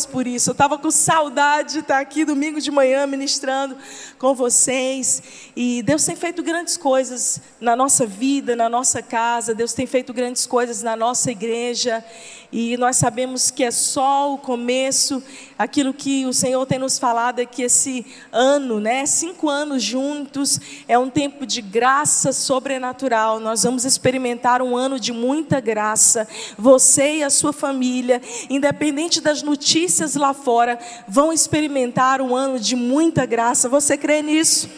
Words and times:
Deus 0.00 0.06
por 0.06 0.26
isso. 0.26 0.50
Eu 0.50 0.52
estava 0.52 0.78
com 0.78 0.90
saudade 0.90 1.74
de 1.74 1.78
estar 1.80 2.00
aqui 2.00 2.24
domingo 2.24 2.60
de 2.60 2.70
manhã 2.70 3.06
ministrando 3.06 3.76
com 4.18 4.34
vocês. 4.34 5.22
E 5.54 5.82
Deus 5.82 6.04
tem 6.04 6.16
feito 6.16 6.42
grandes 6.42 6.76
coisas 6.76 7.40
na 7.60 7.76
nossa 7.76 8.06
vida, 8.06 8.56
na 8.56 8.68
nossa 8.68 9.02
casa. 9.02 9.54
Deus 9.54 9.72
tem 9.72 9.86
feito 9.86 10.12
grandes 10.12 10.46
coisas 10.46 10.82
na 10.82 10.96
nossa 10.96 11.30
igreja. 11.30 12.04
E 12.52 12.76
nós 12.76 12.96
sabemos 12.96 13.50
que 13.50 13.62
é 13.62 13.70
só 13.70 14.34
o 14.34 14.38
começo. 14.38 15.22
Aquilo 15.56 15.94
que 15.94 16.26
o 16.26 16.32
Senhor 16.32 16.66
tem 16.66 16.80
nos 16.80 16.98
falado 16.98 17.38
é 17.38 17.46
que 17.46 17.62
esse 17.62 18.04
ano, 18.32 18.80
né, 18.80 19.06
cinco 19.06 19.48
anos 19.48 19.82
juntos, 19.82 20.60
é 20.88 20.98
um 20.98 21.08
tempo 21.08 21.46
de 21.46 21.62
graça 21.62 22.32
sobrenatural. 22.32 23.38
Nós 23.38 23.62
vamos 23.62 23.84
experimentar 23.84 24.62
um 24.62 24.76
ano 24.76 24.98
de 24.98 25.12
muita 25.12 25.60
graça. 25.60 26.26
Você 26.58 27.18
e 27.18 27.22
a 27.22 27.30
sua 27.30 27.52
família, 27.52 28.20
independente 28.48 29.20
das 29.20 29.42
notícias 29.42 30.16
lá 30.16 30.34
fora, 30.34 30.76
vão 31.06 31.32
experimentar 31.32 32.20
um 32.20 32.34
ano 32.34 32.58
de 32.58 32.74
muita 32.74 33.24
graça. 33.26 33.68
Você 33.68 33.96
crê 33.96 34.22
nisso? 34.22 34.68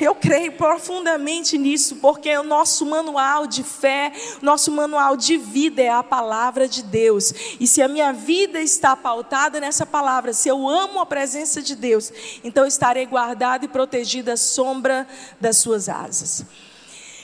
Eu 0.00 0.14
creio 0.14 0.52
profundamente 0.52 1.56
nisso, 1.56 1.96
porque 1.96 2.36
o 2.36 2.42
nosso 2.42 2.84
manual 2.84 3.46
de 3.46 3.62
fé, 3.62 4.12
nosso 4.42 4.70
manual 4.70 5.16
de 5.16 5.36
vida 5.36 5.82
é 5.82 5.88
a 5.88 6.02
palavra 6.02 6.68
de 6.68 6.82
Deus. 6.82 7.32
E 7.58 7.66
se 7.66 7.80
a 7.80 7.88
minha 7.88 8.12
vida 8.12 8.60
está 8.60 8.94
pautada 8.94 9.58
nessa 9.58 9.86
palavra, 9.86 10.32
se 10.32 10.48
eu 10.48 10.68
amo 10.68 11.00
a 11.00 11.06
presença 11.06 11.62
de 11.62 11.74
Deus, 11.74 12.12
então 12.44 12.66
estarei 12.66 13.06
guardado 13.06 13.64
e 13.64 13.68
protegido 13.68 14.30
à 14.30 14.36
sombra 14.36 15.06
das 15.40 15.56
suas 15.58 15.88
asas. 15.88 16.44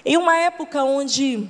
Em 0.05 0.17
uma 0.17 0.37
época 0.37 0.83
onde 0.83 1.49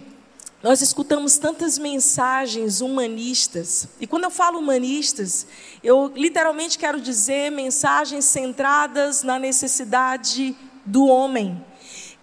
nós 0.63 0.80
escutamos 0.80 1.39
tantas 1.39 1.79
mensagens 1.79 2.80
humanistas, 2.80 3.89
e 4.01 4.07
quando 4.07 4.24
eu 4.24 4.30
falo 4.30 4.59
humanistas, 4.59 5.46
eu 5.83 6.13
literalmente 6.15 6.79
quero 6.79 7.01
dizer 7.01 7.51
mensagens 7.51 8.24
centradas 8.24 9.23
na 9.23 9.39
necessidade 9.39 10.57
do 10.85 11.07
homem. 11.07 11.65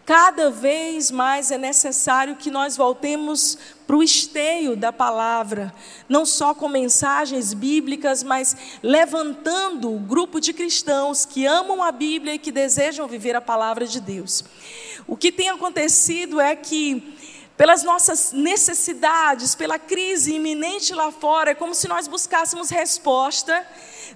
Cada 0.10 0.50
vez 0.50 1.12
mais 1.12 1.52
é 1.52 1.58
necessário 1.58 2.36
que 2.36 2.50
nós 2.50 2.76
voltemos 2.76 3.60
para 3.86 3.96
o 3.96 4.02
esteio 4.02 4.76
da 4.76 4.92
palavra, 4.92 5.72
não 6.10 6.26
só 6.26 6.56
com 6.56 6.68
mensagens 6.68 7.54
bíblicas, 7.54 8.24
mas 8.24 8.58
levantando 8.82 9.94
o 9.94 10.00
grupo 10.00 10.40
de 10.40 10.52
cristãos 10.52 11.26
que 11.26 11.46
amam 11.46 11.84
a 11.84 11.92
Bíblia 11.92 12.34
e 12.34 12.40
que 12.40 12.52
desejam 12.52 13.08
viver 13.08 13.36
a 13.36 13.42
palavra 13.42 13.86
de 13.86 14.00
Deus. 14.00 14.44
O 15.06 15.16
que 15.16 15.32
tem 15.32 15.50
acontecido 15.50 16.42
é 16.42 16.56
que 16.56 17.16
pelas 17.56 17.84
nossas 17.84 18.32
necessidades, 18.32 19.54
pela 19.54 19.78
crise 19.78 20.34
iminente 20.34 20.92
lá 20.94 21.12
fora, 21.12 21.52
é 21.52 21.54
como 21.54 21.76
se 21.76 21.88
nós 21.88 22.08
buscássemos 22.08 22.72
resposta 22.72 23.64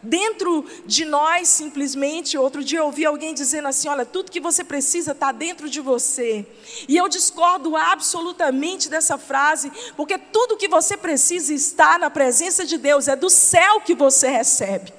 dentro 0.03 0.65
de 0.85 1.05
nós, 1.05 1.47
simplesmente. 1.47 2.37
Outro 2.37 2.63
dia 2.63 2.79
eu 2.79 2.85
ouvi 2.85 3.05
alguém 3.05 3.33
dizendo 3.33 3.67
assim: 3.67 3.87
olha, 3.87 4.05
tudo 4.05 4.31
que 4.31 4.39
você 4.39 4.63
precisa 4.63 5.11
está 5.11 5.31
dentro 5.31 5.69
de 5.69 5.79
você. 5.79 6.45
E 6.87 6.97
eu 6.97 7.07
discordo 7.07 7.75
absolutamente 7.75 8.89
dessa 8.89 9.17
frase, 9.17 9.71
porque 9.95 10.17
tudo 10.17 10.57
que 10.57 10.67
você 10.67 10.97
precisa 10.97 11.53
está 11.53 11.97
na 11.97 12.09
presença 12.09 12.65
de 12.65 12.77
Deus, 12.77 13.07
é 13.07 13.15
do 13.15 13.29
céu 13.29 13.81
que 13.81 13.95
você 13.95 14.27
recebe. 14.27 14.93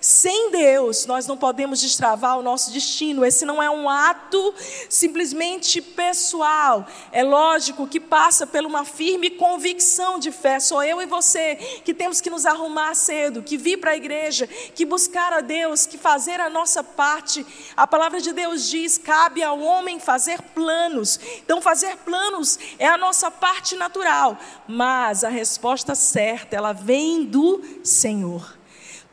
Sem 0.00 0.50
Deus, 0.50 1.06
nós 1.06 1.26
não 1.26 1.36
podemos 1.36 1.80
destravar 1.80 2.38
o 2.38 2.42
nosso 2.42 2.70
destino. 2.70 3.24
Esse 3.24 3.44
não 3.44 3.62
é 3.62 3.70
um 3.70 3.88
ato 3.88 4.54
simplesmente 4.88 5.80
pessoal. 5.80 6.86
É 7.12 7.22
lógico 7.22 7.86
que 7.86 8.00
passa 8.00 8.46
por 8.46 8.64
uma 8.64 8.84
firme 8.84 9.30
convicção 9.30 10.18
de 10.18 10.30
fé. 10.30 10.60
Sou 10.60 10.82
eu 10.82 11.00
e 11.00 11.06
você 11.06 11.56
que 11.84 11.94
temos 11.94 12.20
que 12.20 12.30
nos 12.30 12.46
arrumar 12.46 12.94
cedo, 12.94 13.42
que 13.42 13.56
vir 13.56 13.78
para 13.78 13.92
a 13.92 13.96
igreja, 13.96 14.46
que 14.46 14.84
buscar 14.84 15.32
a 15.32 15.40
Deus, 15.40 15.86
que 15.86 15.98
fazer 15.98 16.40
a 16.40 16.48
nossa 16.48 16.82
parte. 16.82 17.44
A 17.76 17.86
palavra 17.86 18.20
de 18.20 18.32
Deus 18.32 18.68
diz: 18.68 18.98
cabe 18.98 19.42
ao 19.42 19.58
homem 19.60 19.98
fazer 19.98 20.40
planos. 20.42 21.18
Então, 21.44 21.60
fazer 21.60 21.96
planos 21.98 22.58
é 22.78 22.86
a 22.86 22.96
nossa 22.96 23.30
parte 23.30 23.76
natural, 23.76 24.38
mas 24.66 25.24
a 25.24 25.28
resposta 25.28 25.94
certa, 25.94 26.56
ela 26.56 26.72
vem 26.72 27.24
do 27.24 27.62
Senhor. 27.82 28.55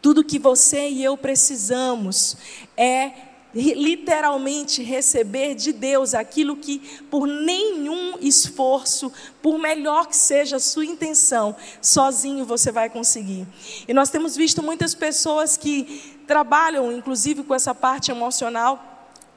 Tudo 0.04 0.24
que 0.24 0.38
você 0.38 0.88
e 0.90 1.04
eu 1.04 1.18
precisamos 1.18 2.38
é 2.78 3.12
literalmente 3.56 4.84
receber 4.84 5.56
de 5.56 5.72
Deus 5.72 6.14
aquilo 6.14 6.58
que, 6.58 6.80
por 7.10 7.28
nenhum 7.28 8.18
esforço, 8.20 9.12
por 9.42 9.58
melhor 9.58 10.08
que 10.08 10.16
seja 10.16 10.58
a 10.58 10.60
sua 10.60 10.86
intenção, 10.86 11.56
sozinho 11.82 12.46
você 12.46 12.72
vai 12.72 12.90
conseguir. 12.90 13.48
E 13.88 13.94
nós 13.94 14.10
temos 14.10 14.36
visto 14.36 14.62
muitas 14.62 14.94
pessoas 14.94 15.56
que 15.56 16.20
trabalham, 16.28 16.92
inclusive, 16.92 17.44
com 17.44 17.56
essa 17.56 17.74
parte 17.74 18.12
emocional 18.12 18.93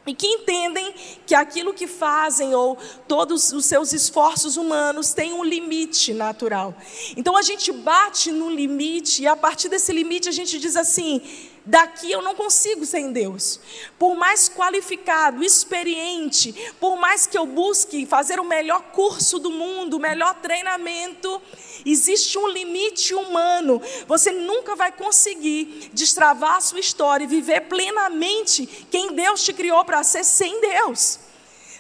e 0.07 0.15
que 0.15 0.27
entendem 0.27 0.95
que 1.27 1.35
aquilo 1.35 1.75
que 1.75 1.87
fazem 1.87 2.55
ou 2.55 2.79
todos 3.09 3.53
os 3.53 3.65
seus 3.65 3.93
esforços 3.93 4.57
humanos 4.57 5.13
têm 5.13 5.33
um 5.33 5.43
limite 5.45 6.15
natural. 6.15 6.75
Então 7.17 7.37
a 7.37 7.43
gente 7.43 7.73
bate 7.73 8.31
no 8.31 8.49
limite 8.49 9.23
e 9.23 9.27
a 9.27 9.37
partir 9.37 9.69
desse 9.69 9.93
limite 9.93 10.29
a 10.29 10.33
gente 10.33 10.59
diz 10.59 10.77
assim: 10.77 11.21
daqui 11.67 12.11
eu 12.11 12.23
não 12.23 12.35
consigo 12.35 12.87
sem 12.87 13.13
Deus. 13.13 13.61
Por 13.99 14.15
mais 14.15 14.49
qualificado, 14.49 15.45
experiente, 15.45 16.55
por 16.81 16.97
mais 16.97 17.27
que 17.27 17.37
eu 17.37 17.45
busque 17.45 18.07
fazer 18.07 18.41
o 18.41 18.45
melhor 18.45 18.81
curso 18.93 19.39
do 19.39 19.51
mundo, 19.51 19.99
o 19.99 20.01
melhor 20.01 20.35
treinamento, 20.41 21.43
Existe 21.87 22.37
um 22.37 22.49
limite 22.49 23.15
humano. 23.15 23.81
Você 24.09 24.33
nunca 24.33 24.75
vai 24.75 24.91
conseguir 24.91 25.89
destravar 25.93 26.57
a 26.57 26.61
sua 26.61 26.81
história 26.81 27.25
e 27.25 27.29
viver 27.29 27.63
plenamente 27.63 28.67
quem 28.91 29.13
Deus 29.13 29.45
te 29.45 29.53
criou 29.53 29.85
para 29.85 30.03
ser 30.03 30.25
sem 30.25 30.61
Deus. 30.61 31.21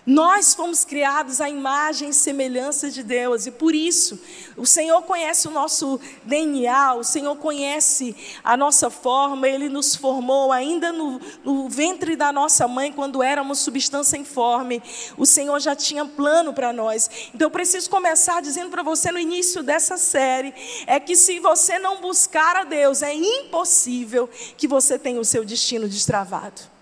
Nós 0.06 0.54
fomos 0.54 0.84
criados 0.84 1.40
à 1.40 1.50
imagem 1.50 2.10
e 2.10 2.14
semelhança 2.14 2.88
de 2.88 3.02
Deus, 3.02 3.44
e 3.46 3.50
por 3.50 3.74
isso 3.74 4.20
o 4.56 4.64
Senhor 4.64 5.02
conhece 5.02 5.48
o 5.48 5.50
nosso 5.50 5.98
DNA, 6.22 6.94
o 6.94 7.02
Senhor 7.02 7.34
conhece 7.34 8.14
a 8.44 8.56
nossa 8.56 8.88
forma, 8.88 9.48
Ele 9.48 9.68
nos 9.68 9.96
formou 9.96 10.52
ainda 10.52 10.92
no, 10.92 11.20
no 11.42 11.68
ventre 11.68 12.14
da 12.14 12.30
nossa 12.30 12.68
mãe, 12.68 12.92
quando 12.92 13.20
éramos 13.20 13.58
substância 13.58 14.16
informe. 14.16 14.80
O 15.18 15.26
Senhor 15.26 15.58
já 15.58 15.74
tinha 15.74 16.04
plano 16.04 16.54
para 16.54 16.72
nós. 16.72 17.10
Então 17.34 17.46
eu 17.46 17.50
preciso 17.50 17.90
começar 17.90 18.40
dizendo 18.40 18.70
para 18.70 18.84
você 18.84 19.10
no 19.10 19.18
início 19.18 19.60
dessa 19.60 19.96
série: 19.96 20.54
é 20.86 21.00
que 21.00 21.16
se 21.16 21.40
você 21.40 21.80
não 21.80 22.00
buscar 22.00 22.54
a 22.54 22.62
Deus, 22.62 23.02
é 23.02 23.12
impossível 23.12 24.30
que 24.56 24.68
você 24.68 24.96
tenha 24.96 25.20
o 25.20 25.24
seu 25.24 25.44
destino 25.44 25.88
destravado. 25.88 26.75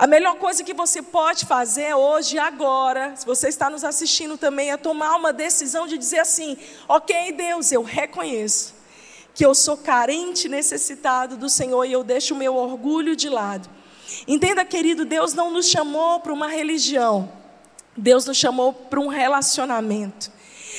A 0.00 0.06
melhor 0.06 0.36
coisa 0.36 0.64
que 0.64 0.72
você 0.72 1.02
pode 1.02 1.44
fazer 1.44 1.92
hoje, 1.92 2.38
agora, 2.38 3.14
se 3.14 3.26
você 3.26 3.48
está 3.48 3.68
nos 3.68 3.84
assistindo 3.84 4.38
também, 4.38 4.70
é 4.70 4.76
tomar 4.78 5.14
uma 5.14 5.30
decisão 5.30 5.86
de 5.86 5.98
dizer 5.98 6.20
assim: 6.20 6.56
ok, 6.88 7.32
Deus, 7.32 7.70
eu 7.70 7.82
reconheço 7.82 8.74
que 9.34 9.44
eu 9.44 9.54
sou 9.54 9.76
carente, 9.76 10.48
necessitado 10.48 11.36
do 11.36 11.50
Senhor 11.50 11.84
e 11.84 11.92
eu 11.92 12.02
deixo 12.02 12.32
o 12.32 12.36
meu 12.38 12.56
orgulho 12.56 13.14
de 13.14 13.28
lado. 13.28 13.68
Entenda, 14.26 14.64
querido, 14.64 15.04
Deus 15.04 15.34
não 15.34 15.50
nos 15.50 15.66
chamou 15.66 16.18
para 16.20 16.32
uma 16.32 16.48
religião, 16.48 17.30
Deus 17.94 18.24
nos 18.24 18.38
chamou 18.38 18.72
para 18.72 19.00
um 19.00 19.08
relacionamento. 19.08 20.32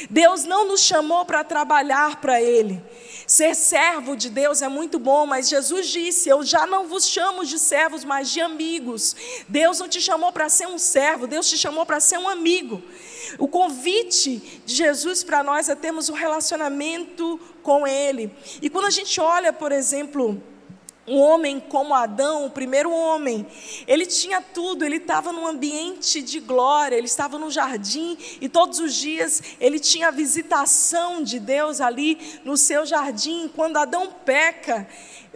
Deus 0.09 0.43
não 0.43 0.67
nos 0.67 0.81
chamou 0.81 1.25
para 1.25 1.43
trabalhar 1.43 2.19
para 2.21 2.41
Ele. 2.41 2.81
Ser 3.27 3.55
servo 3.55 4.15
de 4.15 4.29
Deus 4.29 4.61
é 4.61 4.67
muito 4.67 4.99
bom, 4.99 5.25
mas 5.25 5.47
Jesus 5.47 5.87
disse: 5.87 6.29
Eu 6.29 6.43
já 6.43 6.65
não 6.65 6.87
vos 6.87 7.07
chamo 7.07 7.45
de 7.45 7.57
servos, 7.57 8.03
mas 8.03 8.29
de 8.29 8.41
amigos. 8.41 9.15
Deus 9.47 9.79
não 9.79 9.87
te 9.87 10.01
chamou 10.01 10.31
para 10.31 10.49
ser 10.49 10.67
um 10.67 10.77
servo, 10.77 11.27
Deus 11.27 11.49
te 11.49 11.57
chamou 11.57 11.85
para 11.85 11.99
ser 11.99 12.17
um 12.17 12.27
amigo. 12.27 12.81
O 13.37 13.47
convite 13.47 14.61
de 14.65 14.75
Jesus 14.75 15.23
para 15.23 15.43
nós 15.43 15.69
é 15.69 15.75
termos 15.75 16.09
um 16.09 16.13
relacionamento 16.13 17.39
com 17.63 17.87
Ele. 17.87 18.31
E 18.61 18.69
quando 18.69 18.85
a 18.85 18.89
gente 18.89 19.19
olha, 19.21 19.53
por 19.53 19.71
exemplo, 19.71 20.41
um 21.07 21.17
homem 21.17 21.59
como 21.59 21.95
Adão, 21.95 22.45
o 22.45 22.49
primeiro 22.49 22.91
homem, 22.91 23.45
ele 23.87 24.05
tinha 24.05 24.41
tudo, 24.41 24.85
ele 24.85 24.97
estava 24.97 25.31
num 25.31 25.47
ambiente 25.47 26.21
de 26.21 26.39
glória, 26.39 26.95
ele 26.95 27.07
estava 27.07 27.39
no 27.39 27.49
jardim 27.49 28.17
e 28.39 28.47
todos 28.47 28.79
os 28.79 28.93
dias 28.93 29.41
ele 29.59 29.79
tinha 29.79 30.09
a 30.09 30.11
visitação 30.11 31.23
de 31.23 31.39
Deus 31.39 31.81
ali 31.81 32.39
no 32.45 32.55
seu 32.55 32.85
jardim. 32.85 33.49
Quando 33.53 33.77
Adão 33.77 34.11
peca, 34.23 34.87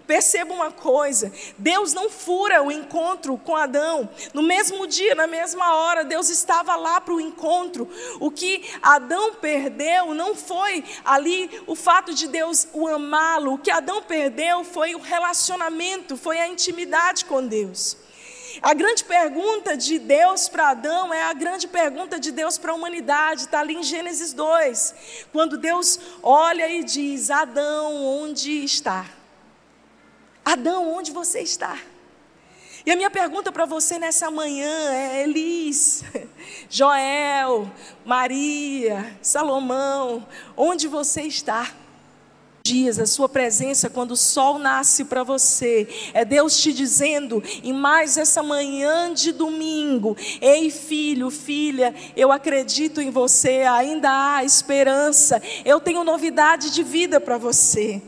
Perceba 0.08 0.54
uma 0.54 0.72
coisa: 0.72 1.32
Deus 1.58 1.94
não 1.94 2.10
fura 2.10 2.62
o 2.62 2.72
encontro 2.72 3.38
com 3.38 3.56
Adão. 3.56 4.10
No 4.34 4.44
mesmo 4.44 4.86
dia, 4.86 5.16
na 5.16 5.28
mesma 5.28 5.76
hora, 5.76 6.04
Deus 6.04 6.30
estava 6.30 6.76
lá 6.76 7.02
para 7.02 7.14
o 7.14 7.22
encontro. 7.22 7.90
O 8.20 8.30
que 8.30 8.64
Adão 8.82 9.36
perdeu 9.36 10.14
não 10.14 10.36
foi 10.36 10.84
ali 11.04 11.50
o 11.66 11.76
fato 11.76 12.14
de 12.14 12.28
Deus 12.28 12.68
o 12.74 12.88
amá-lo. 12.88 13.54
O 13.54 13.58
que 13.58 13.72
Adão 13.72 14.02
perdeu 14.02 14.64
foi 14.64 14.96
o 14.96 15.00
relacionamento, 15.00 16.16
foi 16.16 16.40
a 16.40 16.48
intimidade 16.48 17.26
com 17.26 17.46
Deus. 17.46 17.98
A 18.62 18.74
grande 18.74 19.04
pergunta 19.04 19.76
de 19.76 20.00
Deus 20.00 20.48
para 20.48 20.70
Adão 20.70 21.14
é 21.14 21.24
a 21.24 21.34
grande 21.34 21.68
pergunta 21.68 22.20
de 22.20 22.32
Deus 22.32 22.58
para 22.58 22.72
a 22.72 22.76
humanidade, 22.76 23.42
está 23.42 23.60
ali 23.60 23.76
em 23.76 23.84
Gênesis 23.84 24.32
2, 24.34 24.96
quando 25.32 25.58
Deus 25.58 26.00
olha 26.24 26.70
e 26.70 26.84
diz: 26.84 27.30
Adão, 27.30 27.94
onde 28.06 28.64
está? 28.64 29.06
Adão, 30.46 30.94
onde 30.96 31.12
você 31.12 31.40
está? 31.40 31.76
E 32.86 32.92
a 32.92 32.96
minha 32.96 33.10
pergunta 33.10 33.52
para 33.52 33.66
você 33.66 33.98
nessa 33.98 34.30
manhã 34.30 34.94
é: 34.94 35.24
Elis, 35.24 36.04
Joel, 36.70 37.68
Maria, 38.06 39.18
Salomão, 39.24 40.26
onde 40.56 40.88
você 40.88 41.24
está? 41.24 41.74
dias, 42.66 42.98
a 42.98 43.06
sua 43.06 43.30
presença 43.30 43.92
quando 43.92 44.12
o 44.12 44.18
sol 44.18 44.58
nasce 44.58 45.06
para 45.06 45.22
você. 45.22 45.88
É 46.16 46.26
Deus 46.26 46.60
te 46.60 46.74
dizendo, 46.74 47.44
em 47.64 47.72
mais 47.72 48.18
essa 48.18 48.42
manhã 48.42 49.14
de 49.14 49.32
domingo: 49.32 50.18
Ei, 50.42 50.72
filho, 50.72 51.30
filha, 51.30 51.94
eu 52.18 52.32
acredito 52.32 53.00
em 53.00 53.12
você, 53.12 53.62
ainda 53.70 54.10
há 54.10 54.44
esperança. 54.44 55.40
Eu 55.64 55.80
tenho 55.80 56.04
novidade 56.04 56.72
de 56.72 56.82
vida 56.82 57.22
para 57.22 57.38
você. 57.38 58.02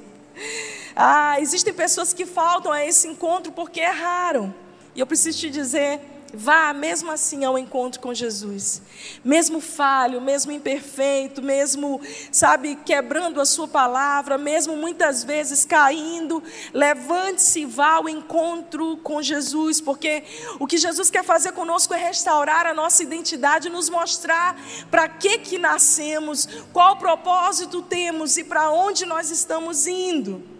Ah, 1.00 1.40
existem 1.40 1.72
pessoas 1.72 2.12
que 2.12 2.26
faltam 2.26 2.72
a 2.72 2.84
esse 2.84 3.08
encontro 3.08 3.52
porque 3.52 3.80
erraram. 3.80 4.52
E 4.96 5.00
eu 5.00 5.06
preciso 5.06 5.38
te 5.38 5.50
dizer, 5.52 6.02
Vá 6.34 6.74
mesmo 6.74 7.10
assim 7.10 7.46
ao 7.46 7.58
encontro 7.58 8.02
com 8.02 8.14
Jesus. 8.14 8.82
Mesmo 9.24 9.62
falho, 9.62 10.20
mesmo 10.20 10.52
imperfeito, 10.52 11.42
mesmo, 11.42 12.02
sabe, 12.32 12.76
quebrando 12.76 13.40
a 13.40 13.46
sua 13.46 13.68
palavra, 13.68 14.38
mesmo 14.38 14.76
muitas 14.76 15.24
vezes 15.24 15.64
caindo, 15.64 16.44
levante-se 16.74 17.62
e 17.62 17.66
vá 17.66 17.94
ao 17.94 18.10
encontro 18.10 18.98
com 18.98 19.22
Jesus, 19.22 19.80
porque 19.80 20.24
o 20.60 20.68
que 20.68 20.78
Jesus 20.78 21.10
quer 21.10 21.24
fazer 21.24 21.54
conosco 21.54 21.94
é 21.94 21.98
restaurar 21.98 22.66
a 22.66 22.74
nossa 22.74 23.04
identidade, 23.04 23.70
nos 23.70 23.90
mostrar 23.90 24.60
para 24.92 25.08
que 25.08 25.38
que 25.40 25.58
nascemos, 25.58 26.48
qual 26.74 26.98
propósito 26.98 27.82
temos 27.82 28.38
e 28.38 28.44
para 28.44 28.70
onde 28.70 29.06
nós 29.06 29.32
estamos 29.32 29.88
indo. 29.88 30.57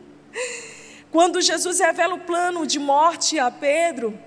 Quando 1.12 1.42
Jesus 1.42 1.80
revela 1.80 2.16
o 2.16 2.20
plano 2.20 2.66
de 2.68 2.80
morte 2.80 3.40
a 3.40 3.50
Pedro, 3.50 4.18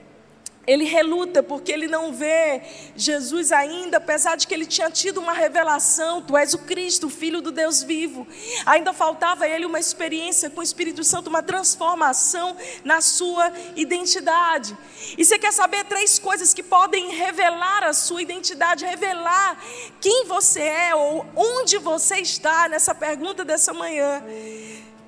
ele 0.67 0.85
reluta 0.85 1.43
porque 1.43 1.73
ele 1.73 1.89
não 1.89 2.13
vê 2.13 2.63
Jesus 2.95 3.51
ainda, 3.51 3.97
apesar 3.97 4.37
de 4.37 4.47
que 4.47 4.55
ele 4.55 4.67
tinha 4.67 4.91
tido 4.91 5.19
uma 5.19 5.33
revelação: 5.33 6.23
Tu 6.23 6.37
és 6.37 6.55
o 6.55 6.59
Cristo, 6.59 7.07
o 7.07 7.11
Filho 7.11 7.41
do 7.41 7.51
Deus 7.51 7.83
vivo. 7.83 8.27
Ainda 8.67 8.93
faltava 8.93 9.45
a 9.45 9.49
ele 9.49 9.65
uma 9.67 9.81
experiência 9.81 10.51
com 10.51 10.61
o 10.61 10.63
Espírito 10.63 11.03
Santo, 11.03 11.29
uma 11.29 11.43
transformação 11.43 12.57
na 12.85 13.01
sua 13.01 13.53
identidade. 13.75 14.77
E 15.19 15.25
você 15.25 15.39
quer 15.39 15.53
saber 15.53 15.85
três 15.87 16.19
coisas 16.19 16.55
que 16.55 16.63
podem 16.63 17.11
revelar 17.11 17.83
a 17.83 17.93
sua 17.93 18.23
identidade, 18.23 18.85
revelar 18.85 19.61
quem 20.01 20.27
você 20.27 20.61
é 20.61 20.95
ou 20.95 21.27
onde 21.35 21.79
você 21.79 22.19
está 22.19 22.69
nessa 22.69 22.95
pergunta 22.95 23.45
dessa 23.45 23.73
manhã. 23.73 24.23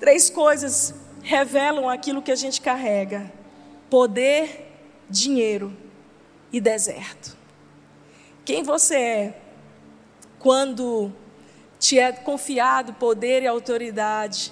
Três 0.03 0.29
coisas 0.29 0.93
revelam 1.21 1.89
aquilo 1.89 2.21
que 2.21 2.29
a 2.29 2.35
gente 2.35 2.59
carrega: 2.59 3.31
poder, 3.89 4.69
dinheiro 5.09 5.73
e 6.51 6.59
deserto. 6.59 7.37
Quem 8.43 8.63
você 8.63 8.97
é 8.97 9.41
quando 10.39 11.09
te 11.79 11.97
é 11.97 12.11
confiado 12.11 12.91
poder 12.95 13.43
e 13.43 13.47
autoridade, 13.47 14.51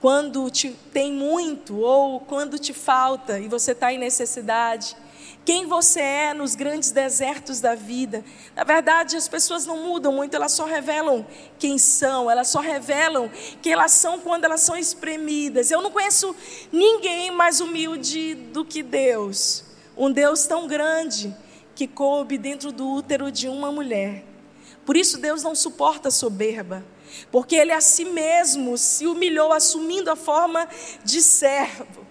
quando 0.00 0.48
te 0.48 0.70
tem 0.92 1.12
muito 1.12 1.80
ou 1.80 2.20
quando 2.20 2.56
te 2.56 2.72
falta 2.72 3.40
e 3.40 3.48
você 3.48 3.72
está 3.72 3.92
em 3.92 3.98
necessidade, 3.98 4.94
quem 5.44 5.66
você 5.66 6.00
é 6.00 6.34
nos 6.34 6.54
grandes 6.54 6.90
desertos 6.90 7.60
da 7.60 7.74
vida. 7.74 8.24
Na 8.54 8.64
verdade, 8.64 9.16
as 9.16 9.26
pessoas 9.26 9.66
não 9.66 9.78
mudam 9.78 10.12
muito, 10.12 10.34
elas 10.34 10.52
só 10.52 10.64
revelam 10.64 11.26
quem 11.58 11.78
são, 11.78 12.30
elas 12.30 12.48
só 12.48 12.60
revelam 12.60 13.30
quem 13.60 13.72
elas 13.72 13.92
são 13.92 14.20
quando 14.20 14.44
elas 14.44 14.60
são 14.60 14.76
espremidas. 14.76 15.70
Eu 15.70 15.82
não 15.82 15.90
conheço 15.90 16.34
ninguém 16.70 17.30
mais 17.30 17.60
humilde 17.60 18.34
do 18.34 18.64
que 18.64 18.82
Deus. 18.82 19.64
Um 19.96 20.10
Deus 20.10 20.46
tão 20.46 20.66
grande 20.66 21.34
que 21.74 21.88
coube 21.88 22.38
dentro 22.38 22.70
do 22.70 22.88
útero 22.88 23.30
de 23.30 23.48
uma 23.48 23.72
mulher. 23.72 24.24
Por 24.84 24.96
isso 24.96 25.18
Deus 25.18 25.42
não 25.42 25.54
suporta 25.54 26.10
soberba, 26.10 26.84
porque 27.30 27.54
ele 27.56 27.72
a 27.72 27.80
si 27.80 28.04
mesmo 28.04 28.76
se 28.76 29.06
humilhou 29.06 29.52
assumindo 29.52 30.10
a 30.10 30.16
forma 30.16 30.68
de 31.04 31.22
servo. 31.22 32.01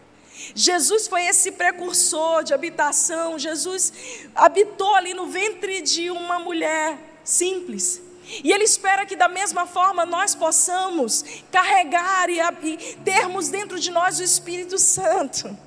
Jesus 0.53 1.07
foi 1.07 1.25
esse 1.25 1.51
precursor 1.51 2.43
de 2.43 2.53
habitação. 2.53 3.39
Jesus 3.39 3.93
habitou 4.35 4.93
ali 4.95 5.13
no 5.13 5.27
ventre 5.27 5.81
de 5.81 6.09
uma 6.09 6.39
mulher 6.39 6.97
simples. 7.23 8.01
E 8.43 8.51
Ele 8.51 8.63
espera 8.63 9.05
que, 9.05 9.15
da 9.15 9.27
mesma 9.27 9.65
forma, 9.65 10.05
nós 10.05 10.33
possamos 10.33 11.25
carregar 11.51 12.29
e, 12.29 12.39
e 12.63 12.95
termos 13.03 13.49
dentro 13.49 13.79
de 13.79 13.91
nós 13.91 14.19
o 14.19 14.23
Espírito 14.23 14.77
Santo. 14.77 15.57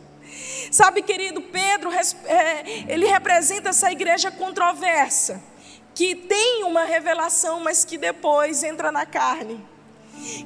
Sabe, 0.71 1.03
querido, 1.03 1.41
Pedro, 1.41 1.91
é, 1.93 2.85
ele 2.89 3.07
representa 3.07 3.69
essa 3.69 3.93
igreja 3.93 4.31
controversa, 4.31 5.43
que 5.95 6.15
tem 6.15 6.65
uma 6.65 6.85
revelação, 6.85 7.61
mas 7.61 7.85
que 7.85 7.97
depois 7.97 8.63
entra 8.63 8.91
na 8.91 9.07
carne. 9.07 9.65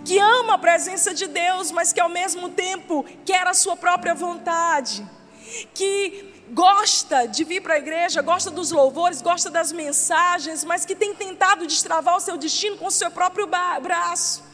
Que 0.05 0.19
ama 0.19 0.55
a 0.55 0.59
presença 0.59 1.15
de 1.15 1.27
Deus, 1.27 1.71
mas 1.71 1.93
que 1.93 2.01
ao 2.01 2.09
mesmo 2.09 2.49
tempo 2.51 3.05
quer 3.25 3.47
a 3.47 3.55
sua 3.55 3.77
própria 3.77 4.15
vontade. 4.15 5.07
Que 5.75 6.35
gosta 6.51 7.27
de 7.27 7.45
vir 7.45 7.63
para 7.63 7.75
a 7.75 7.79
igreja, 7.79 8.23
gosta 8.23 8.51
dos 8.51 8.71
louvores, 8.71 9.21
gosta 9.21 9.51
das 9.51 9.71
mensagens, 9.73 10.65
mas 10.65 10.85
que 10.85 10.95
tem 10.95 11.15
tentado 11.15 11.67
destravar 11.67 12.17
o 12.17 12.21
seu 12.21 12.37
destino 12.37 12.77
com 12.77 12.87
o 12.87 12.91
seu 12.91 13.11
próprio 13.11 13.47
braço 13.47 14.49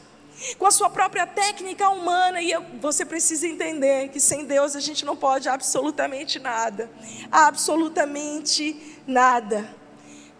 com 0.59 0.67
a 0.67 0.71
sua 0.71 0.91
própria 0.91 1.27
técnica 1.27 1.89
humana, 1.89 2.41
e 2.43 2.53
você 2.81 3.05
precisa 3.05 3.47
entender 3.47 4.09
que 4.09 4.21
sem 4.21 4.45
Deus 4.45 4.75
a 4.77 4.81
gente 4.81 5.05
não 5.05 5.17
pode 5.17 5.49
absolutamente 5.49 6.39
nada. 6.39 6.91
Absolutamente 7.31 9.01
nada. 9.07 9.75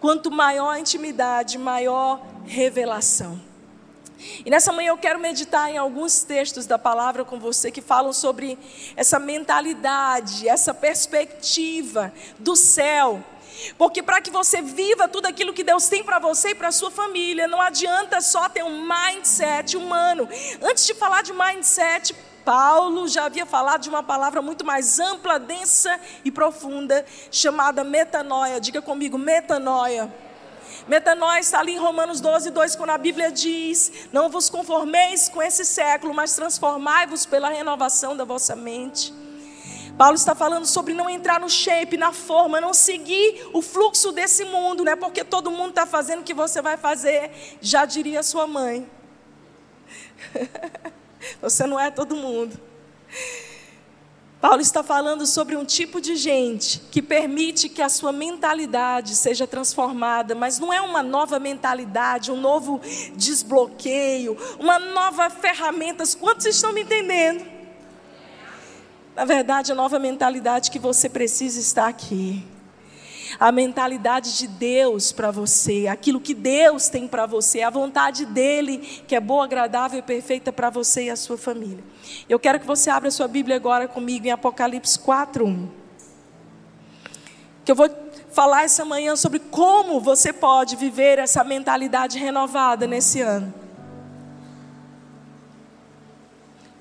Quanto 0.01 0.31
maior 0.31 0.71
a 0.71 0.81
intimidade, 0.81 1.57
maior 1.57 2.21
revelação. 2.45 3.41
E 4.45 4.51
nessa 4.51 4.73
manhã 4.73 4.89
eu 4.89 4.99
quero 4.99 5.19
meditar 5.19 5.71
em 5.71 5.77
alguns 5.77 6.23
textos 6.23 6.67
da 6.67 6.79
palavra 6.79 7.25
com 7.25 7.39
você 7.39 7.71
que 7.71 7.83
falam 7.83 8.13
sobre 8.13 8.59
essa 8.97 9.19
mentalidade, 9.19 10.49
essa 10.49 10.73
perspectiva 10.73 12.13
do 12.39 12.57
céu 12.57 13.23
porque 13.79 14.03
para 14.03 14.21
que 14.21 14.31
você 14.31 14.61
viva 14.61 15.09
tudo 15.09 15.27
aquilo 15.27 15.53
que 15.53 15.63
Deus 15.63 15.89
tem 15.89 16.03
para 16.03 16.19
você 16.19 16.51
e 16.51 16.55
para 16.55 16.73
sua 16.73 16.91
família, 16.91 17.47
não 17.47 17.61
adianta 17.61 18.21
só 18.21 18.49
ter 18.49 18.65
um 18.65 18.87
mindset 18.87 19.77
humano. 19.77 20.29
Antes 20.61 20.87
de 20.87 20.95
falar 20.95 21.23
de 21.23 21.33
mindset, 21.33 22.15
Paulo 22.45 23.09
já 23.09 23.25
havia 23.25 23.47
falado 23.47 23.83
de 23.83 23.89
uma 23.89 24.03
palavra 24.03 24.43
muito 24.43 24.65
mais 24.65 24.99
ampla, 24.99 25.39
densa 25.39 25.99
e 26.25 26.31
profunda, 26.31 27.05
chamada 27.31 27.83
metanoia. 27.83 28.61
Diga 28.61 28.83
comigo, 28.83 29.17
metanoia. 29.17 30.13
Metanoia 30.87 31.41
está 31.41 31.61
ali 31.61 31.73
em 31.73 31.79
Romanos 31.79 32.21
12, 32.21 32.51
2, 32.51 32.77
quando 32.77 32.91
a 32.91 32.99
Bíblia 32.99 33.33
diz: 33.33 34.09
Não 34.13 34.29
vos 34.29 34.51
conformeis 34.51 35.29
com 35.29 35.43
esse 35.43 35.65
século, 35.65 36.13
mas 36.13 36.37
transformai-vos 36.37 37.25
pela 37.25 37.49
renovação 37.49 38.17
da 38.17 38.25
vossa 38.25 38.55
mente. 38.55 39.13
Paulo 39.97 40.15
está 40.15 40.35
falando 40.35 40.67
sobre 40.67 40.93
não 40.93 41.09
entrar 41.09 41.41
no 41.41 41.49
shape, 41.49 41.97
na 41.97 42.13
forma, 42.13 42.61
não 42.61 42.75
seguir 42.75 43.49
o 43.53 43.63
fluxo 43.63 44.11
desse 44.11 44.45
mundo, 44.45 44.85
não 44.85 44.93
é 44.93 44.97
porque 44.97 45.23
todo 45.23 45.51
mundo 45.51 45.71
está 45.71 45.87
fazendo 45.87 46.21
o 46.21 46.25
que 46.25 46.35
você 46.35 46.61
vai 46.61 46.77
fazer, 46.77 47.31
já 47.61 47.85
diria 47.85 48.23
sua 48.23 48.47
mãe. 48.47 48.91
você 51.41 51.65
não 51.65 51.79
é 51.79 51.91
todo 51.91 52.17
mundo. 52.17 52.61
Paulo 54.45 54.61
está 54.61 54.83
falando 54.83 55.25
sobre 55.25 55.57
um 55.57 55.65
tipo 55.65 56.03
de 56.03 56.17
gente 56.17 56.79
que 56.91 57.01
permite 57.01 57.67
que 57.67 57.81
a 57.81 57.89
sua 57.89 58.13
mentalidade 58.13 59.15
seja 59.15 59.47
transformada, 59.47 60.35
mas 60.35 60.59
não 60.59 60.71
é 60.71 60.83
uma 60.83 61.03
nova 61.03 61.39
mentalidade, 61.39 62.31
um 62.31 62.39
novo 62.39 62.79
desbloqueio, 63.17 64.37
uma 64.61 64.79
nova 64.79 65.31
ferramenta. 65.31 66.05
Quantos 66.21 66.45
estão 66.45 66.75
me 66.75 66.83
entendendo? 66.83 67.43
Na 69.17 69.25
verdade, 69.25 69.73
a 69.73 69.75
nova 69.75 69.99
mentalidade 69.99 70.71
que 70.71 70.79
você 70.79 71.09
precisa 71.09 71.59
está 71.59 71.89
aqui. 71.89 72.45
A 73.39 73.51
mentalidade 73.53 74.37
de 74.37 74.47
Deus 74.47 75.13
para 75.13 75.31
você, 75.31 75.87
aquilo 75.87 76.21
que 76.21 76.35
Deus 76.35 76.89
tem 76.89 77.09
para 77.09 77.27
você, 77.27 77.63
a 77.63 77.71
vontade 77.71 78.25
dele, 78.27 78.79
que 79.07 79.15
é 79.15 79.21
boa, 79.21 79.45
agradável 79.45 79.99
e 79.99 80.03
perfeita 80.03 80.53
para 80.53 80.71
você 80.71 81.05
e 81.05 81.11
a 81.11 81.17
sua 81.17 81.37
família. 81.37 81.83
Eu 82.29 82.39
quero 82.39 82.61
que 82.61 82.67
você 82.67 82.91
abra 82.91 83.11
sua 83.11 83.29
Bíblia 83.29 83.57
agora 83.57 83.89
comigo 83.89 84.27
em 84.27 84.31
Apocalipse 84.31 84.99
4:1. 84.99 85.69
Que 87.65 87.73
eu 87.73 87.77
vou 87.77 87.89
falar 88.31 88.65
essa 88.65 88.85
manhã 88.85 89.17
sobre 89.17 89.39
como 89.39 90.01
você 90.01 90.33
pode 90.33 90.77
viver 90.77 91.19
essa 91.19 91.43
mentalidade 91.45 92.19
renovada 92.19 92.87
nesse 92.87 93.21
ano. 93.21 93.65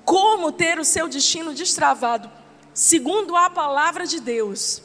como 0.04 0.52
ter 0.52 0.78
o 0.78 0.84
seu 0.84 1.08
destino 1.08 1.54
destravado, 1.54 2.30
segundo 2.72 3.34
a 3.36 3.48
palavra 3.48 4.06
de 4.06 4.20
Deus. 4.20 4.82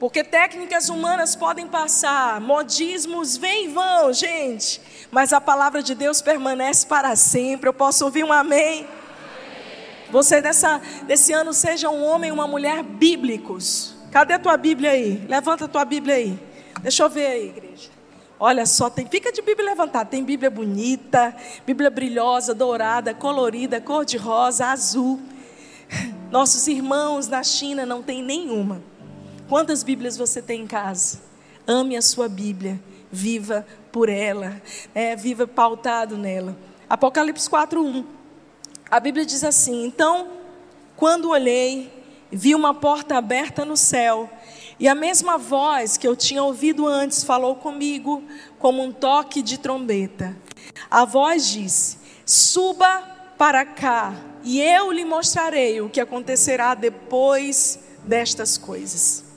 Porque 0.00 0.24
técnicas 0.24 0.88
humanas 0.88 1.36
podem 1.36 1.68
passar, 1.68 2.40
modismos 2.40 3.36
vêm 3.36 3.66
e 3.66 3.68
vão, 3.68 4.10
gente, 4.14 4.80
mas 5.10 5.30
a 5.30 5.42
palavra 5.42 5.82
de 5.82 5.94
Deus 5.94 6.22
permanece 6.22 6.86
para 6.86 7.14
sempre. 7.14 7.68
Eu 7.68 7.74
posso 7.74 8.06
ouvir 8.06 8.24
um 8.24 8.32
amém? 8.32 8.88
você 10.10 10.40
dessa, 10.40 10.80
desse 11.06 11.34
ano 11.34 11.52
seja 11.52 11.90
um 11.90 12.02
homem 12.02 12.30
e 12.30 12.32
uma 12.32 12.46
mulher 12.46 12.82
bíblicos. 12.82 13.94
Cadê 14.10 14.32
a 14.32 14.38
tua 14.38 14.56
Bíblia 14.56 14.92
aí? 14.92 15.22
Levanta 15.28 15.66
a 15.66 15.68
tua 15.68 15.84
Bíblia 15.84 16.14
aí. 16.14 16.38
Deixa 16.80 17.02
eu 17.02 17.10
ver 17.10 17.26
aí, 17.26 17.48
igreja. 17.48 17.90
Olha 18.38 18.64
só, 18.64 18.88
tem, 18.88 19.06
fica 19.06 19.30
de 19.30 19.42
Bíblia 19.42 19.68
levantada. 19.68 20.06
Tem 20.06 20.24
Bíblia 20.24 20.50
bonita, 20.50 21.36
Bíblia 21.66 21.90
brilhosa, 21.90 22.54
dourada, 22.54 23.12
colorida, 23.12 23.82
cor-de-rosa, 23.82 24.64
azul. 24.64 25.20
Nossos 26.32 26.66
irmãos 26.68 27.28
na 27.28 27.42
China 27.42 27.84
não 27.84 28.02
tem 28.02 28.22
nenhuma. 28.22 28.89
Quantas 29.50 29.82
Bíblias 29.82 30.16
você 30.16 30.40
tem 30.40 30.60
em 30.60 30.66
casa? 30.68 31.20
Ame 31.66 31.96
a 31.96 32.02
sua 32.02 32.28
Bíblia, 32.28 32.80
viva 33.10 33.66
por 33.90 34.08
ela, 34.08 34.62
é, 34.94 35.16
viva 35.16 35.44
pautado 35.44 36.16
nela. 36.16 36.56
Apocalipse 36.88 37.50
4:1. 37.50 38.04
A 38.88 39.00
Bíblia 39.00 39.26
diz 39.26 39.42
assim: 39.42 39.84
Então, 39.84 40.28
quando 40.96 41.30
olhei, 41.30 41.92
vi 42.30 42.54
uma 42.54 42.72
porta 42.72 43.16
aberta 43.16 43.64
no 43.64 43.76
céu, 43.76 44.30
e 44.78 44.86
a 44.86 44.94
mesma 44.94 45.36
voz 45.36 45.96
que 45.96 46.06
eu 46.06 46.14
tinha 46.14 46.44
ouvido 46.44 46.86
antes 46.86 47.24
falou 47.24 47.56
comigo 47.56 48.22
como 48.56 48.80
um 48.80 48.92
toque 48.92 49.42
de 49.42 49.58
trombeta. 49.58 50.36
A 50.88 51.04
voz 51.04 51.48
disse: 51.48 51.98
Suba 52.24 53.02
para 53.36 53.64
cá, 53.64 54.14
e 54.44 54.60
eu 54.60 54.92
lhe 54.92 55.04
mostrarei 55.04 55.80
o 55.80 55.90
que 55.90 56.00
acontecerá 56.00 56.76
depois 56.76 57.80
destas 58.04 58.56
coisas. 58.56 59.28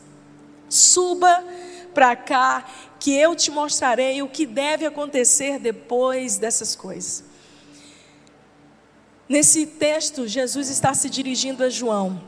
Suba 0.73 1.45
para 1.93 2.15
cá, 2.15 2.65
que 2.99 3.13
eu 3.13 3.35
te 3.35 3.51
mostrarei 3.51 4.21
o 4.21 4.27
que 4.27 4.45
deve 4.45 4.85
acontecer 4.85 5.59
depois 5.59 6.37
dessas 6.37 6.75
coisas. 6.75 7.23
Nesse 9.29 9.65
texto, 9.67 10.27
Jesus 10.27 10.69
está 10.69 10.93
se 10.93 11.09
dirigindo 11.09 11.63
a 11.63 11.69
João. 11.69 12.21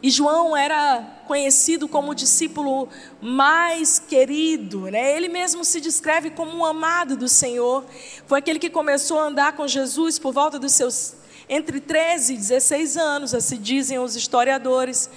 E 0.00 0.10
João 0.10 0.56
era 0.56 1.02
conhecido 1.26 1.88
como 1.88 2.12
o 2.12 2.14
discípulo 2.14 2.88
mais 3.20 3.98
querido, 3.98 4.82
né? 4.90 5.16
Ele 5.16 5.28
mesmo 5.28 5.64
se 5.64 5.80
descreve 5.80 6.30
como 6.30 6.56
um 6.56 6.64
amado 6.64 7.16
do 7.16 7.28
Senhor. 7.28 7.84
Foi 8.26 8.38
aquele 8.38 8.58
que 8.58 8.70
começou 8.70 9.18
a 9.18 9.24
andar 9.24 9.56
com 9.56 9.66
Jesus 9.66 10.18
por 10.18 10.32
volta 10.32 10.58
dos 10.58 10.72
seus 10.72 11.16
entre 11.48 11.80
13 11.80 12.34
e 12.34 12.36
16 12.36 12.96
anos, 12.96 13.34
assim 13.34 13.58
dizem 13.58 13.98
os 13.98 14.16
historiadores. 14.16 15.10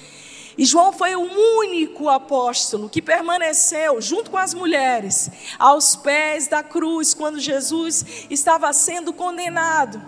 E 0.58 0.66
João 0.66 0.92
foi 0.92 1.16
o 1.16 1.22
único 1.60 2.10
apóstolo 2.10 2.90
que 2.90 3.02
permaneceu 3.02 4.02
junto 4.02 4.32
com 4.32 4.38
as 4.38 4.54
mulheres 4.54 5.30
aos 5.60 5.96
pés 5.96 6.48
da 6.48 6.64
cruz 6.64 7.14
quando 7.14 7.40
Jesus 7.40 8.26
estava 8.30 8.74
sendo 8.74 9.14
condenado. 9.14 10.02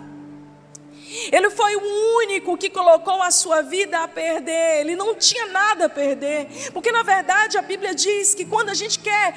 Ele 1.30 1.50
foi 1.50 1.76
o 1.76 2.16
único 2.18 2.56
que 2.56 2.68
colocou 2.70 3.22
a 3.22 3.30
sua 3.30 3.62
vida 3.62 4.00
a 4.00 4.08
perder. 4.08 4.80
Ele 4.80 4.96
não 4.96 5.14
tinha 5.14 5.46
nada 5.46 5.86
a 5.86 5.88
perder. 5.88 6.48
Porque 6.72 6.90
na 6.90 7.02
verdade 7.02 7.56
a 7.56 7.62
Bíblia 7.62 7.94
diz 7.94 8.34
que 8.34 8.44
quando 8.44 8.70
a 8.70 8.74
gente 8.74 8.98
quer 8.98 9.34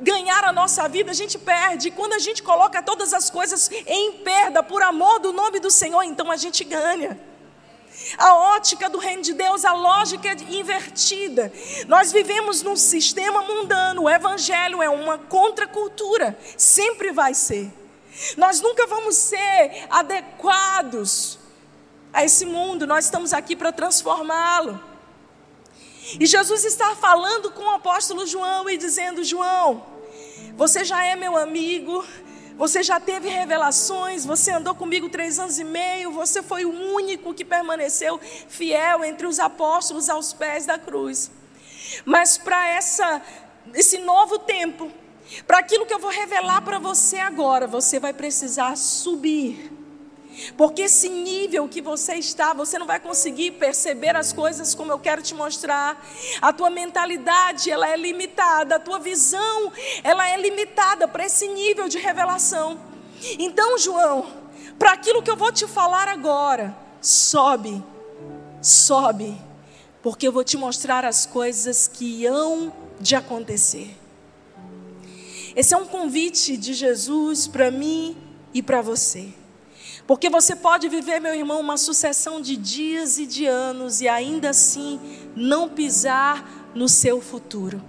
ganhar 0.00 0.44
a 0.44 0.52
nossa 0.52 0.88
vida, 0.88 1.10
a 1.10 1.14
gente 1.14 1.38
perde. 1.38 1.90
Quando 1.90 2.14
a 2.14 2.18
gente 2.18 2.42
coloca 2.42 2.82
todas 2.82 3.12
as 3.12 3.28
coisas 3.28 3.70
em 3.86 4.12
perda 4.12 4.62
por 4.62 4.82
amor 4.82 5.20
do 5.20 5.32
nome 5.32 5.60
do 5.60 5.70
Senhor, 5.70 6.02
então 6.02 6.30
a 6.30 6.36
gente 6.36 6.64
ganha. 6.64 7.29
A 8.18 8.34
ótica 8.34 8.88
do 8.88 8.98
reino 8.98 9.22
de 9.22 9.32
Deus, 9.32 9.64
a 9.64 9.72
lógica 9.72 10.28
é 10.28 10.36
invertida. 10.54 11.52
Nós 11.86 12.12
vivemos 12.12 12.62
num 12.62 12.76
sistema 12.76 13.42
mundano. 13.42 14.02
O 14.02 14.10
evangelho 14.10 14.82
é 14.82 14.88
uma 14.88 15.18
contracultura, 15.18 16.38
sempre 16.56 17.12
vai 17.12 17.34
ser. 17.34 17.70
Nós 18.36 18.60
nunca 18.60 18.86
vamos 18.86 19.16
ser 19.16 19.86
adequados 19.90 21.38
a 22.12 22.24
esse 22.24 22.44
mundo, 22.44 22.86
nós 22.86 23.04
estamos 23.04 23.32
aqui 23.32 23.54
para 23.54 23.72
transformá-lo. 23.72 24.82
E 26.18 26.26
Jesus 26.26 26.64
está 26.64 26.96
falando 26.96 27.52
com 27.52 27.62
o 27.62 27.70
apóstolo 27.70 28.26
João 28.26 28.68
e 28.68 28.76
dizendo: 28.76 29.22
João, 29.22 29.86
você 30.56 30.84
já 30.84 31.04
é 31.04 31.14
meu 31.14 31.36
amigo, 31.36 32.04
você 32.60 32.82
já 32.82 33.00
teve 33.00 33.26
revelações, 33.26 34.26
você 34.26 34.50
andou 34.50 34.74
comigo 34.74 35.08
três 35.08 35.38
anos 35.38 35.58
e 35.58 35.64
meio, 35.64 36.12
você 36.12 36.42
foi 36.42 36.66
o 36.66 36.92
único 36.92 37.32
que 37.32 37.42
permaneceu 37.42 38.20
fiel 38.50 39.02
entre 39.02 39.26
os 39.26 39.38
apóstolos 39.38 40.10
aos 40.10 40.34
pés 40.34 40.66
da 40.66 40.78
cruz. 40.78 41.30
Mas 42.04 42.36
para 42.36 42.78
esse 43.72 43.96
novo 43.96 44.40
tempo, 44.40 44.92
para 45.46 45.56
aquilo 45.56 45.86
que 45.86 45.94
eu 45.94 45.98
vou 45.98 46.10
revelar 46.10 46.60
para 46.60 46.78
você 46.78 47.16
agora, 47.18 47.66
você 47.66 47.98
vai 47.98 48.12
precisar 48.12 48.76
subir. 48.76 49.72
Porque 50.56 50.82
esse 50.82 51.08
nível 51.08 51.68
que 51.68 51.80
você 51.80 52.14
está, 52.14 52.52
você 52.52 52.78
não 52.78 52.86
vai 52.86 53.00
conseguir 53.00 53.52
perceber 53.52 54.16
as 54.16 54.32
coisas 54.32 54.74
como 54.74 54.92
eu 54.92 54.98
quero 54.98 55.22
te 55.22 55.34
mostrar. 55.34 56.06
A 56.40 56.52
tua 56.52 56.70
mentalidade, 56.70 57.70
ela 57.70 57.88
é 57.88 57.96
limitada, 57.96 58.76
a 58.76 58.80
tua 58.80 58.98
visão, 58.98 59.72
ela 60.02 60.28
é 60.28 60.36
limitada 60.36 61.06
para 61.06 61.24
esse 61.24 61.48
nível 61.48 61.88
de 61.88 61.98
revelação. 61.98 62.80
Então, 63.38 63.78
João, 63.78 64.26
para 64.78 64.92
aquilo 64.92 65.22
que 65.22 65.30
eu 65.30 65.36
vou 65.36 65.52
te 65.52 65.66
falar 65.66 66.08
agora, 66.08 66.76
sobe. 67.00 67.82
Sobe, 68.62 69.40
porque 70.02 70.28
eu 70.28 70.32
vou 70.32 70.44
te 70.44 70.56
mostrar 70.58 71.02
as 71.02 71.24
coisas 71.24 71.88
que 71.88 72.26
hão 72.26 72.70
de 73.00 73.16
acontecer. 73.16 73.96
Esse 75.56 75.74
é 75.74 75.76
um 75.76 75.86
convite 75.86 76.56
de 76.56 76.74
Jesus 76.74 77.48
para 77.48 77.70
mim 77.70 78.16
e 78.52 78.62
para 78.62 78.82
você. 78.82 79.39
Porque 80.10 80.28
você 80.28 80.56
pode 80.56 80.88
viver, 80.88 81.20
meu 81.20 81.32
irmão, 81.32 81.60
uma 81.60 81.76
sucessão 81.76 82.40
de 82.40 82.56
dias 82.56 83.16
e 83.16 83.24
de 83.24 83.46
anos 83.46 84.00
e 84.00 84.08
ainda 84.08 84.50
assim 84.50 84.98
não 85.36 85.68
pisar 85.68 86.72
no 86.74 86.88
seu 86.88 87.20
futuro. 87.20 87.80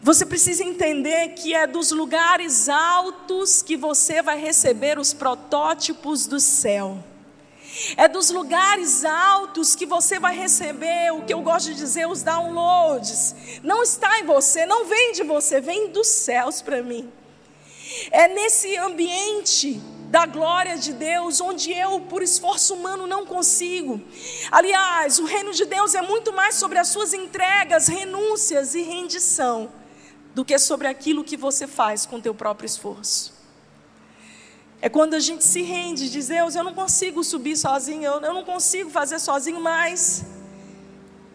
Você 0.00 0.24
precisa 0.24 0.64
entender 0.64 1.34
que 1.34 1.54
é 1.54 1.66
dos 1.66 1.90
lugares 1.90 2.70
altos 2.70 3.60
que 3.60 3.76
você 3.76 4.22
vai 4.22 4.40
receber 4.40 4.98
os 4.98 5.12
protótipos 5.12 6.26
do 6.26 6.40
céu. 6.40 6.96
É 7.98 8.08
dos 8.08 8.30
lugares 8.30 9.04
altos 9.04 9.74
que 9.76 9.84
você 9.84 10.18
vai 10.18 10.34
receber 10.34 11.12
o 11.12 11.20
que 11.20 11.34
eu 11.34 11.42
gosto 11.42 11.66
de 11.66 11.74
dizer, 11.74 12.08
os 12.08 12.22
downloads. 12.22 13.34
Não 13.62 13.82
está 13.82 14.20
em 14.20 14.24
você, 14.24 14.64
não 14.64 14.86
vem 14.86 15.12
de 15.12 15.22
você, 15.22 15.60
vem 15.60 15.90
dos 15.90 16.08
céus 16.08 16.62
para 16.62 16.82
mim. 16.82 17.12
É 18.10 18.26
nesse 18.26 18.74
ambiente 18.78 19.82
da 20.14 20.26
glória 20.26 20.78
de 20.78 20.92
Deus, 20.92 21.40
onde 21.40 21.72
eu, 21.72 22.02
por 22.02 22.22
esforço 22.22 22.72
humano, 22.72 23.04
não 23.04 23.26
consigo. 23.26 24.00
Aliás, 24.48 25.18
o 25.18 25.24
reino 25.24 25.52
de 25.52 25.64
Deus 25.64 25.92
é 25.92 26.02
muito 26.02 26.32
mais 26.32 26.54
sobre 26.54 26.78
as 26.78 26.86
suas 26.86 27.12
entregas, 27.12 27.88
renúncias 27.88 28.76
e 28.76 28.82
rendição, 28.82 29.72
do 30.32 30.44
que 30.44 30.56
sobre 30.56 30.86
aquilo 30.86 31.24
que 31.24 31.36
você 31.36 31.66
faz 31.66 32.06
com 32.06 32.20
teu 32.20 32.32
próprio 32.32 32.64
esforço. 32.64 33.34
É 34.80 34.88
quando 34.88 35.14
a 35.14 35.18
gente 35.18 35.42
se 35.42 35.62
rende, 35.62 36.08
diz: 36.08 36.28
Deus, 36.28 36.54
eu 36.54 36.62
não 36.62 36.74
consigo 36.74 37.24
subir 37.24 37.56
sozinho, 37.56 38.04
eu, 38.04 38.20
não 38.20 38.44
consigo 38.44 38.90
fazer 38.90 39.18
sozinho 39.18 39.60
mais. 39.60 40.24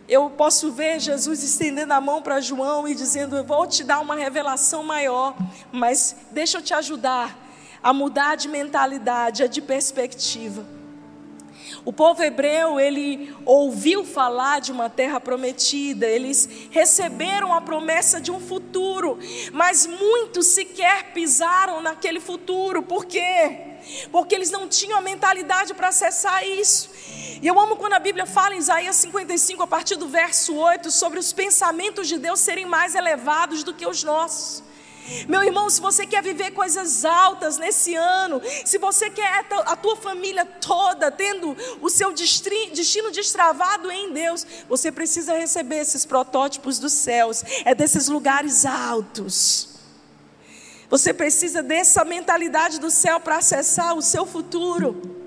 Eu 0.08 0.30
posso 0.30 0.72
ver 0.72 1.02
Jesus 1.02 1.44
estendendo 1.44 1.94
a 1.94 2.00
mão 2.00 2.22
para 2.22 2.40
João 2.40 2.88
e 2.88 2.96
dizendo: 2.96 3.36
Eu 3.36 3.44
vou 3.44 3.68
te 3.68 3.84
dar 3.84 4.00
uma 4.00 4.16
revelação 4.16 4.84
maior, 4.84 5.36
mas 5.70 6.16
deixa 6.32 6.60
eu 6.60 6.62
te 6.62 6.74
ajudar 6.74 7.49
a 7.82 7.94
mudar 7.94 8.36
de 8.36 8.48
mentalidade, 8.48 9.44
a 9.44 9.48
de 9.48 9.62
perspectiva. 9.62 10.66
O 11.86 11.94
povo 11.94 12.22
hebreu, 12.22 12.80
ele 12.80 13.34
ouviu 13.46 14.04
falar 14.04 14.60
de 14.60 14.72
uma 14.72 14.90
terra 14.90 15.20
prometida, 15.20 16.06
eles 16.06 16.50
receberam 16.72 17.54
a 17.54 17.62
promessa 17.62 18.20
de 18.20 18.32
um 18.32 18.40
futuro, 18.40 19.18
mas 19.54 19.86
muitos 19.86 20.48
sequer 20.48 21.14
pisaram 21.14 21.82
naquele 21.82 22.20
futuro, 22.20 22.84
por 22.84 23.06
quê? 23.06 23.78
Porque 24.12 24.36
eles 24.36 24.52
não 24.52 24.68
tinham 24.68 24.98
a 24.98 25.02
mentalidade 25.02 25.74
para 25.74 25.88
acessar 25.88 26.46
isso. 26.46 26.90
E 27.42 27.48
eu 27.48 27.58
amo 27.58 27.78
quando 27.78 27.94
a 27.94 28.00
Bíblia 28.00 28.26
fala 28.26 28.56
em 28.56 28.60
Isaías 28.60 28.98
55, 28.98 29.64
a 29.64 29.68
partir 29.68 29.96
do 29.96 30.08
verso 30.08 30.56
8, 30.56 30.92
sobre 30.92 31.18
os 31.18 31.32
pensamentos 31.32 32.08
de 32.08 32.18
Deus 32.18 32.40
serem 32.40 32.66
mais 32.66 32.96
elevados 32.96 33.64
do 33.64 33.74
que 33.74 33.88
os 33.88 34.04
nossos. 34.04 34.69
Meu 35.28 35.44
irmão, 35.44 35.70
se 35.70 35.82
você 35.82 36.06
quer 36.06 36.22
viver 36.22 36.52
coisas 36.52 37.04
altas 37.04 37.58
nesse 37.58 37.96
ano, 37.96 38.42
se 38.66 38.78
você 38.78 39.10
quer 39.10 39.46
a 39.66 39.76
tua 39.76 39.96
família 39.96 40.46
toda 40.46 41.12
tendo 41.12 41.56
o 41.82 41.90
seu 41.90 42.14
destino 42.14 43.12
destravado 43.12 43.92
em 43.92 44.14
Deus, 44.14 44.46
você 44.68 44.92
precisa 44.92 45.34
receber 45.34 45.78
esses 45.78 46.06
protótipos 46.06 46.80
dos 46.80 46.94
céus, 46.94 47.44
é 47.66 47.74
desses 47.74 48.08
lugares 48.08 48.66
altos. 48.66 49.70
Você 50.90 51.14
precisa 51.14 51.62
dessa 51.62 52.04
mentalidade 52.04 52.80
do 52.80 52.90
céu 52.90 53.20
para 53.20 53.38
acessar 53.38 53.96
o 53.96 54.02
seu 54.02 54.26
futuro. 54.26 55.18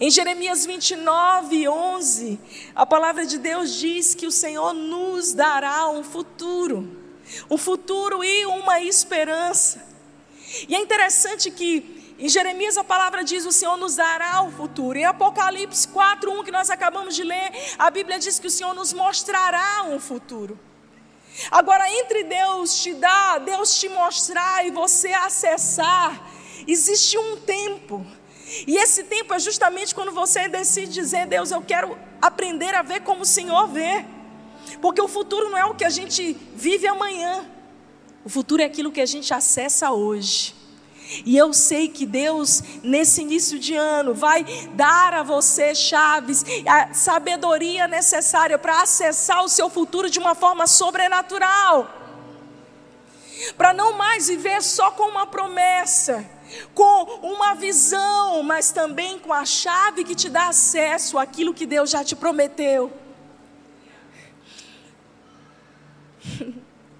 Em 0.00 0.10
Jeremias 0.10 0.66
29, 0.66 1.68
11, 1.68 2.40
a 2.74 2.84
palavra 2.84 3.24
de 3.24 3.38
Deus 3.38 3.74
diz 3.74 4.14
que 4.14 4.26
o 4.26 4.32
Senhor 4.32 4.72
nos 4.72 5.32
dará 5.32 5.88
um 5.88 6.02
futuro 6.02 7.03
um 7.50 7.56
futuro 7.58 8.22
e 8.22 8.46
uma 8.46 8.80
esperança. 8.80 9.84
E 10.68 10.74
é 10.74 10.78
interessante 10.78 11.50
que 11.50 12.04
Em 12.18 12.28
Jeremias 12.28 12.76
a 12.76 12.84
palavra 12.84 13.24
diz: 13.24 13.44
o 13.44 13.52
Senhor 13.52 13.76
nos 13.76 13.96
dará 13.96 14.42
o 14.42 14.50
futuro. 14.52 14.96
Em 14.98 15.04
Apocalipse 15.04 15.88
4:1 15.88 16.44
que 16.44 16.52
nós 16.52 16.70
acabamos 16.70 17.14
de 17.14 17.24
ler, 17.24 17.50
a 17.78 17.90
Bíblia 17.90 18.18
diz 18.18 18.38
que 18.38 18.46
o 18.46 18.50
Senhor 18.50 18.72
nos 18.74 18.92
mostrará 18.92 19.84
um 19.88 19.98
futuro. 19.98 20.58
Agora 21.50 21.90
entre 21.90 22.22
Deus 22.24 22.80
te 22.82 22.94
dar, 22.94 23.40
Deus 23.40 23.80
te 23.80 23.88
mostrar 23.88 24.64
e 24.64 24.70
você 24.70 25.12
acessar, 25.12 26.30
existe 26.68 27.18
um 27.18 27.36
tempo. 27.38 28.06
E 28.66 28.76
esse 28.76 29.04
tempo 29.04 29.34
é 29.34 29.38
justamente 29.40 29.92
quando 29.92 30.12
você 30.12 30.48
decide 30.48 30.92
dizer: 30.92 31.26
Deus, 31.26 31.50
eu 31.50 31.62
quero 31.62 31.98
aprender 32.22 32.74
a 32.76 32.82
ver 32.82 33.00
como 33.00 33.22
o 33.22 33.26
Senhor 33.26 33.66
vê. 33.66 34.04
Porque 34.84 35.00
o 35.00 35.08
futuro 35.08 35.48
não 35.48 35.56
é 35.56 35.64
o 35.64 35.74
que 35.74 35.82
a 35.82 35.88
gente 35.88 36.36
vive 36.54 36.86
amanhã, 36.86 37.46
o 38.22 38.28
futuro 38.28 38.60
é 38.60 38.66
aquilo 38.66 38.92
que 38.92 39.00
a 39.00 39.06
gente 39.06 39.32
acessa 39.32 39.90
hoje. 39.92 40.54
E 41.24 41.38
eu 41.38 41.54
sei 41.54 41.88
que 41.88 42.04
Deus, 42.04 42.62
nesse 42.82 43.22
início 43.22 43.58
de 43.58 43.74
ano, 43.74 44.12
vai 44.12 44.44
dar 44.74 45.14
a 45.14 45.22
você 45.22 45.74
chaves, 45.74 46.44
a 46.66 46.92
sabedoria 46.92 47.88
necessária 47.88 48.58
para 48.58 48.82
acessar 48.82 49.42
o 49.42 49.48
seu 49.48 49.70
futuro 49.70 50.10
de 50.10 50.18
uma 50.18 50.34
forma 50.34 50.66
sobrenatural. 50.66 51.88
Para 53.56 53.72
não 53.72 53.94
mais 53.94 54.28
viver 54.28 54.62
só 54.62 54.90
com 54.90 55.04
uma 55.04 55.26
promessa, 55.26 56.22
com 56.74 57.04
uma 57.22 57.54
visão, 57.54 58.42
mas 58.42 58.70
também 58.70 59.18
com 59.18 59.32
a 59.32 59.46
chave 59.46 60.04
que 60.04 60.14
te 60.14 60.28
dá 60.28 60.48
acesso 60.48 61.16
àquilo 61.18 61.54
que 61.54 61.64
Deus 61.64 61.88
já 61.88 62.04
te 62.04 62.14
prometeu. 62.14 63.03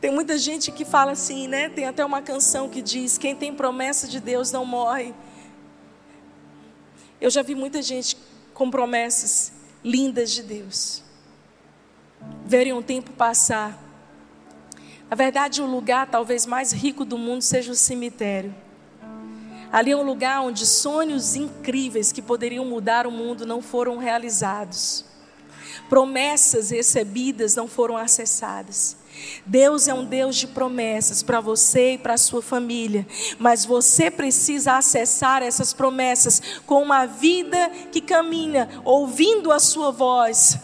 Tem 0.01 0.11
muita 0.11 0.37
gente 0.37 0.71
que 0.71 0.85
fala 0.85 1.13
assim, 1.13 1.49
né? 1.49 1.69
Tem 1.69 1.87
até 1.87 2.05
uma 2.05 2.21
canção 2.21 2.69
que 2.69 2.83
diz: 2.83 3.17
Quem 3.17 3.35
tem 3.35 3.55
promessa 3.55 4.07
de 4.07 4.21
Deus 4.21 4.53
não 4.53 4.65
morre. 4.65 5.15
Eu 7.21 7.31
já 7.31 7.43
vi 7.43 7.55
muita 7.55 7.81
gente 7.81 8.17
com 8.53 8.71
promessas 8.71 9.53
lindas 9.83 10.31
de 10.31 10.43
Deus. 10.43 11.03
Verem 12.45 12.73
um 12.73 12.83
tempo 12.83 13.13
passar. 13.13 13.83
Na 15.09 15.17
verdade, 15.17 15.63
o 15.63 15.67
lugar 15.67 16.07
talvez 16.07 16.45
mais 16.45 16.73
rico 16.73 17.05
do 17.05 17.17
mundo 17.17 17.43
seja 17.43 17.73
o 17.73 17.75
cemitério. 17.75 18.55
Ali 19.73 19.91
é 19.91 19.97
um 19.97 20.03
lugar 20.03 20.41
onde 20.43 20.65
sonhos 20.67 21.35
incríveis 21.35 22.13
que 22.13 22.23
poderiam 22.23 22.65
mudar 22.65 23.07
o 23.07 23.11
mundo 23.11 23.45
não 23.45 23.61
foram 23.61 23.97
realizados. 23.97 25.05
Promessas 25.89 26.71
recebidas 26.71 27.57
não 27.57 27.67
foram 27.67 27.97
acessadas. 27.97 28.97
Deus 29.47 29.89
é 29.89 29.95
um 29.95 30.05
Deus 30.05 30.37
de 30.37 30.47
promessas 30.47 31.23
para 31.23 31.41
você 31.41 31.93
e 31.93 31.99
para 31.99 32.15
a 32.15 32.19
sua 32.19 32.41
família, 32.41 33.07
mas 33.39 33.65
você 33.65 34.11
precisa 34.11 34.77
acessar 34.77 35.43
essas 35.43 35.73
promessas 35.73 36.41
com 36.67 36.83
uma 36.83 37.07
vida 37.07 37.71
que 37.93 38.01
caminha 38.01 38.69
ouvindo 38.85 39.53
a 39.53 39.59
sua 39.59 39.91
voz. 39.91 40.59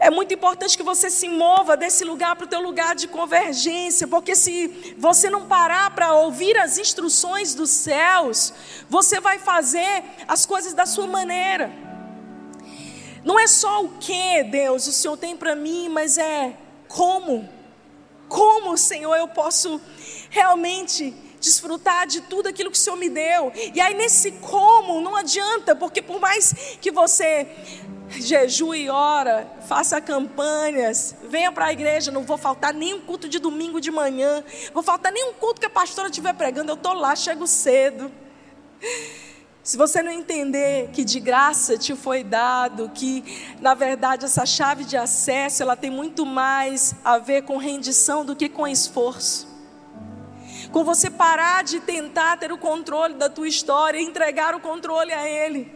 É 0.00 0.10
muito 0.10 0.32
importante 0.32 0.76
que 0.76 0.84
você 0.84 1.10
se 1.10 1.28
mova 1.28 1.76
desse 1.76 2.04
lugar 2.04 2.36
para 2.36 2.44
o 2.44 2.48
teu 2.48 2.60
lugar 2.60 2.94
de 2.94 3.08
convergência, 3.08 4.06
porque 4.06 4.36
se 4.36 4.94
você 4.96 5.28
não 5.28 5.48
parar 5.48 5.90
para 5.90 6.12
ouvir 6.14 6.56
as 6.56 6.78
instruções 6.78 7.52
dos 7.52 7.70
céus, 7.70 8.54
você 8.88 9.18
vai 9.20 9.40
fazer 9.40 10.04
as 10.28 10.46
coisas 10.46 10.72
da 10.72 10.86
sua 10.86 11.08
maneira. 11.08 11.72
Não 13.24 13.40
é 13.40 13.48
só 13.48 13.84
o 13.84 13.88
que 13.98 14.44
Deus 14.44 14.86
o 14.86 14.92
Senhor 14.92 15.16
tem 15.16 15.36
para 15.36 15.56
mim, 15.56 15.88
mas 15.88 16.16
é 16.16 16.56
como? 16.88 17.48
Como, 18.28 18.76
Senhor, 18.76 19.14
eu 19.16 19.28
posso 19.28 19.80
realmente 20.30 21.14
desfrutar 21.40 22.06
de 22.06 22.20
tudo 22.22 22.48
aquilo 22.48 22.70
que 22.70 22.76
o 22.76 22.80
Senhor 22.80 22.96
me 22.96 23.08
deu? 23.08 23.52
E 23.74 23.80
aí, 23.80 23.94
nesse 23.94 24.32
como, 24.32 25.00
não 25.00 25.16
adianta, 25.16 25.74
porque 25.74 26.02
por 26.02 26.20
mais 26.20 26.52
que 26.80 26.90
você 26.90 27.46
jejue 28.10 28.84
e 28.84 28.90
ora, 28.90 29.46
faça 29.66 30.00
campanhas, 30.00 31.14
venha 31.24 31.52
para 31.52 31.66
a 31.66 31.72
igreja, 31.72 32.10
não 32.10 32.24
vou 32.24 32.38
faltar 32.38 32.72
nenhum 32.72 33.00
culto 33.00 33.28
de 33.28 33.38
domingo 33.38 33.80
de 33.80 33.90
manhã, 33.90 34.42
vou 34.72 34.82
faltar 34.82 35.12
nenhum 35.12 35.34
culto 35.34 35.60
que 35.60 35.66
a 35.66 35.70
pastora 35.70 36.08
estiver 36.08 36.34
pregando, 36.34 36.70
eu 36.70 36.74
estou 36.74 36.94
lá, 36.94 37.14
chego 37.14 37.46
cedo. 37.46 38.10
Se 39.68 39.76
você 39.76 40.02
não 40.02 40.10
entender 40.10 40.88
que 40.94 41.04
de 41.04 41.20
graça 41.20 41.76
te 41.76 41.94
foi 41.94 42.24
dado, 42.24 42.88
que 42.88 43.22
na 43.60 43.74
verdade 43.74 44.24
essa 44.24 44.46
chave 44.46 44.82
de 44.82 44.96
acesso, 44.96 45.62
ela 45.62 45.76
tem 45.76 45.90
muito 45.90 46.24
mais 46.24 46.94
a 47.04 47.18
ver 47.18 47.42
com 47.42 47.58
rendição 47.58 48.24
do 48.24 48.34
que 48.34 48.48
com 48.48 48.66
esforço. 48.66 49.46
Com 50.72 50.84
você 50.84 51.10
parar 51.10 51.64
de 51.64 51.80
tentar 51.80 52.38
ter 52.38 52.50
o 52.50 52.56
controle 52.56 53.12
da 53.12 53.28
tua 53.28 53.46
história 53.46 53.98
e 53.98 54.04
entregar 54.04 54.54
o 54.54 54.60
controle 54.60 55.12
a 55.12 55.28
ele. 55.28 55.70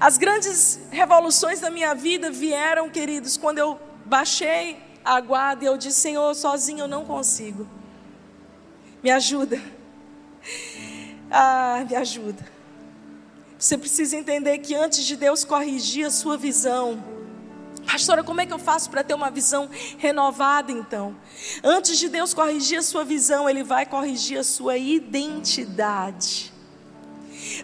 As 0.00 0.18
grandes 0.18 0.80
revoluções 0.90 1.60
da 1.60 1.70
minha 1.70 1.94
vida 1.94 2.32
vieram, 2.32 2.90
queridos, 2.90 3.36
quando 3.36 3.58
eu 3.58 3.78
baixei 4.04 4.76
a 5.04 5.20
guarda 5.20 5.62
e 5.62 5.68
eu 5.68 5.78
disse: 5.78 6.00
Senhor, 6.00 6.34
sozinho 6.34 6.80
eu 6.80 6.88
não 6.88 7.04
consigo. 7.04 7.64
Me 9.04 9.12
ajuda. 9.12 9.78
Ah, 11.30 11.84
me 11.88 11.94
ajuda. 11.94 12.44
Você 13.58 13.76
precisa 13.78 14.16
entender 14.16 14.58
que 14.58 14.74
antes 14.74 15.04
de 15.04 15.16
Deus 15.16 15.44
corrigir 15.44 16.06
a 16.06 16.10
sua 16.10 16.36
visão, 16.36 17.02
Pastora, 17.86 18.22
como 18.22 18.40
é 18.40 18.46
que 18.46 18.52
eu 18.52 18.58
faço 18.58 18.90
para 18.90 19.02
ter 19.02 19.14
uma 19.14 19.30
visão 19.30 19.68
renovada 19.98 20.70
então? 20.70 21.16
Antes 21.62 21.98
de 21.98 22.08
Deus 22.08 22.32
corrigir 22.34 22.78
a 22.78 22.82
sua 22.82 23.04
visão, 23.04 23.48
Ele 23.48 23.62
vai 23.62 23.86
corrigir 23.86 24.38
a 24.38 24.44
sua 24.44 24.76
identidade. 24.76 26.52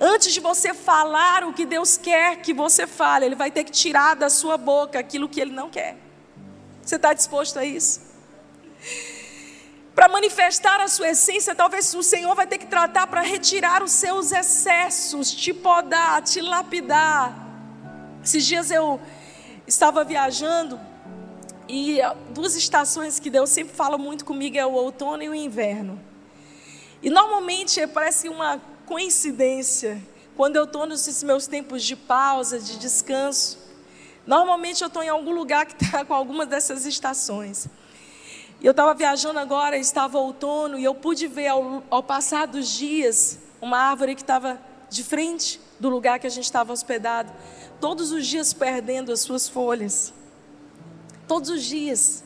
Antes 0.01 0.33
de 0.33 0.41
você 0.41 0.73
falar 0.75 1.45
o 1.45 1.53
que 1.53 1.65
Deus 1.65 1.97
quer 1.97 2.41
que 2.41 2.53
você 2.53 2.87
fale, 2.87 3.27
Ele 3.27 3.35
vai 3.35 3.51
ter 3.51 3.65
que 3.65 3.71
tirar 3.71 4.17
da 4.17 4.29
sua 4.29 4.57
boca 4.57 4.99
aquilo 4.99 5.29
que 5.29 5.41
Ele 5.41 5.53
não 5.53 5.71
quer. 5.71 5.97
Você 6.83 6.97
está 6.97 7.13
disposto 7.13 7.59
a 7.59 7.65
isso? 7.65 8.01
Para 9.97 10.09
manifestar 10.09 10.79
a 10.79 10.89
sua 10.89 11.09
essência, 11.09 11.55
talvez 11.55 11.95
o 11.95 12.03
Senhor 12.03 12.35
vai 12.35 12.47
ter 12.47 12.59
que 12.59 12.67
tratar 12.67 13.07
para 13.07 13.23
retirar 13.23 13.83
os 13.83 13.93
seus 13.93 14.31
excessos, 14.31 15.33
te 15.33 15.55
podar, 15.55 16.21
te 16.21 16.43
lapidar. 16.43 17.35
Esses 18.23 18.45
dias 18.45 18.71
eu 18.71 19.01
estava 19.67 20.05
viajando 20.05 20.79
e 21.67 21.97
duas 22.29 22.55
estações 22.55 23.19
que 23.19 23.31
Deus 23.31 23.49
sempre 23.49 23.75
fala 23.75 23.97
muito 23.97 24.23
comigo 24.27 24.59
é 24.59 24.67
o 24.67 24.73
outono 24.73 25.23
e 25.23 25.31
o 25.31 25.35
inverno. 25.35 25.99
E 27.03 27.09
normalmente 27.09 27.87
parece 27.87 28.29
uma 28.29 28.61
coincidência 28.85 29.99
quando 30.37 30.57
eu 30.57 30.65
estou 30.65 30.85
nesses 30.85 31.23
meus 31.23 31.47
tempos 31.47 31.83
de 31.83 31.97
pausa, 31.97 32.61
de 32.61 32.79
descanso. 32.79 33.57
Normalmente 34.27 34.83
eu 34.83 34.89
estou 34.89 35.03
em 35.03 35.09
algum 35.09 35.33
lugar 35.33 35.65
que 35.65 35.83
está 35.83 36.05
com 36.05 36.13
alguma 36.13 36.45
dessas 36.45 36.85
estações. 36.85 37.67
Eu 38.63 38.71
estava 38.71 38.95
viajando 38.95 39.39
agora, 39.39 39.77
estava 39.77 40.19
outono, 40.19 40.79
e 40.79 40.85
eu 40.85 40.95
pude 40.95 41.27
ver 41.27 41.49
ao, 41.49 41.83
ao 41.91 42.03
passar 42.03 42.47
dos 42.47 42.69
dias 42.69 43.39
uma 43.61 43.79
árvore 43.79 44.15
que 44.15 44.23
estava 44.23 44.61
de 44.89 45.05
frente 45.05 45.61
do 45.79 45.89
lugar 45.89 46.19
que 46.19 46.27
a 46.27 46.31
gente 46.31 46.45
estava 46.45 46.73
hospedado, 46.73 47.33
todos 47.81 48.11
os 48.13 48.27
dias 48.27 48.53
perdendo 48.53 49.13
as 49.13 49.21
suas 49.21 49.49
folhas. 49.49 50.13
Todos 51.29 51.51
os 51.51 51.65
dias. 51.65 52.25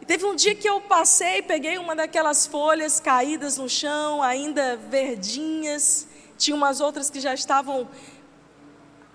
E 0.00 0.06
teve 0.06 0.24
um 0.24 0.34
dia 0.34 0.54
que 0.54 0.68
eu 0.68 0.80
passei, 0.80 1.42
peguei 1.42 1.76
uma 1.78 1.94
daquelas 1.94 2.46
folhas 2.46 3.00
caídas 3.00 3.58
no 3.58 3.68
chão, 3.68 4.22
ainda 4.22 4.76
verdinhas, 4.76 6.06
tinha 6.38 6.56
umas 6.56 6.80
outras 6.80 7.10
que 7.10 7.20
já 7.20 7.34
estavam 7.34 7.88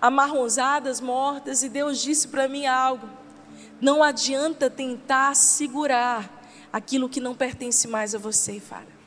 amarronzadas, 0.00 1.00
mortas, 1.00 1.62
e 1.62 1.68
Deus 1.68 2.00
disse 2.00 2.28
para 2.28 2.48
mim 2.48 2.66
algo. 2.66 3.19
Não 3.80 4.02
adianta 4.02 4.68
tentar 4.68 5.34
segurar 5.34 6.40
aquilo 6.72 7.08
que 7.08 7.20
não 7.20 7.34
pertence 7.34 7.88
mais 7.88 8.14
a 8.14 8.18
você, 8.18 8.60
Fara. 8.60 9.00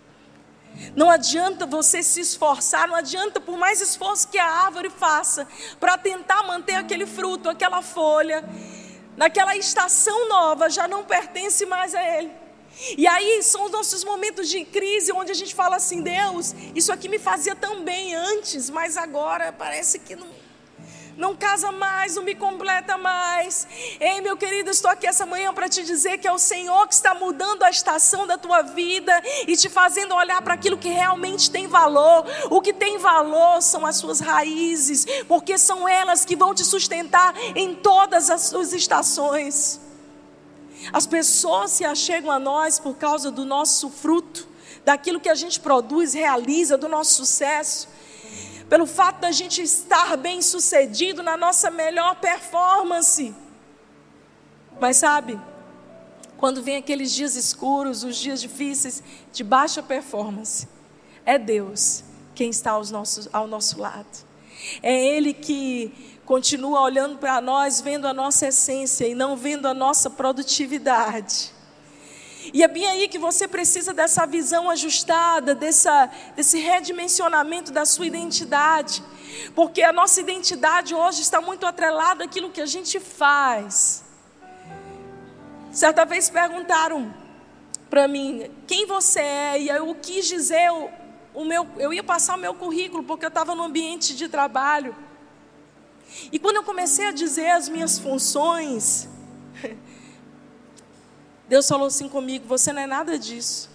Não 0.96 1.12
adianta 1.12 1.66
você 1.66 2.02
se 2.02 2.20
esforçar, 2.20 2.88
não 2.88 2.96
adianta, 2.96 3.40
por 3.40 3.58
mais 3.58 3.80
esforço 3.80 4.28
que 4.28 4.40
a 4.40 4.46
árvore 4.46 4.90
faça, 4.90 5.48
para 5.80 5.98
tentar 5.98 6.44
manter 6.44 6.74
aquele 6.74 7.06
fruto, 7.06 7.48
aquela 7.48 7.82
folha, 7.84 8.44
naquela 9.16 9.56
estação 9.56 10.28
nova, 10.28 10.70
já 10.70 10.88
não 10.88 11.04
pertence 11.04 11.66
mais 11.66 11.94
a 11.94 12.02
ele. 12.02 12.32
E 12.98 13.06
aí 13.06 13.44
são 13.44 13.66
os 13.66 13.72
nossos 13.72 14.04
momentos 14.04 14.50
de 14.50 14.66
crise, 14.66 15.12
onde 15.12 15.32
a 15.32 15.36
gente 15.36 15.54
fala 15.54 15.76
assim: 15.76 16.02
Deus, 16.02 16.56
isso 16.74 16.92
aqui 16.92 17.08
me 17.08 17.20
fazia 17.20 17.56
tão 17.56 17.84
bem 17.84 18.16
antes, 18.16 18.70
mas 18.72 18.98
agora 18.98 19.54
parece 19.54 20.00
que 20.00 20.16
não 20.16 20.28
não 21.18 21.36
casa 21.36 21.72
mais, 21.72 22.16
não 22.16 22.24
me 22.24 22.36
completa 22.36 22.98
mais. 22.98 23.68
Ei, 24.00 24.22
meu 24.22 24.36
querido, 24.36 24.70
estou 24.70 24.90
aqui 24.90 25.08
essa 25.08 25.26
manhã 25.26 25.54
para 25.54 25.70
te 25.70 25.84
dizer 25.84 26.18
que 26.18 26.28
é 26.28 26.32
o 26.32 26.40
Senhor 26.40 26.88
que 26.88 26.94
está 26.94 27.14
mudando 27.14 27.64
a 27.64 27.70
estação 27.70 28.26
da 28.26 28.38
tua 28.38 28.62
vida 28.62 29.14
e 29.48 29.56
te 29.56 29.70
fazendo 29.70 30.16
olhar 30.16 30.42
para 30.42 30.54
aquilo 30.54 30.78
que 30.78 30.90
realmente 30.90 31.52
tem 31.52 31.68
valor. 31.68 32.26
O 32.50 32.62
que 32.62 32.74
tem 32.74 32.98
valor 32.98 33.62
são 33.62 33.86
as 33.86 33.98
suas 33.98 34.20
raízes, 34.20 35.06
porque 35.28 35.58
são 35.58 35.88
elas 35.88 36.26
que 36.26 36.36
vão 36.36 36.54
te 36.54 36.64
sustentar 36.64 37.34
em 37.56 37.76
todas 37.76 38.30
as 38.30 38.42
suas 38.42 38.74
estações. 38.74 39.80
As 40.92 41.06
pessoas 41.06 41.72
se 41.72 41.86
achegam 41.86 42.32
a 42.32 42.40
nós 42.40 42.80
por 42.80 42.96
causa 42.96 43.32
do 43.32 43.46
nosso 43.46 43.90
fruto 43.90 44.48
daquilo 44.84 45.20
que 45.20 45.30
a 45.30 45.36
gente 45.36 45.60
produz, 45.60 46.14
realiza, 46.14 46.78
do 46.78 46.90
nosso 46.90 47.14
sucesso, 47.14 47.88
pelo 48.74 48.88
fato 48.88 49.20
da 49.20 49.32
gente 49.32 49.62
estar 49.62 50.18
bem 50.18 50.42
sucedido 50.42 51.22
na 51.22 51.38
nossa 51.38 51.70
melhor 51.70 52.16
performance. 52.16 53.32
Mas 54.82 54.98
sabe, 54.98 55.40
quando 56.38 56.64
vem 56.64 56.78
aqueles 56.78 57.12
dias 57.12 57.36
escuros, 57.36 58.04
os 58.04 58.16
dias 58.16 58.42
difíceis, 58.42 59.04
de 59.32 59.44
baixa 59.44 59.84
performance, 59.84 60.68
é 61.24 61.38
Deus 61.38 62.04
quem 62.34 62.50
está 62.50 62.72
aos 62.72 62.90
nossos, 62.90 63.30
ao 63.32 63.46
nosso 63.46 63.80
lado. 63.80 64.08
É 64.82 64.92
Ele 64.92 65.36
que 65.36 66.18
continua 66.26 66.82
olhando 66.82 67.20
para 67.20 67.40
nós, 67.40 67.80
vendo 67.80 68.08
a 68.08 68.14
nossa 68.14 68.48
essência 68.48 69.08
e 69.08 69.14
não 69.14 69.38
vendo 69.38 69.68
a 69.68 69.74
nossa 69.76 70.10
produtividade. 70.10 71.53
E 72.52 72.64
é 72.64 72.68
bem 72.68 72.86
aí 72.88 73.08
que 73.08 73.18
você 73.18 73.48
precisa 73.48 73.94
dessa 73.94 74.26
visão 74.26 74.70
ajustada, 74.70 75.56
dessa, 75.56 76.10
desse 76.36 76.60
redimensionamento 76.60 77.72
da 77.72 77.86
sua 77.86 78.06
identidade. 78.06 79.04
Porque 79.56 79.82
a 79.82 79.94
nossa 79.94 80.20
identidade 80.20 80.94
hoje 80.94 81.22
está 81.22 81.40
muito 81.40 81.66
atrelada 81.66 82.26
àquilo 82.26 82.50
que 82.50 82.62
a 82.62 82.66
gente 82.66 83.00
faz. 83.00 84.04
Certa 85.72 86.04
vez 86.06 86.30
perguntaram 86.30 87.14
para 87.90 88.08
mim 88.08 88.50
quem 88.68 88.86
você 88.86 89.20
é, 89.20 89.62
e 89.62 89.70
eu 89.70 89.96
quis 89.96 90.28
dizer 90.28 90.72
o, 90.72 90.90
o 91.34 91.46
meu, 91.46 91.68
eu 91.78 91.94
ia 91.94 92.04
passar 92.04 92.36
o 92.36 92.40
meu 92.40 92.54
currículo, 92.54 93.04
porque 93.04 93.26
eu 93.26 93.30
estava 93.30 93.56
no 93.56 93.64
ambiente 93.64 94.16
de 94.16 94.28
trabalho. 94.28 94.96
E 96.32 96.38
quando 96.38 96.58
eu 96.58 96.64
comecei 96.64 97.06
a 97.06 97.12
dizer 97.12 97.50
as 97.50 97.70
minhas 97.70 97.98
funções, 97.98 99.08
Deus 101.54 101.68
falou 101.68 101.86
assim 101.86 102.10
comigo: 102.10 102.48
você 102.48 102.74
não 102.74 102.82
é 102.82 102.88
nada 102.88 103.16
disso. 103.16 103.70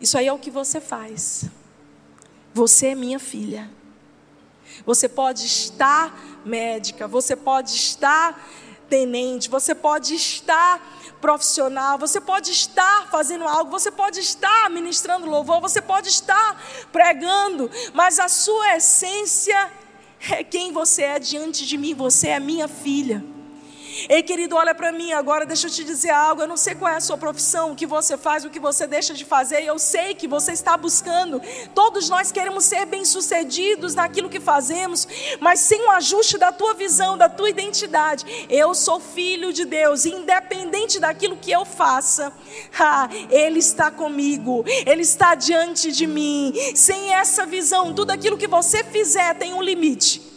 Isso 0.00 0.18
aí 0.18 0.26
é 0.26 0.32
o 0.32 0.38
que 0.38 0.50
você 0.50 0.80
faz. 0.80 1.44
Você 2.52 2.88
é 2.88 2.94
minha 2.96 3.20
filha. 3.20 3.70
Você 4.84 5.08
pode 5.08 5.46
estar 5.46 6.12
médica, 6.44 7.06
você 7.06 7.36
pode 7.36 7.70
estar 7.70 8.36
tenente, 8.88 9.48
você 9.48 9.76
pode 9.76 10.16
estar 10.16 10.82
profissional, 11.20 11.96
você 11.96 12.20
pode 12.20 12.50
estar 12.50 13.08
fazendo 13.08 13.46
algo, 13.46 13.70
você 13.70 13.92
pode 13.92 14.18
estar 14.18 14.68
ministrando 14.70 15.30
louvor, 15.30 15.60
você 15.60 15.80
pode 15.80 16.08
estar 16.08 16.60
pregando, 16.90 17.70
mas 17.94 18.18
a 18.18 18.28
sua 18.28 18.74
essência 18.74 19.70
é 20.32 20.42
quem 20.42 20.72
você 20.72 21.02
é 21.02 21.20
diante 21.20 21.64
de 21.64 21.78
mim, 21.78 21.94
você 21.94 22.26
é 22.30 22.40
minha 22.40 22.66
filha. 22.66 23.24
Ei, 24.08 24.22
querido, 24.22 24.56
olha 24.56 24.74
para 24.74 24.90
mim 24.90 25.12
agora, 25.12 25.46
deixa 25.46 25.66
eu 25.66 25.70
te 25.70 25.84
dizer 25.84 26.10
algo. 26.10 26.42
Eu 26.42 26.48
não 26.48 26.56
sei 26.56 26.74
qual 26.74 26.92
é 26.92 26.96
a 26.96 27.00
sua 27.00 27.16
profissão, 27.16 27.72
o 27.72 27.76
que 27.76 27.86
você 27.86 28.16
faz, 28.16 28.44
o 28.44 28.50
que 28.50 28.58
você 28.58 28.86
deixa 28.86 29.14
de 29.14 29.24
fazer. 29.24 29.62
Eu 29.62 29.78
sei 29.78 30.14
que 30.14 30.26
você 30.26 30.52
está 30.52 30.76
buscando. 30.76 31.40
Todos 31.74 32.08
nós 32.08 32.32
queremos 32.32 32.64
ser 32.64 32.84
bem-sucedidos 32.86 33.94
naquilo 33.94 34.28
que 34.28 34.40
fazemos, 34.40 35.06
mas 35.40 35.60
sem 35.60 35.80
o 35.86 35.90
ajuste 35.90 36.38
da 36.38 36.50
tua 36.50 36.74
visão, 36.74 37.16
da 37.16 37.28
tua 37.28 37.50
identidade. 37.50 38.46
Eu 38.48 38.74
sou 38.74 38.98
filho 38.98 39.52
de 39.52 39.64
Deus, 39.64 40.04
independente 40.04 40.98
daquilo 40.98 41.36
que 41.36 41.50
eu 41.50 41.64
faça, 41.64 42.32
Ele 43.30 43.58
está 43.58 43.90
comigo, 43.90 44.64
Ele 44.86 45.02
está 45.02 45.34
diante 45.34 45.92
de 45.92 46.06
mim. 46.06 46.52
Sem 46.74 47.14
essa 47.14 47.46
visão, 47.46 47.92
tudo 47.92 48.10
aquilo 48.10 48.38
que 48.38 48.48
você 48.48 48.82
fizer 48.82 49.34
tem 49.34 49.54
um 49.54 49.62
limite. 49.62 50.31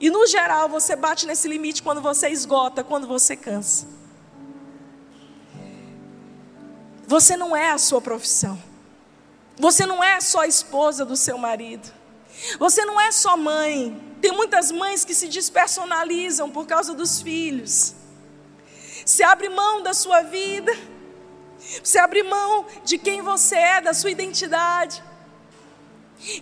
E 0.00 0.10
no 0.10 0.26
geral, 0.26 0.68
você 0.68 0.94
bate 0.94 1.26
nesse 1.26 1.48
limite 1.48 1.82
quando 1.82 2.00
você 2.00 2.28
esgota, 2.28 2.84
quando 2.84 3.06
você 3.06 3.36
cansa. 3.36 3.86
Você 7.06 7.36
não 7.36 7.56
é 7.56 7.70
a 7.70 7.78
sua 7.78 8.00
profissão. 8.00 8.62
Você 9.56 9.86
não 9.86 10.04
é 10.04 10.20
só 10.20 10.44
esposa 10.44 11.04
do 11.04 11.16
seu 11.16 11.36
marido. 11.36 11.90
Você 12.58 12.84
não 12.84 13.00
é 13.00 13.10
só 13.10 13.36
mãe. 13.36 13.98
Tem 14.20 14.30
muitas 14.30 14.70
mães 14.70 15.04
que 15.04 15.14
se 15.14 15.26
despersonalizam 15.26 16.50
por 16.50 16.66
causa 16.66 16.94
dos 16.94 17.20
filhos. 17.20 17.94
Você 19.04 19.22
abre 19.22 19.48
mão 19.48 19.82
da 19.82 19.94
sua 19.94 20.22
vida. 20.22 20.72
Você 21.82 21.98
abre 21.98 22.22
mão 22.22 22.66
de 22.84 22.98
quem 22.98 23.20
você 23.22 23.56
é, 23.56 23.80
da 23.80 23.92
sua 23.92 24.10
identidade. 24.10 25.02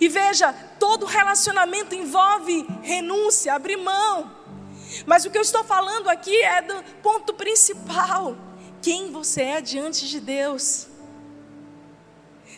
E 0.00 0.08
veja, 0.08 0.52
todo 0.78 1.04
relacionamento 1.04 1.94
envolve 1.94 2.66
renúncia, 2.82 3.54
abrir 3.54 3.76
mão. 3.76 4.30
Mas 5.04 5.24
o 5.24 5.30
que 5.30 5.36
eu 5.36 5.42
estou 5.42 5.64
falando 5.64 6.08
aqui 6.08 6.36
é 6.42 6.62
do 6.62 6.82
ponto 7.02 7.34
principal: 7.34 8.36
quem 8.80 9.10
você 9.10 9.42
é 9.42 9.60
diante 9.60 10.08
de 10.08 10.20
Deus. 10.20 10.88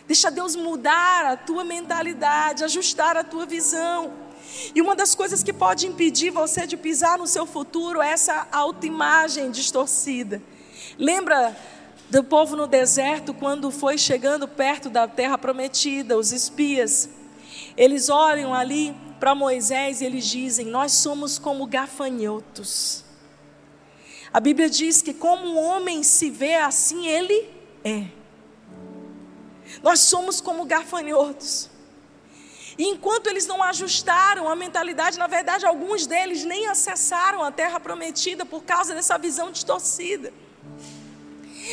Deixa 0.07 0.31
Deus 0.31 0.55
mudar 0.55 1.25
a 1.25 1.37
tua 1.37 1.63
mentalidade, 1.63 2.63
ajustar 2.63 3.15
a 3.15 3.23
tua 3.23 3.45
visão. 3.45 4.11
E 4.73 4.81
uma 4.81 4.95
das 4.95 5.13
coisas 5.13 5.43
que 5.43 5.53
pode 5.53 5.85
impedir 5.85 6.31
você 6.31 6.65
de 6.65 6.75
pisar 6.75 7.17
no 7.17 7.27
seu 7.27 7.45
futuro 7.45 8.01
é 8.01 8.09
essa 8.09 8.47
autoimagem 8.51 9.51
distorcida. 9.51 10.41
Lembra 10.97 11.55
do 12.09 12.23
povo 12.23 12.55
no 12.55 12.65
deserto, 12.65 13.33
quando 13.33 13.69
foi 13.69 13.97
chegando 13.97 14.47
perto 14.47 14.89
da 14.89 15.07
terra 15.07 15.37
prometida, 15.37 16.17
os 16.17 16.31
espias, 16.31 17.09
eles 17.77 18.09
olham 18.09 18.53
ali 18.53 18.95
para 19.19 19.35
Moisés 19.35 20.01
e 20.01 20.05
eles 20.05 20.25
dizem: 20.25 20.65
Nós 20.65 20.93
somos 20.93 21.37
como 21.37 21.67
gafanhotos. 21.67 23.03
A 24.33 24.39
Bíblia 24.39 24.69
diz 24.69 25.01
que, 25.01 25.13
como 25.13 25.47
o 25.47 25.55
homem 25.55 26.03
se 26.03 26.29
vê 26.29 26.55
assim, 26.55 27.07
ele 27.07 27.49
é. 27.83 28.05
Nós 29.83 29.99
somos 29.99 30.41
como 30.41 30.65
gafanhotos. 30.65 31.69
E 32.77 32.85
enquanto 32.85 33.27
eles 33.27 33.45
não 33.45 33.61
ajustaram 33.61 34.47
a 34.47 34.55
mentalidade, 34.55 35.19
na 35.19 35.27
verdade, 35.27 35.65
alguns 35.65 36.07
deles 36.07 36.45
nem 36.45 36.67
acessaram 36.67 37.43
a 37.43 37.51
terra 37.51 37.79
prometida 37.79 38.45
por 38.45 38.63
causa 38.63 38.95
dessa 38.95 39.17
visão 39.17 39.51
distorcida. 39.51 40.31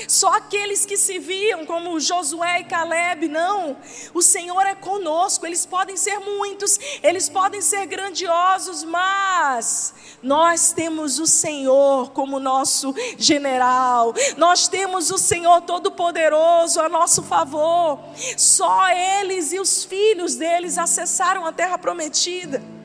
Só 0.09 0.33
aqueles 0.35 0.85
que 0.85 0.97
se 0.97 1.19
viam 1.19 1.65
como 1.67 1.99
Josué 1.99 2.61
e 2.61 2.65
Caleb, 2.65 3.29
não. 3.29 3.77
O 4.13 4.23
Senhor 4.23 4.61
é 4.67 4.75
conosco. 4.75 5.47
Eles 5.47 5.65
podem 5.65 5.97
ser 5.97 6.19
muitos, 6.21 6.79
eles 7.03 7.29
podem 7.29 7.61
ser 7.61 7.87
grandiosos, 7.87 8.85
mas 8.85 9.95
nós 10.23 10.73
temos 10.73 11.19
o 11.19 11.27
Senhor 11.27 12.11
como 12.11 12.39
nosso 12.39 12.95
general. 13.19 14.15
Nós 14.37 14.69
temos 14.69 15.11
o 15.11 15.19
Senhor 15.19 15.63
todo-poderoso 15.63 16.81
a 16.81 16.89
nosso 16.89 17.23
favor. 17.23 17.99
Só 18.37 18.89
eles 18.91 19.53
e 19.53 19.61
os 19.61 19.85
filhos 19.85 20.37
deles 20.37 20.79
acessaram 20.79 21.47
a 21.47 21.53
terra 21.53 21.79
prometida. 21.79 22.76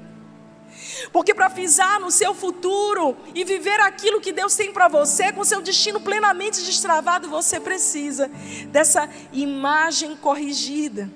Porque 1.11 1.33
para 1.33 1.49
pisar 1.49 1.99
no 1.99 2.11
seu 2.11 2.33
futuro 2.33 3.17
e 3.33 3.43
viver 3.43 3.79
aquilo 3.79 4.21
que 4.21 4.31
Deus 4.31 4.55
tem 4.55 4.71
para 4.71 4.87
você, 4.87 5.31
com 5.31 5.43
seu 5.43 5.61
destino 5.61 5.99
plenamente 6.01 6.63
destravado, 6.63 7.29
você 7.29 7.59
precisa 7.59 8.29
dessa 8.67 9.09
imagem 9.31 10.15
corrigida. 10.15 11.09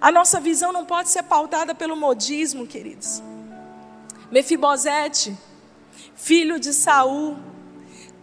A 0.00 0.10
nossa 0.10 0.40
visão 0.40 0.72
não 0.72 0.84
pode 0.84 1.10
ser 1.10 1.22
pautada 1.22 1.74
pelo 1.74 1.96
modismo, 1.96 2.66
queridos. 2.66 3.22
Mefibosete, 4.30 5.36
filho 6.16 6.58
de 6.58 6.72
Saul, 6.72 7.36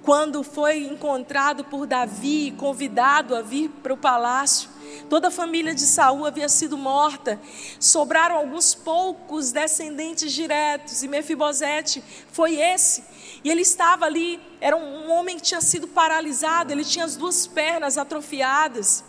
quando 0.02 0.44
foi 0.44 0.80
encontrado 0.80 1.64
por 1.64 1.86
Davi 1.86 2.48
e 2.48 2.52
convidado 2.52 3.36
a 3.36 3.42
vir 3.42 3.70
para 3.70 3.94
o 3.94 3.98
palácio, 3.98 4.70
Toda 5.10 5.28
a 5.28 5.32
família 5.32 5.74
de 5.74 5.82
Saul 5.82 6.26
havia 6.26 6.48
sido 6.48 6.78
morta. 6.78 7.40
Sobraram 7.80 8.36
alguns 8.36 8.74
poucos 8.74 9.52
descendentes 9.52 10.32
diretos. 10.32 11.04
E 11.04 11.08
Mefibosete 11.08 12.04
foi 12.32 12.56
esse. 12.56 13.04
E 13.44 13.50
ele 13.50 13.62
estava 13.62 14.06
ali, 14.06 14.40
era 14.60 14.76
um 14.78 15.12
homem 15.12 15.38
que 15.38 15.44
tinha 15.44 15.62
sido 15.62 15.88
paralisado, 15.88 16.72
ele 16.72 16.86
tinha 16.86 17.06
as 17.06 17.16
duas 17.16 17.48
pernas 17.48 17.98
atrofiadas 17.98 19.04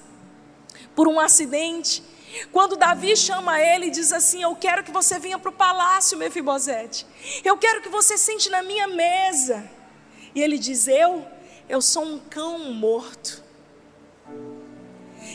por 0.94 1.06
um 1.06 1.20
acidente. 1.20 2.02
Quando 2.50 2.76
Davi 2.76 3.14
chama 3.16 3.60
ele 3.60 3.86
e 3.86 3.90
diz 3.90 4.12
assim: 4.12 4.42
Eu 4.42 4.56
quero 4.56 4.82
que 4.82 4.90
você 4.90 5.18
venha 5.18 5.38
para 5.38 5.50
o 5.50 5.54
palácio, 5.54 6.16
Mefibosete. 6.16 7.06
Eu 7.44 7.58
quero 7.58 7.82
que 7.82 7.88
você 7.88 8.16
sente 8.16 8.48
na 8.48 8.62
minha 8.62 8.88
mesa. 8.88 9.70
E 10.34 10.42
ele 10.42 10.58
diz: 10.58 10.88
Eu, 10.88 11.26
eu 11.68 11.82
sou 11.82 12.04
um 12.04 12.18
cão 12.18 12.72
morto. 12.72 13.41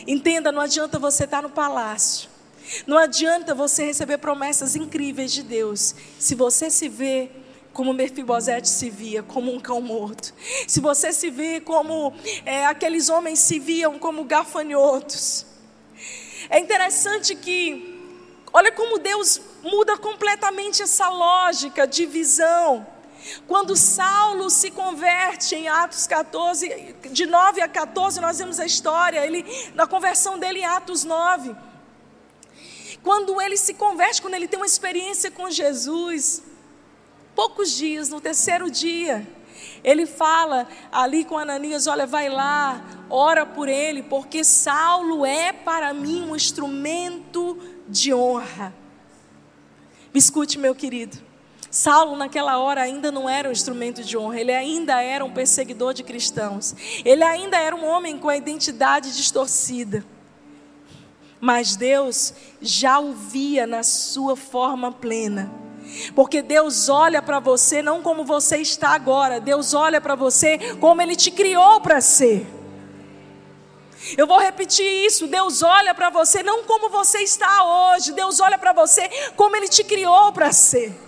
Entenda, 0.06 0.52
não 0.52 0.62
adianta 0.62 0.98
você 0.98 1.24
estar 1.24 1.42
no 1.42 1.50
palácio. 1.50 2.28
Não 2.86 2.98
adianta 2.98 3.54
você 3.54 3.86
receber 3.86 4.18
promessas 4.18 4.76
incríveis 4.76 5.32
de 5.32 5.42
Deus 5.42 5.94
se 6.18 6.34
você 6.34 6.70
se 6.70 6.88
vê 6.88 7.30
como 7.72 7.94
Mefibosete 7.94 8.68
se 8.68 8.90
via, 8.90 9.22
como 9.22 9.54
um 9.54 9.60
cão 9.60 9.80
morto. 9.80 10.34
Se 10.66 10.80
você 10.80 11.12
se 11.12 11.30
vê 11.30 11.60
como 11.60 12.12
é, 12.44 12.66
aqueles 12.66 13.08
homens 13.08 13.38
se 13.38 13.58
viam 13.58 13.98
como 13.98 14.24
gafanhotos. 14.24 15.46
É 16.50 16.58
interessante 16.58 17.36
que, 17.36 18.02
olha 18.52 18.72
como 18.72 18.98
Deus 18.98 19.40
muda 19.62 19.96
completamente 19.96 20.82
essa 20.82 21.08
lógica 21.08 21.86
de 21.86 22.04
visão. 22.04 22.86
Quando 23.46 23.76
Saulo 23.76 24.50
se 24.50 24.70
converte 24.70 25.54
em 25.54 25.68
Atos 25.68 26.06
14, 26.06 26.94
de 27.10 27.26
9 27.26 27.60
a 27.60 27.68
14, 27.68 28.20
nós 28.20 28.38
vemos 28.38 28.60
a 28.60 28.66
história, 28.66 29.24
ele, 29.24 29.44
na 29.74 29.86
conversão 29.86 30.38
dele 30.38 30.60
em 30.60 30.64
Atos 30.64 31.04
9. 31.04 31.54
Quando 33.02 33.40
ele 33.40 33.56
se 33.56 33.74
converte, 33.74 34.20
quando 34.20 34.34
ele 34.34 34.48
tem 34.48 34.58
uma 34.58 34.66
experiência 34.66 35.30
com 35.30 35.50
Jesus, 35.50 36.42
poucos 37.34 37.72
dias, 37.72 38.08
no 38.08 38.20
terceiro 38.20 38.70
dia, 38.70 39.26
ele 39.82 40.06
fala 40.06 40.66
ali 40.90 41.24
com 41.24 41.38
Ananias: 41.38 41.86
Olha, 41.86 42.06
vai 42.06 42.28
lá, 42.28 42.84
ora 43.08 43.46
por 43.46 43.68
ele, 43.68 44.02
porque 44.02 44.42
Saulo 44.44 45.24
é 45.24 45.52
para 45.52 45.92
mim 45.92 46.22
um 46.22 46.36
instrumento 46.36 47.58
de 47.88 48.12
honra. 48.12 48.74
Me 50.12 50.18
escute, 50.18 50.58
meu 50.58 50.74
querido. 50.74 51.27
Saulo, 51.70 52.16
naquela 52.16 52.58
hora, 52.58 52.82
ainda 52.82 53.12
não 53.12 53.28
era 53.28 53.48
um 53.48 53.52
instrumento 53.52 54.02
de 54.02 54.16
honra, 54.16 54.40
ele 54.40 54.52
ainda 54.52 55.02
era 55.02 55.24
um 55.24 55.30
perseguidor 55.30 55.92
de 55.92 56.02
cristãos, 56.02 56.74
ele 57.04 57.22
ainda 57.22 57.58
era 57.58 57.76
um 57.76 57.86
homem 57.86 58.18
com 58.18 58.28
a 58.28 58.36
identidade 58.36 59.14
distorcida. 59.14 60.04
Mas 61.40 61.76
Deus 61.76 62.34
já 62.60 62.98
o 62.98 63.12
via 63.12 63.66
na 63.66 63.82
sua 63.82 64.34
forma 64.34 64.90
plena. 64.90 65.50
Porque 66.14 66.42
Deus 66.42 66.88
olha 66.88 67.22
para 67.22 67.38
você 67.38 67.80
não 67.80 68.02
como 68.02 68.24
você 68.24 68.58
está 68.58 68.90
agora, 68.90 69.40
Deus 69.40 69.72
olha 69.72 70.00
para 70.00 70.14
você 70.14 70.58
como 70.80 71.00
Ele 71.00 71.16
te 71.16 71.30
criou 71.30 71.80
para 71.80 72.00
ser. 72.00 72.46
Eu 74.16 74.26
vou 74.26 74.38
repetir 74.38 74.84
isso: 75.06 75.26
Deus 75.26 75.62
olha 75.62 75.94
para 75.94 76.10
você 76.10 76.42
não 76.42 76.64
como 76.64 76.90
você 76.90 77.18
está 77.18 77.94
hoje, 77.94 78.12
Deus 78.12 78.40
olha 78.40 78.58
para 78.58 78.72
você 78.72 79.08
como 79.36 79.56
Ele 79.56 79.68
te 79.68 79.84
criou 79.84 80.32
para 80.32 80.52
ser. 80.52 81.07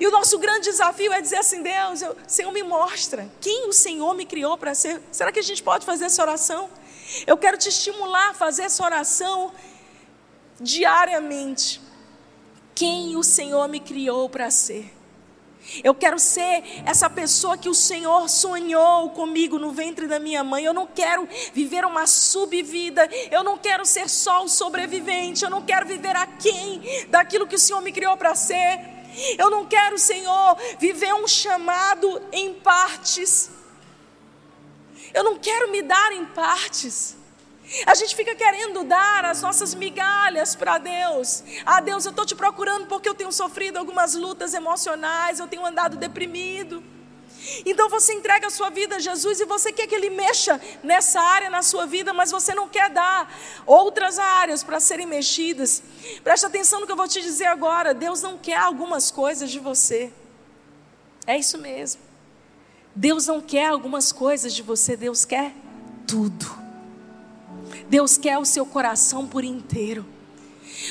E 0.00 0.06
o 0.06 0.10
nosso 0.10 0.38
grande 0.38 0.70
desafio 0.70 1.12
é 1.12 1.20
dizer 1.20 1.36
assim: 1.36 1.62
Deus, 1.62 2.02
eu, 2.02 2.16
Senhor, 2.26 2.52
me 2.52 2.62
mostra 2.62 3.30
quem 3.40 3.68
o 3.68 3.72
Senhor 3.72 4.14
me 4.14 4.24
criou 4.24 4.56
para 4.56 4.74
ser. 4.74 5.00
Será 5.10 5.32
que 5.32 5.38
a 5.38 5.42
gente 5.42 5.62
pode 5.62 5.84
fazer 5.84 6.06
essa 6.06 6.22
oração? 6.22 6.68
Eu 7.26 7.36
quero 7.36 7.58
te 7.58 7.68
estimular 7.68 8.30
a 8.30 8.34
fazer 8.34 8.62
essa 8.62 8.84
oração 8.84 9.52
diariamente. 10.60 11.80
Quem 12.74 13.16
o 13.16 13.22
Senhor 13.22 13.68
me 13.68 13.80
criou 13.80 14.28
para 14.28 14.50
ser? 14.50 14.92
Eu 15.84 15.94
quero 15.94 16.18
ser 16.18 16.64
essa 16.84 17.08
pessoa 17.08 17.56
que 17.56 17.68
o 17.68 17.74
Senhor 17.74 18.28
sonhou 18.28 19.10
comigo 19.10 19.58
no 19.58 19.70
ventre 19.70 20.06
da 20.06 20.18
minha 20.18 20.42
mãe. 20.42 20.64
Eu 20.64 20.74
não 20.74 20.86
quero 20.86 21.28
viver 21.52 21.84
uma 21.84 22.06
subvida. 22.06 23.08
Eu 23.30 23.44
não 23.44 23.56
quero 23.56 23.86
ser 23.86 24.08
só 24.08 24.44
o 24.44 24.48
sobrevivente. 24.48 25.44
Eu 25.44 25.50
não 25.50 25.62
quero 25.62 25.86
viver 25.86 26.16
aquém 26.16 26.82
daquilo 27.08 27.46
que 27.46 27.54
o 27.54 27.58
Senhor 27.58 27.80
me 27.80 27.92
criou 27.92 28.16
para 28.16 28.34
ser. 28.34 28.91
Eu 29.38 29.50
não 29.50 29.66
quero, 29.66 29.98
Senhor, 29.98 30.56
viver 30.78 31.12
um 31.14 31.26
chamado 31.26 32.22
em 32.32 32.54
partes. 32.54 33.50
Eu 35.12 35.22
não 35.24 35.38
quero 35.38 35.70
me 35.70 35.82
dar 35.82 36.12
em 36.12 36.24
partes. 36.26 37.16
A 37.86 37.94
gente 37.94 38.14
fica 38.14 38.34
querendo 38.34 38.84
dar 38.84 39.24
as 39.24 39.40
nossas 39.40 39.74
migalhas 39.74 40.54
para 40.54 40.78
Deus. 40.78 41.42
Ah, 41.64 41.80
Deus, 41.80 42.04
eu 42.04 42.10
estou 42.10 42.26
te 42.26 42.34
procurando 42.34 42.86
porque 42.86 43.08
eu 43.08 43.14
tenho 43.14 43.32
sofrido 43.32 43.78
algumas 43.78 44.14
lutas 44.14 44.52
emocionais, 44.52 45.38
eu 45.38 45.46
tenho 45.46 45.64
andado 45.64 45.96
deprimido. 45.96 46.82
Então 47.66 47.88
você 47.88 48.12
entrega 48.12 48.46
a 48.46 48.50
sua 48.50 48.70
vida 48.70 48.96
a 48.96 48.98
Jesus 48.98 49.40
e 49.40 49.44
você 49.44 49.72
quer 49.72 49.86
que 49.86 49.94
Ele 49.94 50.10
mexa 50.10 50.60
nessa 50.82 51.20
área 51.20 51.50
na 51.50 51.62
sua 51.62 51.86
vida, 51.86 52.12
mas 52.12 52.30
você 52.30 52.54
não 52.54 52.68
quer 52.68 52.90
dar 52.90 53.32
outras 53.66 54.18
áreas 54.18 54.62
para 54.62 54.78
serem 54.78 55.06
mexidas. 55.06 55.82
Presta 56.22 56.46
atenção 56.46 56.80
no 56.80 56.86
que 56.86 56.92
eu 56.92 56.96
vou 56.96 57.08
te 57.08 57.20
dizer 57.20 57.46
agora. 57.46 57.92
Deus 57.92 58.22
não 58.22 58.38
quer 58.38 58.56
algumas 58.56 59.10
coisas 59.10 59.50
de 59.50 59.58
você. 59.58 60.12
É 61.26 61.36
isso 61.38 61.58
mesmo. 61.58 62.00
Deus 62.94 63.26
não 63.26 63.40
quer 63.40 63.68
algumas 63.68 64.12
coisas 64.12 64.52
de 64.54 64.62
você, 64.62 64.96
Deus 64.96 65.24
quer 65.24 65.54
tudo. 66.06 66.46
Deus 67.88 68.16
quer 68.16 68.38
o 68.38 68.44
seu 68.44 68.66
coração 68.66 69.26
por 69.26 69.44
inteiro. 69.44 70.04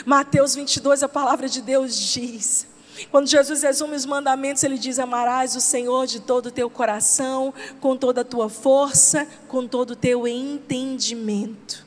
Mateus 0.06 0.56
22, 0.56 1.04
a 1.04 1.10
palavra 1.10 1.48
de 1.48 1.62
Deus 1.62 1.96
diz. 1.96 2.68
Quando 3.10 3.28
Jesus 3.28 3.64
resume 3.64 3.96
os 3.96 4.06
mandamentos, 4.06 4.64
ele 4.64 4.78
diz: 4.78 5.00
Amarás 5.00 5.56
o 5.56 5.62
Senhor 5.62 6.06
de 6.06 6.20
todo 6.20 6.48
o 6.48 6.52
teu 6.52 6.70
coração, 6.70 7.54
com 7.80 7.96
toda 7.98 8.22
a 8.22 8.26
tua 8.26 8.50
força, 8.50 9.28
com 9.48 9.68
todo 9.68 9.92
o 9.92 9.96
teu 9.96 10.28
entendimento. 10.28 11.86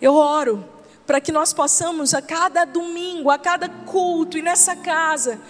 Eu 0.00 0.14
oro 0.14 0.64
para 1.06 1.22
que 1.22 1.32
nós 1.32 1.54
possamos, 1.54 2.12
a 2.12 2.20
cada 2.20 2.66
domingo, 2.66 3.30
a 3.30 3.38
cada 3.38 3.66
culto 3.66 4.36
e 4.36 4.42
nessa 4.42 4.76
casa, 4.76 5.40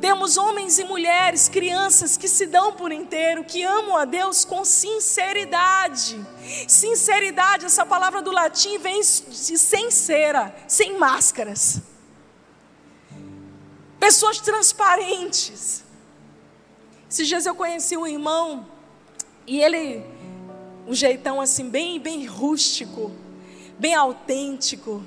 temos 0.00 0.36
homens 0.36 0.78
e 0.80 0.84
mulheres, 0.84 1.48
crianças 1.48 2.16
que 2.16 2.26
se 2.26 2.44
dão 2.46 2.72
por 2.72 2.90
inteiro, 2.90 3.44
que 3.44 3.62
amam 3.62 3.96
a 3.96 4.04
Deus 4.04 4.44
com 4.44 4.64
sinceridade. 4.64 6.20
Sinceridade, 6.66 7.66
essa 7.66 7.86
palavra 7.86 8.20
do 8.20 8.30
latim 8.30 8.78
vem 8.78 9.00
de 9.00 9.56
sem 9.56 9.90
cera, 9.90 10.54
sem 10.66 10.98
máscaras. 10.98 11.80
Pessoas 13.98 14.40
transparentes. 14.40 15.84
Esses 17.08 17.26
dias 17.28 17.46
eu 17.46 17.54
conheci 17.54 17.96
um 17.96 18.06
irmão 18.06 18.66
e 19.46 19.60
ele, 19.60 20.04
um 20.86 20.94
jeitão 20.94 21.40
assim, 21.40 21.68
bem, 21.68 22.00
bem 22.00 22.26
rústico, 22.26 23.12
bem 23.78 23.94
autêntico. 23.94 25.02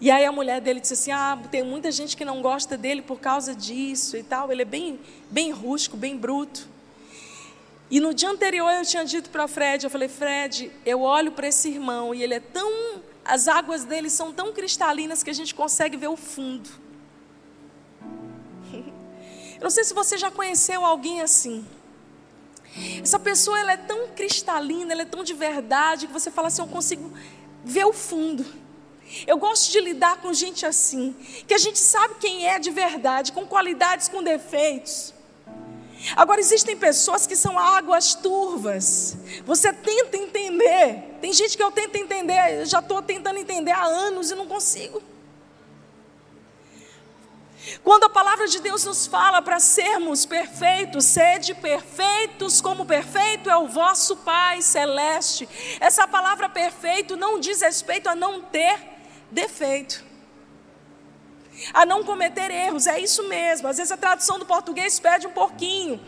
E 0.00 0.10
aí 0.10 0.24
a 0.24 0.32
mulher 0.32 0.60
dele 0.60 0.80
disse 0.80 0.94
assim: 0.94 1.12
Ah, 1.12 1.38
tem 1.50 1.62
muita 1.62 1.90
gente 1.90 2.16
que 2.16 2.24
não 2.24 2.42
gosta 2.42 2.76
dele 2.76 3.00
por 3.00 3.20
causa 3.20 3.54
disso 3.54 4.16
e 4.16 4.22
tal. 4.22 4.50
Ele 4.50 4.62
é 4.62 4.66
bem, 4.66 5.00
bem 5.30 5.50
rústico, 5.50 5.96
bem 5.96 6.16
bruto. 6.16 6.68
E 7.90 8.00
no 8.00 8.12
dia 8.12 8.28
anterior 8.28 8.70
eu 8.72 8.84
tinha 8.84 9.04
dito 9.04 9.30
para 9.30 9.46
Fred, 9.46 9.84
eu 9.84 9.90
falei, 9.90 10.08
Fred, 10.08 10.70
eu 10.84 11.02
olho 11.02 11.30
para 11.32 11.46
esse 11.46 11.68
irmão 11.68 12.14
e 12.14 12.22
ele 12.22 12.34
é 12.34 12.40
tão, 12.40 13.00
as 13.24 13.46
águas 13.46 13.84
dele 13.84 14.10
são 14.10 14.32
tão 14.32 14.52
cristalinas 14.52 15.22
que 15.22 15.30
a 15.30 15.34
gente 15.34 15.54
consegue 15.54 15.96
ver 15.96 16.08
o 16.08 16.16
fundo. 16.16 16.68
Eu 19.64 19.68
não 19.68 19.70
sei 19.70 19.82
se 19.82 19.94
você 19.94 20.18
já 20.18 20.30
conheceu 20.30 20.84
alguém 20.84 21.22
assim. 21.22 21.64
Essa 23.02 23.18
pessoa 23.18 23.58
ela 23.58 23.72
é 23.72 23.78
tão 23.78 24.08
cristalina, 24.08 24.92
ela 24.92 25.00
é 25.00 25.06
tão 25.06 25.24
de 25.24 25.32
verdade 25.32 26.06
que 26.06 26.12
você 26.12 26.30
fala 26.30 26.48
assim, 26.48 26.60
eu 26.60 26.68
consigo 26.68 27.10
ver 27.64 27.86
o 27.86 27.92
fundo. 27.94 28.44
Eu 29.26 29.38
gosto 29.38 29.72
de 29.72 29.80
lidar 29.80 30.18
com 30.18 30.34
gente 30.34 30.66
assim, 30.66 31.16
que 31.48 31.54
a 31.54 31.56
gente 31.56 31.78
sabe 31.78 32.16
quem 32.20 32.46
é 32.46 32.58
de 32.58 32.70
verdade, 32.70 33.32
com 33.32 33.46
qualidades, 33.46 34.06
com 34.06 34.22
defeitos. 34.22 35.14
Agora 36.14 36.42
existem 36.42 36.76
pessoas 36.76 37.26
que 37.26 37.34
são 37.34 37.58
águas 37.58 38.14
turvas. 38.14 39.16
Você 39.46 39.72
tenta 39.72 40.18
entender. 40.18 41.16
Tem 41.22 41.32
gente 41.32 41.56
que 41.56 41.62
eu 41.62 41.72
tento 41.72 41.96
entender, 41.96 42.60
eu 42.60 42.66
já 42.66 42.80
estou 42.80 43.00
tentando 43.00 43.38
entender 43.38 43.70
há 43.70 43.82
anos 43.82 44.30
e 44.30 44.34
não 44.34 44.46
consigo. 44.46 45.02
Quando 47.82 48.04
a 48.04 48.10
palavra 48.10 48.46
de 48.46 48.60
Deus 48.60 48.84
nos 48.84 49.06
fala 49.06 49.40
para 49.40 49.58
sermos 49.60 50.26
perfeitos, 50.26 51.04
sede 51.04 51.54
perfeitos, 51.54 52.60
como 52.60 52.84
perfeito 52.84 53.50
é 53.50 53.56
o 53.56 53.68
vosso 53.68 54.16
Pai 54.18 54.62
celeste. 54.62 55.48
Essa 55.80 56.06
palavra 56.06 56.48
perfeito 56.48 57.16
não 57.16 57.40
diz 57.40 57.60
respeito 57.60 58.08
a 58.08 58.14
não 58.14 58.40
ter 58.40 58.78
defeito. 59.30 60.04
A 61.72 61.86
não 61.86 62.02
cometer 62.02 62.50
erros, 62.50 62.86
é 62.86 62.98
isso 62.98 63.28
mesmo. 63.28 63.68
Às 63.68 63.76
vezes 63.76 63.92
a 63.92 63.96
tradução 63.96 64.38
do 64.38 64.46
português 64.46 64.98
pede 64.98 65.26
um 65.26 65.30
pouquinho. 65.30 66.00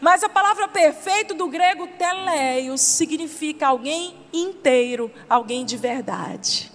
Mas 0.00 0.22
a 0.22 0.28
palavra 0.28 0.68
perfeito 0.68 1.34
do 1.34 1.48
grego 1.48 1.86
teleios 1.86 2.80
significa 2.80 3.68
alguém 3.68 4.16
inteiro, 4.32 5.10
alguém 5.28 5.64
de 5.64 5.76
verdade. 5.76 6.70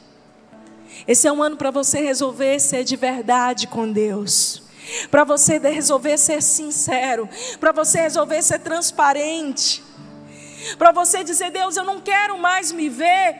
Esse 1.07 1.27
é 1.27 1.31
um 1.31 1.43
ano 1.43 1.55
para 1.55 1.71
você 1.71 1.99
resolver 1.99 2.59
ser 2.59 2.83
de 2.83 2.95
verdade 2.95 3.67
com 3.67 3.91
Deus. 3.91 4.63
Para 5.09 5.23
você 5.23 5.57
resolver 5.57 6.17
ser 6.17 6.41
sincero, 6.41 7.27
para 7.59 7.71
você 7.71 8.01
resolver 8.01 8.41
ser 8.41 8.59
transparente, 8.59 9.83
para 10.77 10.91
você 10.91 11.23
dizer: 11.23 11.51
Deus, 11.51 11.75
eu 11.75 11.83
não 11.83 11.99
quero 11.99 12.37
mais 12.37 12.71
me 12.71 12.89
ver 12.89 13.35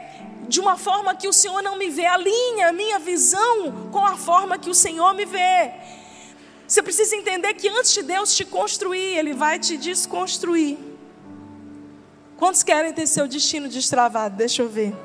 de 0.48 0.60
uma 0.60 0.78
forma 0.78 1.16
que 1.16 1.28
o 1.28 1.34
Senhor 1.34 1.62
não 1.62 1.78
me 1.78 1.90
vê. 1.90 2.06
Alinha 2.06 2.70
a 2.70 2.74
minha 2.74 3.00
visão 3.00 3.90
com 3.92 4.06
a 4.06 4.16
forma 4.16 4.58
que 4.58 4.70
o 4.70 4.76
Senhor 4.76 5.14
me 5.14 5.26
vê. 5.26 5.72
Você 6.68 6.82
precisa 6.82 7.16
entender 7.16 7.54
que 7.54 7.70
antes 7.70 7.94
de 7.94 8.02
Deus 8.02 8.36
te 8.36 8.44
construir, 8.44 9.18
Ele 9.18 9.34
vai 9.34 9.60
te 9.60 9.78
desconstruir. 9.78 10.78
Quantos 12.38 12.64
querem 12.64 12.92
ter 12.92 13.08
seu 13.08 13.28
destino 13.28 13.70
destravado? 13.70 14.36
Deixa 14.36 14.62
eu 14.64 14.70
ver. 14.70 14.96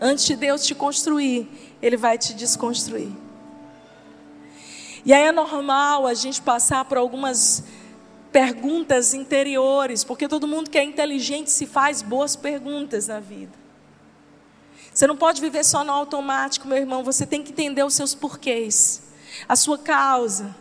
Antes 0.00 0.24
de 0.24 0.36
Deus 0.36 0.64
te 0.64 0.74
construir, 0.74 1.48
Ele 1.82 1.96
vai 1.96 2.16
te 2.16 2.32
desconstruir. 2.32 3.12
E 5.04 5.12
aí 5.12 5.24
é 5.24 5.32
normal 5.32 6.06
a 6.06 6.14
gente 6.14 6.40
passar 6.40 6.84
por 6.84 6.96
algumas 6.98 7.62
perguntas 8.32 9.12
interiores, 9.12 10.04
porque 10.04 10.28
todo 10.28 10.46
mundo 10.46 10.70
que 10.70 10.78
é 10.78 10.84
inteligente 10.84 11.50
se 11.50 11.66
faz 11.66 12.00
boas 12.00 12.36
perguntas 12.36 13.08
na 13.08 13.20
vida. 13.20 13.58
Você 14.92 15.06
não 15.06 15.16
pode 15.16 15.40
viver 15.40 15.64
só 15.64 15.84
no 15.84 15.92
automático, 15.92 16.66
meu 16.66 16.78
irmão. 16.78 17.04
Você 17.04 17.24
tem 17.26 17.42
que 17.42 17.52
entender 17.52 17.82
os 17.84 17.94
seus 17.94 18.14
porquês, 18.14 19.02
a 19.48 19.56
sua 19.56 19.78
causa. 19.78 20.54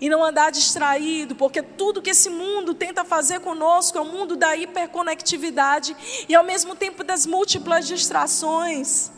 E 0.00 0.08
não 0.08 0.24
andar 0.24 0.50
distraído, 0.50 1.34
porque 1.34 1.62
tudo 1.62 2.02
que 2.02 2.10
esse 2.10 2.28
mundo 2.28 2.74
tenta 2.74 3.04
fazer 3.04 3.40
conosco 3.40 3.98
é 3.98 4.00
o 4.00 4.04
mundo 4.04 4.36
da 4.36 4.56
hiperconectividade 4.56 5.96
e 6.28 6.34
ao 6.34 6.44
mesmo 6.44 6.74
tempo 6.74 7.04
das 7.04 7.26
múltiplas 7.26 7.86
distrações. 7.86 9.10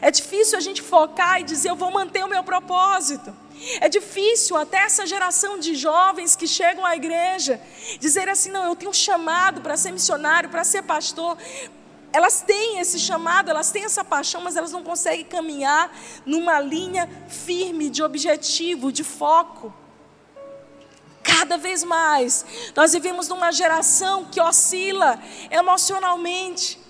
É 0.00 0.10
difícil 0.10 0.58
a 0.58 0.60
gente 0.60 0.82
focar 0.82 1.40
e 1.40 1.44
dizer 1.44 1.70
eu 1.70 1.76
vou 1.76 1.90
manter 1.90 2.24
o 2.24 2.28
meu 2.28 2.42
propósito. 2.42 3.34
É 3.80 3.88
difícil 3.88 4.56
até 4.56 4.78
essa 4.78 5.06
geração 5.06 5.58
de 5.58 5.74
jovens 5.74 6.36
que 6.36 6.46
chegam 6.46 6.84
à 6.86 6.94
igreja 6.94 7.60
dizer 7.98 8.28
assim: 8.28 8.50
não, 8.50 8.64
eu 8.64 8.76
tenho 8.76 8.90
um 8.90 8.94
chamado 8.94 9.60
para 9.60 9.76
ser 9.76 9.92
missionário, 9.92 10.48
para 10.48 10.64
ser 10.64 10.82
pastor. 10.82 11.36
Elas 12.12 12.40
têm 12.40 12.78
esse 12.78 12.98
chamado, 12.98 13.50
elas 13.50 13.70
têm 13.70 13.84
essa 13.84 14.02
paixão, 14.04 14.40
mas 14.40 14.56
elas 14.56 14.72
não 14.72 14.82
conseguem 14.82 15.24
caminhar 15.24 15.94
numa 16.24 16.58
linha 16.58 17.08
firme 17.28 17.90
de 17.90 18.02
objetivo, 18.02 18.90
de 18.90 19.04
foco. 19.04 19.72
Cada 21.28 21.58
vez 21.58 21.84
mais, 21.84 22.46
nós 22.74 22.94
vivemos 22.94 23.28
numa 23.28 23.52
geração 23.52 24.24
que 24.24 24.40
oscila 24.40 25.20
emocionalmente, 25.50 26.80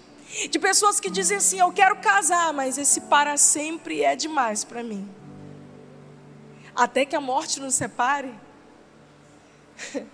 de 0.49 0.59
pessoas 0.61 1.01
que 1.01 1.11
dizem 1.11 1.39
assim: 1.39 1.59
Eu 1.59 1.73
quero 1.73 1.97
casar, 1.97 2.53
mas 2.53 2.79
esse 2.79 3.01
para 3.03 3.37
sempre 3.37 4.03
é 4.03 4.15
demais 4.15 4.63
para 4.63 4.85
mim. 4.85 5.13
Até 6.73 7.05
que 7.05 7.17
a 7.17 7.21
morte 7.21 7.59
nos 7.59 7.75
separe. 7.75 8.33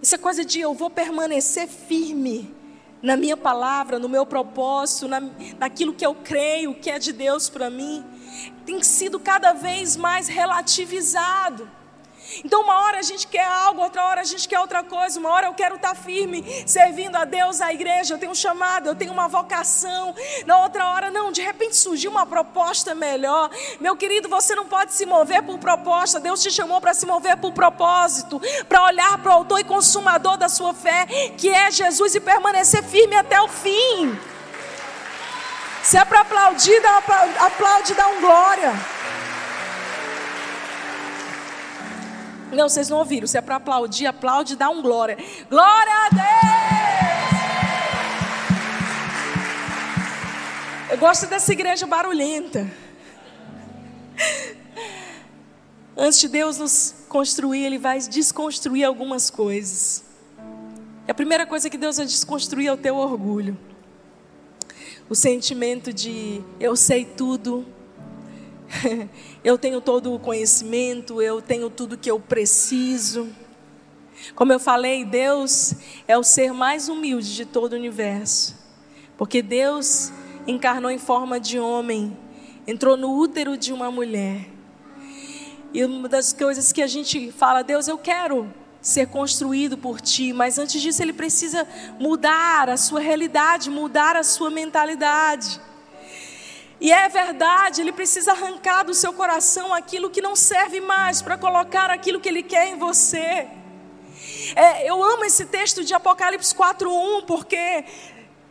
Essa 0.00 0.16
coisa 0.16 0.44
de 0.44 0.60
eu 0.60 0.72
vou 0.72 0.88
permanecer 0.88 1.66
firme 1.66 2.54
na 3.02 3.16
minha 3.16 3.36
palavra, 3.36 3.98
no 3.98 4.08
meu 4.08 4.24
propósito, 4.24 5.08
na, 5.08 5.20
naquilo 5.58 5.92
que 5.92 6.06
eu 6.06 6.14
creio 6.14 6.76
que 6.76 6.88
é 6.88 7.00
de 7.00 7.12
Deus 7.12 7.48
para 7.48 7.68
mim 7.68 8.04
tem 8.68 8.82
sido 8.82 9.18
cada 9.18 9.54
vez 9.54 9.96
mais 9.96 10.28
relativizado. 10.28 11.66
Então, 12.44 12.60
uma 12.60 12.82
hora 12.82 12.98
a 12.98 13.02
gente 13.02 13.26
quer 13.26 13.46
algo, 13.46 13.80
outra 13.80 14.04
hora 14.04 14.20
a 14.20 14.24
gente 14.24 14.46
quer 14.46 14.60
outra 14.60 14.84
coisa. 14.84 15.18
Uma 15.18 15.30
hora 15.30 15.46
eu 15.46 15.54
quero 15.54 15.76
estar 15.76 15.94
firme, 15.94 16.44
servindo 16.66 17.16
a 17.16 17.24
Deus, 17.24 17.62
a 17.62 17.72
igreja. 17.72 18.12
Eu 18.12 18.18
tenho 18.18 18.32
um 18.32 18.34
chamado, 18.34 18.86
eu 18.90 18.94
tenho 18.94 19.10
uma 19.10 19.26
vocação. 19.26 20.14
Na 20.44 20.58
outra 20.58 20.86
hora, 20.86 21.10
não, 21.10 21.32
de 21.32 21.40
repente 21.40 21.76
surgiu 21.76 22.10
uma 22.10 22.26
proposta 22.26 22.94
melhor. 22.94 23.50
Meu 23.80 23.96
querido, 23.96 24.28
você 24.28 24.54
não 24.54 24.66
pode 24.66 24.92
se 24.92 25.06
mover 25.06 25.42
por 25.42 25.58
proposta. 25.58 26.20
Deus 26.20 26.42
te 26.42 26.50
chamou 26.50 26.78
para 26.78 26.92
se 26.92 27.06
mover 27.06 27.38
por 27.38 27.52
propósito, 27.52 28.38
para 28.68 28.84
olhar 28.84 29.16
para 29.22 29.30
o 29.30 29.34
autor 29.34 29.60
e 29.60 29.64
consumador 29.64 30.36
da 30.36 30.50
sua 30.50 30.74
fé, 30.74 31.06
que 31.38 31.48
é 31.48 31.70
Jesus, 31.70 32.14
e 32.14 32.20
permanecer 32.20 32.84
firme 32.84 33.16
até 33.16 33.40
o 33.40 33.48
fim. 33.48 34.37
Se 35.88 35.96
é 35.96 36.04
para 36.04 36.20
aplaudir, 36.20 36.82
dá, 36.82 36.98
aplaude, 37.46 37.94
dá 37.94 38.08
um 38.08 38.20
glória. 38.20 38.74
Não, 42.52 42.68
vocês 42.68 42.90
não 42.90 42.98
ouviram. 42.98 43.26
Se 43.26 43.38
é 43.38 43.40
para 43.40 43.56
aplaudir, 43.56 44.04
aplaude, 44.04 44.54
dá 44.54 44.68
um 44.68 44.82
glória. 44.82 45.16
Glória 45.48 45.92
a 45.94 46.08
Deus! 46.10 46.24
Eu 50.90 50.98
gosto 50.98 51.26
dessa 51.26 51.54
igreja 51.54 51.86
barulhenta. 51.86 52.70
Antes 55.96 56.20
de 56.20 56.28
Deus 56.28 56.58
nos 56.58 56.96
construir, 57.08 57.64
Ele 57.64 57.78
vai 57.78 57.98
desconstruir 57.98 58.84
algumas 58.84 59.30
coisas. 59.30 60.04
E 61.06 61.10
a 61.10 61.14
primeira 61.14 61.46
coisa 61.46 61.70
que 61.70 61.78
Deus 61.78 61.96
vai 61.96 62.04
desconstruir 62.04 62.66
é 62.66 62.72
o 62.74 62.76
teu 62.76 62.94
orgulho 62.94 63.56
o 65.08 65.14
sentimento 65.14 65.92
de 65.92 66.42
eu 66.60 66.76
sei 66.76 67.04
tudo, 67.04 67.64
eu 69.42 69.56
tenho 69.56 69.80
todo 69.80 70.14
o 70.14 70.18
conhecimento, 70.18 71.22
eu 71.22 71.40
tenho 71.40 71.70
tudo 71.70 71.96
que 71.96 72.10
eu 72.10 72.20
preciso. 72.20 73.28
Como 74.34 74.52
eu 74.52 74.60
falei, 74.60 75.04
Deus 75.04 75.74
é 76.06 76.18
o 76.18 76.22
ser 76.22 76.52
mais 76.52 76.88
humilde 76.88 77.34
de 77.34 77.46
todo 77.46 77.72
o 77.72 77.76
universo, 77.76 78.54
porque 79.16 79.40
Deus 79.40 80.12
encarnou 80.46 80.90
em 80.90 80.98
forma 80.98 81.40
de 81.40 81.58
homem, 81.58 82.16
entrou 82.66 82.96
no 82.96 83.16
útero 83.16 83.56
de 83.56 83.72
uma 83.72 83.90
mulher. 83.90 84.50
E 85.72 85.84
uma 85.84 86.08
das 86.08 86.32
coisas 86.32 86.72
que 86.72 86.82
a 86.82 86.86
gente 86.86 87.30
fala, 87.32 87.62
Deus, 87.62 87.88
eu 87.88 87.98
quero 87.98 88.52
ser 88.80 89.08
construído 89.08 89.76
por 89.76 90.00
ti, 90.00 90.32
mas 90.32 90.58
antes 90.58 90.80
disso 90.80 91.02
ele 91.02 91.12
precisa 91.12 91.66
mudar 91.98 92.68
a 92.68 92.76
sua 92.76 93.00
realidade, 93.00 93.70
mudar 93.70 94.16
a 94.16 94.22
sua 94.22 94.50
mentalidade. 94.50 95.60
E 96.80 96.92
é 96.92 97.08
verdade, 97.08 97.80
ele 97.80 97.92
precisa 97.92 98.32
arrancar 98.32 98.84
do 98.84 98.94
seu 98.94 99.12
coração 99.12 99.74
aquilo 99.74 100.10
que 100.10 100.20
não 100.20 100.36
serve 100.36 100.80
mais 100.80 101.20
para 101.20 101.36
colocar 101.36 101.90
aquilo 101.90 102.20
que 102.20 102.28
ele 102.28 102.42
quer 102.42 102.68
em 102.68 102.78
você. 102.78 103.48
É, 104.54 104.88
eu 104.88 105.02
amo 105.02 105.24
esse 105.24 105.46
texto 105.46 105.82
de 105.82 105.92
Apocalipse 105.92 106.54
4:1 106.54 107.24
porque 107.26 107.84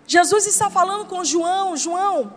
Jesus 0.05 0.45
está 0.45 0.69
falando 0.69 1.05
com 1.05 1.23
João, 1.23 1.77
João, 1.77 2.33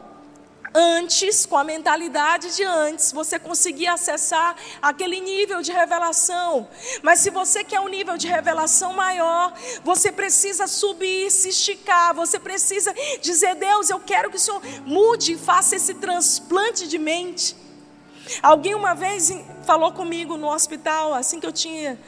Antes, 0.73 1.47
com 1.47 1.57
a 1.57 1.65
mentalidade 1.65 2.55
de 2.55 2.63
antes, 2.63 3.11
você 3.11 3.41
conseguia 3.41 3.95
acessar 3.95 4.55
aquele 4.81 5.21
nível 5.21 5.63
de 5.63 5.73
revelação. 5.73 6.69
Mas 7.03 7.19
se 7.19 7.31
você 7.31 7.65
quer 7.65 7.81
um 7.81 7.89
nível 7.89 8.17
de 8.17 8.29
revelação 8.29 8.93
maior, 8.93 9.53
você 9.83 10.13
precisa 10.13 10.69
subir, 10.69 11.29
se 11.31 11.49
esticar. 11.49 12.15
Você 12.15 12.39
precisa 12.39 12.95
dizer: 13.21 13.57
Deus, 13.57 13.91
eu 13.91 13.99
quero 13.99 14.31
que 14.31 14.37
o 14.37 14.41
Senhor 14.41 14.63
mude 14.87 15.33
e 15.33 15.39
faça 15.39 15.75
esse 15.75 15.95
transplante 15.95 16.87
de 16.87 16.99
mente. 16.99 17.57
Alguém 18.41 18.77
uma 18.77 18.95
vez 18.95 19.33
falou 19.67 19.91
comigo 19.91 20.37
no 20.37 20.49
hospital, 20.49 21.13
assim 21.15 21.41
que 21.41 21.47
eu 21.47 21.53
tinha 21.53 21.99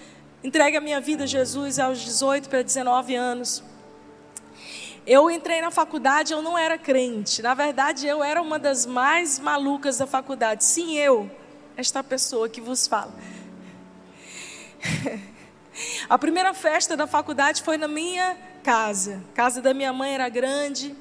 entregue 0.44 0.76
a 0.76 0.80
minha 0.80 1.00
vida 1.00 1.24
a 1.24 1.26
Jesus 1.26 1.78
aos 1.78 2.00
18 2.00 2.48
para 2.48 2.62
19 2.62 3.14
anos. 3.14 3.62
Eu 5.06 5.28
entrei 5.30 5.60
na 5.60 5.70
faculdade, 5.70 6.32
eu 6.32 6.40
não 6.40 6.56
era 6.56 6.78
crente. 6.78 7.42
Na 7.42 7.54
verdade, 7.54 8.06
eu 8.06 8.22
era 8.22 8.40
uma 8.40 8.58
das 8.58 8.86
mais 8.86 9.38
malucas 9.40 9.98
da 9.98 10.06
faculdade. 10.06 10.62
Sim, 10.64 10.96
eu, 10.96 11.28
esta 11.76 12.04
pessoa 12.04 12.48
que 12.48 12.60
vos 12.60 12.86
fala. 12.86 13.12
A 16.08 16.18
primeira 16.18 16.54
festa 16.54 16.96
da 16.96 17.06
faculdade 17.06 17.62
foi 17.62 17.76
na 17.76 17.88
minha 17.88 18.36
casa. 18.62 19.22
A 19.32 19.36
casa 19.36 19.60
da 19.60 19.74
minha 19.74 19.92
mãe 19.92 20.14
era 20.14 20.28
grande. 20.28 20.94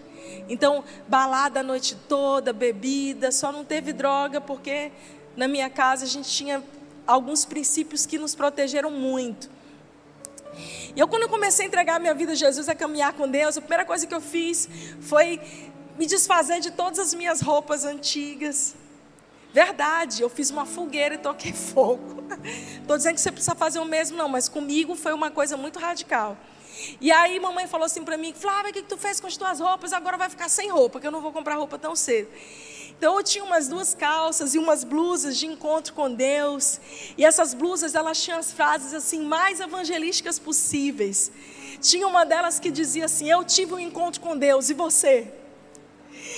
Então, 0.49 0.83
balada 1.07 1.59
a 1.59 1.63
noite 1.63 1.95
toda, 2.07 2.51
bebida, 2.51 3.31
só 3.31 3.51
não 3.51 3.63
teve 3.63 3.93
droga 3.93 4.41
porque 4.41 4.91
na 5.35 5.47
minha 5.47 5.69
casa 5.69 6.05
a 6.05 6.07
gente 6.07 6.29
tinha 6.29 6.63
alguns 7.05 7.45
princípios 7.45 8.05
que 8.05 8.17
nos 8.17 8.33
protegeram 8.33 8.89
muito. 8.89 9.49
E 10.95 10.99
eu, 10.99 11.07
quando 11.07 11.23
eu 11.23 11.29
comecei 11.29 11.65
a 11.65 11.67
entregar 11.67 11.99
minha 11.99 12.13
vida 12.13 12.33
a 12.33 12.35
Jesus, 12.35 12.67
a 12.69 12.75
caminhar 12.75 13.13
com 13.13 13.27
Deus, 13.27 13.57
a 13.57 13.61
primeira 13.61 13.85
coisa 13.85 14.05
que 14.05 14.13
eu 14.13 14.21
fiz 14.21 14.67
foi 15.01 15.39
me 15.97 16.05
desfazer 16.05 16.59
de 16.59 16.71
todas 16.71 16.99
as 16.99 17.13
minhas 17.13 17.41
roupas 17.41 17.85
antigas. 17.85 18.75
Verdade, 19.53 20.21
eu 20.21 20.29
fiz 20.29 20.49
uma 20.49 20.65
fogueira 20.65 21.15
e 21.15 21.17
toquei 21.17 21.51
fogo. 21.53 22.23
Estou 22.81 22.97
dizendo 22.97 23.15
que 23.15 23.21
você 23.21 23.31
precisa 23.31 23.55
fazer 23.55 23.79
o 23.79 23.85
mesmo, 23.85 24.17
não, 24.17 24.29
mas 24.29 24.47
comigo 24.47 24.95
foi 24.95 25.13
uma 25.13 25.29
coisa 25.29 25.57
muito 25.57 25.79
radical. 25.79 26.37
E 26.99 27.11
aí 27.11 27.39
mamãe 27.39 27.67
falou 27.67 27.85
assim 27.85 28.03
para 28.03 28.17
mim, 28.17 28.33
Flávia, 28.33 28.71
o 28.71 28.73
que, 28.73 28.81
que 28.81 28.87
tu 28.87 28.97
fez 28.97 29.19
com 29.19 29.27
as 29.27 29.37
tuas 29.37 29.59
roupas? 29.59 29.93
Agora 29.93 30.17
vai 30.17 30.29
ficar 30.29 30.49
sem 30.49 30.69
roupa, 30.69 30.99
que 30.99 31.07
eu 31.07 31.11
não 31.11 31.21
vou 31.21 31.31
comprar 31.31 31.55
roupa 31.55 31.77
tão 31.77 31.95
cedo. 31.95 32.29
Então 33.01 33.17
eu 33.17 33.23
tinha 33.23 33.43
umas 33.43 33.67
duas 33.67 33.95
calças 33.95 34.53
e 34.53 34.59
umas 34.59 34.83
blusas 34.83 35.35
de 35.35 35.47
encontro 35.47 35.91
com 35.91 36.13
Deus. 36.13 36.79
E 37.17 37.25
essas 37.25 37.51
blusas, 37.51 37.95
elas 37.95 38.21
tinham 38.21 38.37
as 38.37 38.51
frases 38.53 38.93
assim 38.93 39.23
mais 39.23 39.59
evangelísticas 39.59 40.37
possíveis. 40.37 41.31
Tinha 41.81 42.07
uma 42.07 42.23
delas 42.23 42.59
que 42.59 42.69
dizia 42.69 43.05
assim: 43.05 43.27
"Eu 43.27 43.43
tive 43.43 43.73
um 43.73 43.79
encontro 43.79 44.21
com 44.21 44.37
Deus 44.37 44.69
e 44.69 44.75
você?" 44.75 45.33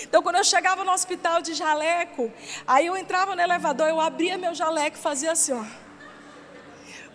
Então, 0.03 0.23
quando 0.23 0.37
eu 0.37 0.43
chegava 0.45 0.85
no 0.85 0.93
hospital 0.93 1.41
de 1.41 1.53
jaleco, 1.53 2.31
aí 2.65 2.85
eu 2.85 2.95
entrava 2.95 3.35
no 3.35 3.41
elevador, 3.41 3.89
eu 3.89 3.99
abria 3.99 4.37
meu 4.37 4.55
jaleco 4.55 4.95
e 4.95 5.01
fazia 5.01 5.33
assim, 5.33 5.51
ó. 5.51 5.65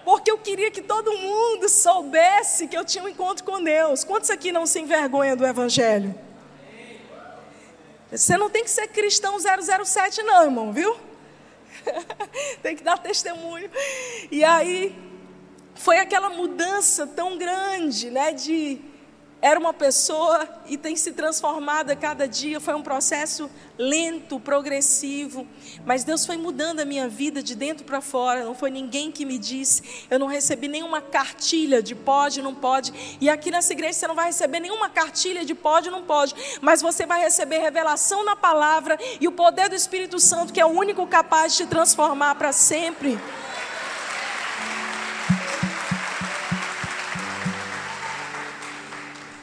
Porque 0.04 0.30
eu 0.30 0.36
queria 0.36 0.70
que 0.70 0.82
todo 0.82 1.16
mundo 1.16 1.70
soubesse 1.70 2.68
que 2.68 2.76
eu 2.76 2.84
tinha 2.84 3.02
um 3.02 3.08
encontro 3.08 3.42
com 3.44 3.64
Deus. 3.64 4.04
Quantos 4.04 4.28
aqui 4.28 4.52
não 4.52 4.66
se 4.66 4.78
envergonham 4.78 5.38
do 5.38 5.46
Evangelho? 5.46 6.27
Você 8.10 8.36
não 8.36 8.48
tem 8.48 8.64
que 8.64 8.70
ser 8.70 8.88
cristão 8.88 9.36
007, 9.38 10.22
não, 10.22 10.44
irmão, 10.44 10.72
viu? 10.72 10.96
tem 12.62 12.74
que 12.74 12.82
dar 12.82 12.98
testemunho. 12.98 13.70
E 14.30 14.42
aí, 14.42 14.96
foi 15.74 15.98
aquela 15.98 16.30
mudança 16.30 17.06
tão 17.06 17.36
grande, 17.36 18.10
né? 18.10 18.32
De 18.32 18.80
era 19.40 19.58
uma 19.58 19.72
pessoa 19.72 20.48
e 20.66 20.76
tem 20.76 20.96
se 20.96 21.12
transformado 21.12 21.90
a 21.90 21.96
cada 21.96 22.26
dia. 22.26 22.60
Foi 22.60 22.74
um 22.74 22.82
processo 22.82 23.48
lento, 23.78 24.40
progressivo, 24.40 25.46
mas 25.86 26.02
Deus 26.02 26.26
foi 26.26 26.36
mudando 26.36 26.80
a 26.80 26.84
minha 26.84 27.08
vida 27.08 27.40
de 27.40 27.54
dentro 27.54 27.84
para 27.84 28.00
fora. 28.00 28.44
Não 28.44 28.54
foi 28.54 28.70
ninguém 28.70 29.12
que 29.12 29.24
me 29.24 29.38
disse. 29.38 30.06
Eu 30.10 30.18
não 30.18 30.26
recebi 30.26 30.66
nenhuma 30.66 31.00
cartilha 31.00 31.80
de 31.80 31.94
pode, 31.94 32.42
não 32.42 32.54
pode. 32.54 32.92
E 33.20 33.30
aqui 33.30 33.50
nessa 33.50 33.72
igreja 33.72 33.92
você 33.92 34.06
não 34.08 34.14
vai 34.16 34.26
receber 34.26 34.58
nenhuma 34.58 34.88
cartilha 34.88 35.44
de 35.44 35.54
pode, 35.54 35.90
não 35.90 36.02
pode. 36.02 36.34
Mas 36.60 36.82
você 36.82 37.06
vai 37.06 37.20
receber 37.20 37.58
revelação 37.58 38.24
na 38.24 38.34
palavra 38.34 38.98
e 39.20 39.28
o 39.28 39.32
poder 39.32 39.68
do 39.68 39.74
Espírito 39.76 40.18
Santo, 40.18 40.52
que 40.52 40.60
é 40.60 40.66
o 40.66 40.70
único 40.70 41.06
capaz 41.06 41.52
de 41.52 41.64
te 41.64 41.66
transformar 41.66 42.34
para 42.34 42.52
sempre. 42.52 43.18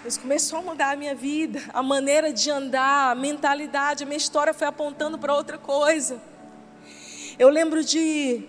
Deus 0.05 0.17
começou 0.17 0.59
a 0.59 0.61
mudar 0.61 0.91
a 0.91 0.95
minha 0.95 1.15
vida, 1.15 1.63
a 1.73 1.81
maneira 1.81 2.31
de 2.31 2.51
andar, 2.51 3.09
a 3.09 3.15
mentalidade, 3.15 4.03
a 4.03 4.05
minha 4.05 4.19
história 4.19 4.53
foi 4.53 4.67
apontando 4.67 5.17
para 5.17 5.33
outra 5.33 5.57
coisa. 5.57 6.21
Eu 7.39 7.49
lembro 7.49 7.83
de 7.83 8.43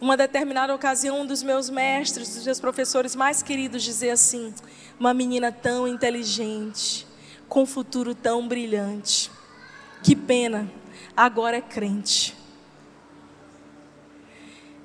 uma 0.00 0.16
determinada 0.16 0.74
ocasião, 0.74 1.20
um 1.20 1.26
dos 1.26 1.42
meus 1.42 1.68
mestres, 1.68 2.34
dos 2.34 2.46
meus 2.46 2.58
professores 2.58 3.14
mais 3.14 3.42
queridos, 3.42 3.82
dizer 3.82 4.08
assim: 4.08 4.54
uma 4.98 5.12
menina 5.12 5.52
tão 5.52 5.86
inteligente, 5.86 7.06
com 7.46 7.64
um 7.64 7.66
futuro 7.66 8.14
tão 8.14 8.48
brilhante. 8.48 9.30
Que 10.02 10.16
pena, 10.16 10.66
agora 11.14 11.58
é 11.58 11.60
crente. 11.60 12.34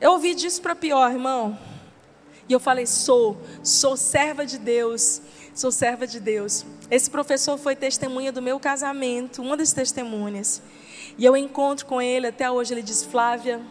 Eu 0.02 0.12
ouvi 0.12 0.36
disso 0.36 0.62
para 0.62 0.76
pior, 0.76 1.10
irmão. 1.10 1.58
E 2.50 2.54
eu 2.54 2.60
falei: 2.60 2.86
sou, 2.86 3.42
sou 3.64 3.96
serva 3.96 4.46
de 4.46 4.58
Deus 4.58 5.22
sou 5.54 5.72
serva 5.72 6.08
de 6.08 6.20
Deus. 6.20 6.66
Esse 6.90 7.10
professor 7.10 7.58
foi 7.58 7.76
testemunha 7.76 8.32
do 8.32 8.42
meu 8.42 8.60
casamento, 8.60 9.42
uma 9.42 9.58
das 9.58 9.74
testemunhas. 9.74 10.62
E 11.18 11.26
eu 11.26 11.36
encontro 11.36 11.86
com 11.86 12.02
ele 12.02 12.28
até 12.28 12.50
hoje. 12.50 12.74
Ele 12.74 12.82
diz: 12.82 13.04
Flávia, 13.04 13.62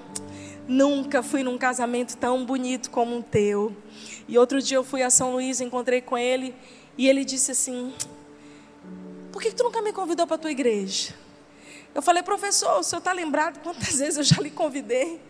nunca 0.69 1.23
fui 1.23 1.43
num 1.43 1.59
casamento 1.59 2.17
tão 2.17 2.45
bonito 2.45 2.91
como 2.91 3.19
o 3.19 3.23
teu. 3.23 3.75
E 4.29 4.39
outro 4.39 4.61
dia 4.61 4.77
eu 4.77 4.85
fui 4.85 5.03
a 5.03 5.11
São 5.11 5.33
Luís, 5.33 5.61
encontrei 5.61 6.01
com 6.01 6.17
ele 6.17 6.55
e 6.97 7.09
ele 7.09 7.25
disse 7.25 7.53
assim: 7.53 7.93
Por 9.33 9.43
que 9.43 9.53
tu 9.53 9.65
nunca 9.65 9.83
me 9.83 9.93
convidou 9.93 10.27
para 10.27 10.37
a 10.37 10.39
tua 10.39 10.51
igreja? 10.51 11.15
Eu 11.93 12.01
falei, 12.03 12.23
professor, 12.23 12.79
o 12.79 12.83
senhor 12.85 13.01
está 13.01 13.13
lembrado 13.13 13.61
quantas 13.63 13.95
vezes 13.99 14.17
eu 14.17 14.23
já 14.23 14.41
lhe 14.41 14.51
convidei? 14.51 15.21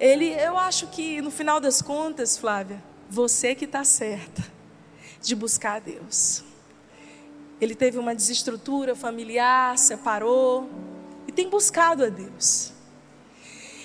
Ele, 0.00 0.30
eu 0.32 0.58
acho 0.58 0.88
que 0.88 1.20
no 1.20 1.30
final 1.30 1.60
das 1.60 1.80
contas, 1.80 2.36
Flávia, 2.36 2.82
você 3.08 3.54
que 3.54 3.66
está 3.66 3.84
certa 3.84 4.59
de 5.20 5.34
buscar 5.34 5.76
a 5.76 5.78
Deus. 5.78 6.42
Ele 7.60 7.74
teve 7.74 7.98
uma 7.98 8.14
desestrutura 8.14 8.94
familiar, 8.94 9.76
separou 9.76 10.68
e 11.28 11.32
tem 11.32 11.48
buscado 11.48 12.04
a 12.04 12.08
Deus. 12.08 12.72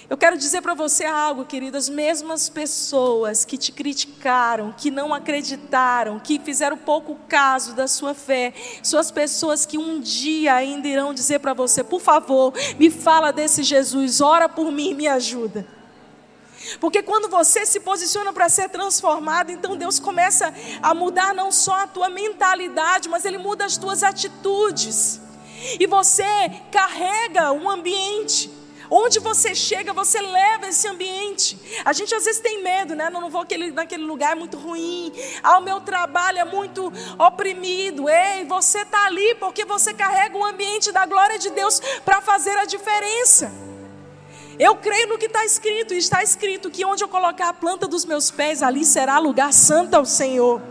Eu 0.07 0.15
quero 0.17 0.37
dizer 0.37 0.61
para 0.61 0.75
você 0.75 1.03
algo, 1.03 1.45
querido, 1.45 1.75
as 1.75 1.89
mesmas 1.89 2.47
pessoas 2.47 3.43
que 3.43 3.57
te 3.57 3.71
criticaram, 3.71 4.71
que 4.71 4.91
não 4.91 5.11
acreditaram, 5.11 6.19
que 6.19 6.39
fizeram 6.39 6.77
pouco 6.77 7.15
caso 7.27 7.73
da 7.73 7.87
sua 7.87 8.13
fé, 8.13 8.53
são 8.83 8.99
as 8.99 9.09
pessoas 9.09 9.65
que 9.65 9.79
um 9.79 9.99
dia 9.99 10.53
ainda 10.53 10.87
irão 10.87 11.11
dizer 11.11 11.39
para 11.39 11.55
você: 11.55 11.83
por 11.83 11.99
favor, 11.99 12.53
me 12.77 12.91
fala 12.91 13.31
desse 13.31 13.63
Jesus, 13.63 14.21
ora 14.21 14.47
por 14.47 14.71
mim, 14.71 14.93
me 14.93 15.07
ajuda. 15.07 15.74
Porque 16.79 17.01
quando 17.01 17.29
você 17.29 17.65
se 17.65 17.79
posiciona 17.79 18.33
para 18.33 18.49
ser 18.49 18.69
transformado, 18.69 19.51
então 19.51 19.75
Deus 19.75 19.99
começa 19.99 20.53
a 20.81 20.93
mudar 20.93 21.33
não 21.33 21.51
só 21.51 21.83
a 21.83 21.87
tua 21.87 22.09
mentalidade, 22.09 23.09
mas 23.09 23.25
Ele 23.25 23.37
muda 23.37 23.65
as 23.65 23.77
tuas 23.77 24.03
atitudes. 24.03 25.21
E 25.79 25.87
você 25.87 26.23
carrega 26.71 27.51
um 27.51 27.69
ambiente. 27.69 28.51
Onde 28.89 29.19
você 29.19 29.55
chega, 29.55 29.93
você 29.93 30.21
leva 30.21 30.67
esse 30.67 30.87
ambiente. 30.87 31.57
A 31.83 31.91
gente 31.91 32.13
às 32.13 32.23
vezes 32.23 32.39
tem 32.39 32.61
medo, 32.61 32.95
né? 32.95 33.09
Não, 33.09 33.19
não 33.19 33.29
vou 33.29 33.41
aquele, 33.41 33.71
naquele 33.71 34.03
lugar, 34.03 34.33
é 34.33 34.35
muito 34.35 34.57
ruim. 34.57 35.11
Ah, 35.41 35.57
o 35.57 35.61
meu 35.61 35.81
trabalho 35.81 36.37
é 36.37 36.45
muito 36.45 36.93
oprimido. 37.17 38.07
Ei, 38.07 38.45
você 38.45 38.81
está 38.81 39.05
ali 39.05 39.35
porque 39.35 39.65
você 39.65 39.93
carrega 39.93 40.37
o 40.37 40.45
ambiente 40.45 40.91
da 40.91 41.05
glória 41.05 41.39
de 41.39 41.49
Deus 41.49 41.81
para 42.03 42.21
fazer 42.21 42.55
a 42.57 42.65
diferença. 42.65 43.51
Eu 44.57 44.75
creio 44.75 45.09
no 45.09 45.17
que 45.17 45.25
está 45.25 45.43
escrito, 45.43 45.93
e 45.93 45.97
está 45.97 46.23
escrito 46.23 46.71
que 46.71 46.85
onde 46.85 47.03
eu 47.03 47.07
colocar 47.07 47.49
a 47.49 47.53
planta 47.53 47.87
dos 47.87 48.05
meus 48.05 48.31
pés, 48.31 48.63
ali 48.63 48.85
será 48.85 49.19
lugar 49.19 49.51
santo 49.51 49.95
ao 49.95 50.05
Senhor. 50.05 50.61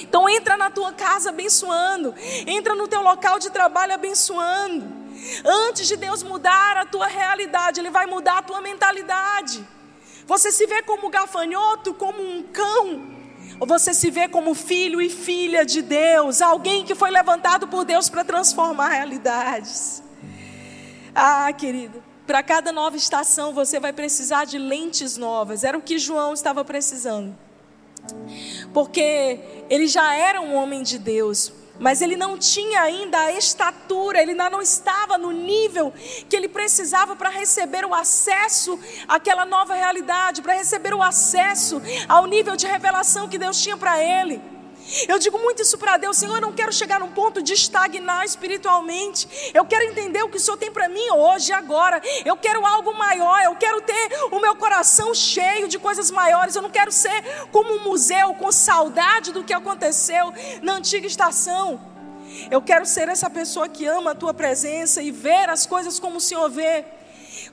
Então 0.00 0.28
entra 0.28 0.56
na 0.56 0.70
tua 0.70 0.92
casa 0.92 1.28
abençoando, 1.28 2.14
entra 2.46 2.74
no 2.74 2.88
teu 2.88 3.02
local 3.02 3.38
de 3.38 3.50
trabalho 3.50 3.94
abençoando. 3.94 5.04
Antes 5.44 5.86
de 5.86 5.96
Deus 5.96 6.22
mudar 6.22 6.76
a 6.76 6.84
tua 6.84 7.06
realidade, 7.06 7.80
Ele 7.80 7.90
vai 7.90 8.06
mudar 8.06 8.38
a 8.38 8.42
tua 8.42 8.60
mentalidade. 8.60 9.64
Você 10.26 10.50
se 10.50 10.66
vê 10.66 10.82
como 10.82 11.10
gafanhoto, 11.10 11.94
como 11.94 12.20
um 12.22 12.42
cão, 12.42 13.14
ou 13.60 13.66
você 13.66 13.94
se 13.94 14.10
vê 14.10 14.26
como 14.28 14.54
filho 14.54 15.00
e 15.00 15.08
filha 15.08 15.64
de 15.64 15.80
Deus, 15.82 16.42
alguém 16.42 16.84
que 16.84 16.94
foi 16.94 17.10
levantado 17.10 17.68
por 17.68 17.84
Deus 17.84 18.08
para 18.08 18.24
transformar 18.24 18.88
realidades. 18.88 20.02
Ah, 21.14 21.52
querido, 21.52 22.02
para 22.26 22.42
cada 22.42 22.72
nova 22.72 22.96
estação 22.96 23.52
você 23.52 23.78
vai 23.78 23.92
precisar 23.92 24.44
de 24.44 24.58
lentes 24.58 25.16
novas. 25.16 25.64
Era 25.64 25.76
o 25.76 25.82
que 25.82 25.98
João 25.98 26.32
estava 26.32 26.64
precisando. 26.64 27.36
Porque 28.72 29.40
ele 29.70 29.86
já 29.86 30.14
era 30.14 30.40
um 30.40 30.54
homem 30.54 30.82
de 30.82 30.98
Deus, 30.98 31.52
mas 31.78 32.02
ele 32.02 32.16
não 32.16 32.38
tinha 32.38 32.82
ainda 32.82 33.18
a 33.18 33.32
estatura, 33.32 34.20
ele 34.20 34.32
ainda 34.32 34.50
não 34.50 34.60
estava 34.60 35.16
no 35.16 35.32
nível 35.32 35.92
que 36.28 36.36
ele 36.36 36.48
precisava 36.48 37.16
para 37.16 37.30
receber 37.30 37.84
o 37.84 37.94
acesso 37.94 38.78
àquela 39.08 39.44
nova 39.44 39.74
realidade, 39.74 40.42
para 40.42 40.54
receber 40.54 40.94
o 40.94 41.02
acesso 41.02 41.80
ao 42.08 42.26
nível 42.26 42.56
de 42.56 42.66
revelação 42.66 43.28
que 43.28 43.38
Deus 43.38 43.60
tinha 43.60 43.76
para 43.76 44.02
ele. 44.02 44.40
Eu 45.08 45.18
digo 45.18 45.38
muito 45.38 45.62
isso 45.62 45.78
para 45.78 45.96
Deus, 45.96 46.16
Senhor, 46.16 46.36
eu 46.36 46.40
não 46.40 46.52
quero 46.52 46.72
chegar 46.72 47.00
num 47.00 47.10
ponto 47.10 47.42
de 47.42 47.52
estagnar 47.52 48.24
espiritualmente. 48.24 49.50
Eu 49.54 49.64
quero 49.64 49.84
entender 49.84 50.22
o 50.22 50.28
que 50.28 50.36
o 50.36 50.40
Senhor 50.40 50.56
tem 50.56 50.70
para 50.70 50.88
mim 50.88 51.10
hoje, 51.10 51.52
agora. 51.52 52.00
Eu 52.24 52.36
quero 52.36 52.64
algo 52.66 52.92
maior, 52.94 53.42
eu 53.44 53.56
quero 53.56 53.80
ter 53.80 54.10
o 54.30 54.40
meu 54.40 54.54
coração 54.56 55.14
cheio 55.14 55.68
de 55.68 55.78
coisas 55.78 56.10
maiores. 56.10 56.54
Eu 56.54 56.62
não 56.62 56.70
quero 56.70 56.92
ser 56.92 57.22
como 57.50 57.74
um 57.74 57.84
museu 57.84 58.34
com 58.34 58.52
saudade 58.52 59.32
do 59.32 59.42
que 59.42 59.52
aconteceu 59.52 60.32
na 60.62 60.74
antiga 60.74 61.06
estação. 61.06 61.80
Eu 62.50 62.60
quero 62.60 62.84
ser 62.84 63.08
essa 63.08 63.30
pessoa 63.30 63.68
que 63.68 63.86
ama 63.86 64.10
a 64.10 64.14
tua 64.14 64.34
presença 64.34 65.02
e 65.02 65.10
ver 65.10 65.48
as 65.48 65.66
coisas 65.66 65.98
como 65.98 66.16
o 66.16 66.20
Senhor 66.20 66.50
vê. 66.50 66.84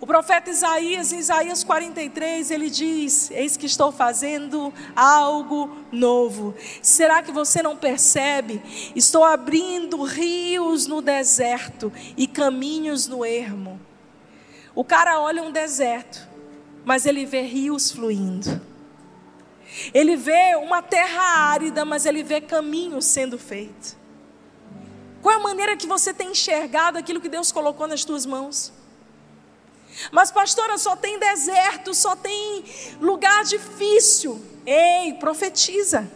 O 0.02 0.08
profeta 0.08 0.50
Isaías, 0.50 1.14
em 1.14 1.20
Isaías 1.20 1.64
43, 1.64 2.50
ele 2.50 2.72
diz: 2.72 3.30
Eis 3.30 3.56
que 3.56 3.68
estou 3.68 3.92
fazendo 3.92 4.74
algo 4.96 5.78
novo. 5.92 6.56
Será 6.82 7.22
que 7.22 7.32
você 7.32 7.62
não 7.62 7.78
percebe? 7.78 8.64
Estou 8.96 9.24
abrindo 9.24 10.02
rios 10.02 10.88
no 10.88 11.04
deserto 11.04 11.94
e 12.18 12.26
caminhos 12.26 13.08
no 13.08 13.24
ermo. 13.24 13.80
O 14.74 14.84
cara 14.84 15.22
olha 15.22 15.44
um 15.44 15.52
deserto, 15.52 16.28
mas 16.84 17.06
ele 17.06 17.24
vê 17.24 17.44
rios 17.44 17.92
fluindo. 17.92 18.60
Ele 19.94 20.16
vê 20.18 20.56
uma 20.56 20.82
terra 20.82 21.22
árida, 21.52 21.86
mas 21.86 22.08
ele 22.08 22.24
vê 22.24 22.42
caminhos 22.42 23.06
sendo 23.06 23.38
feitos. 23.38 23.96
Qual 25.22 25.36
é 25.36 25.38
a 25.38 25.44
maneira 25.44 25.78
que 25.78 25.86
você 25.86 26.12
tem 26.12 26.32
enxergado 26.32 26.98
aquilo 26.98 27.22
que 27.22 27.30
Deus 27.30 27.52
colocou 27.52 27.88
nas 27.88 28.04
tuas 28.04 28.26
mãos? 28.26 28.81
Mas, 30.12 30.32
pastora, 30.32 30.78
só 30.78 30.96
tem 30.96 31.20
deserto, 31.20 31.94
só 31.94 32.16
tem 32.16 32.64
lugar 33.00 33.44
difícil. 33.44 34.42
Ei, 34.66 35.14
profetiza. 35.14 36.10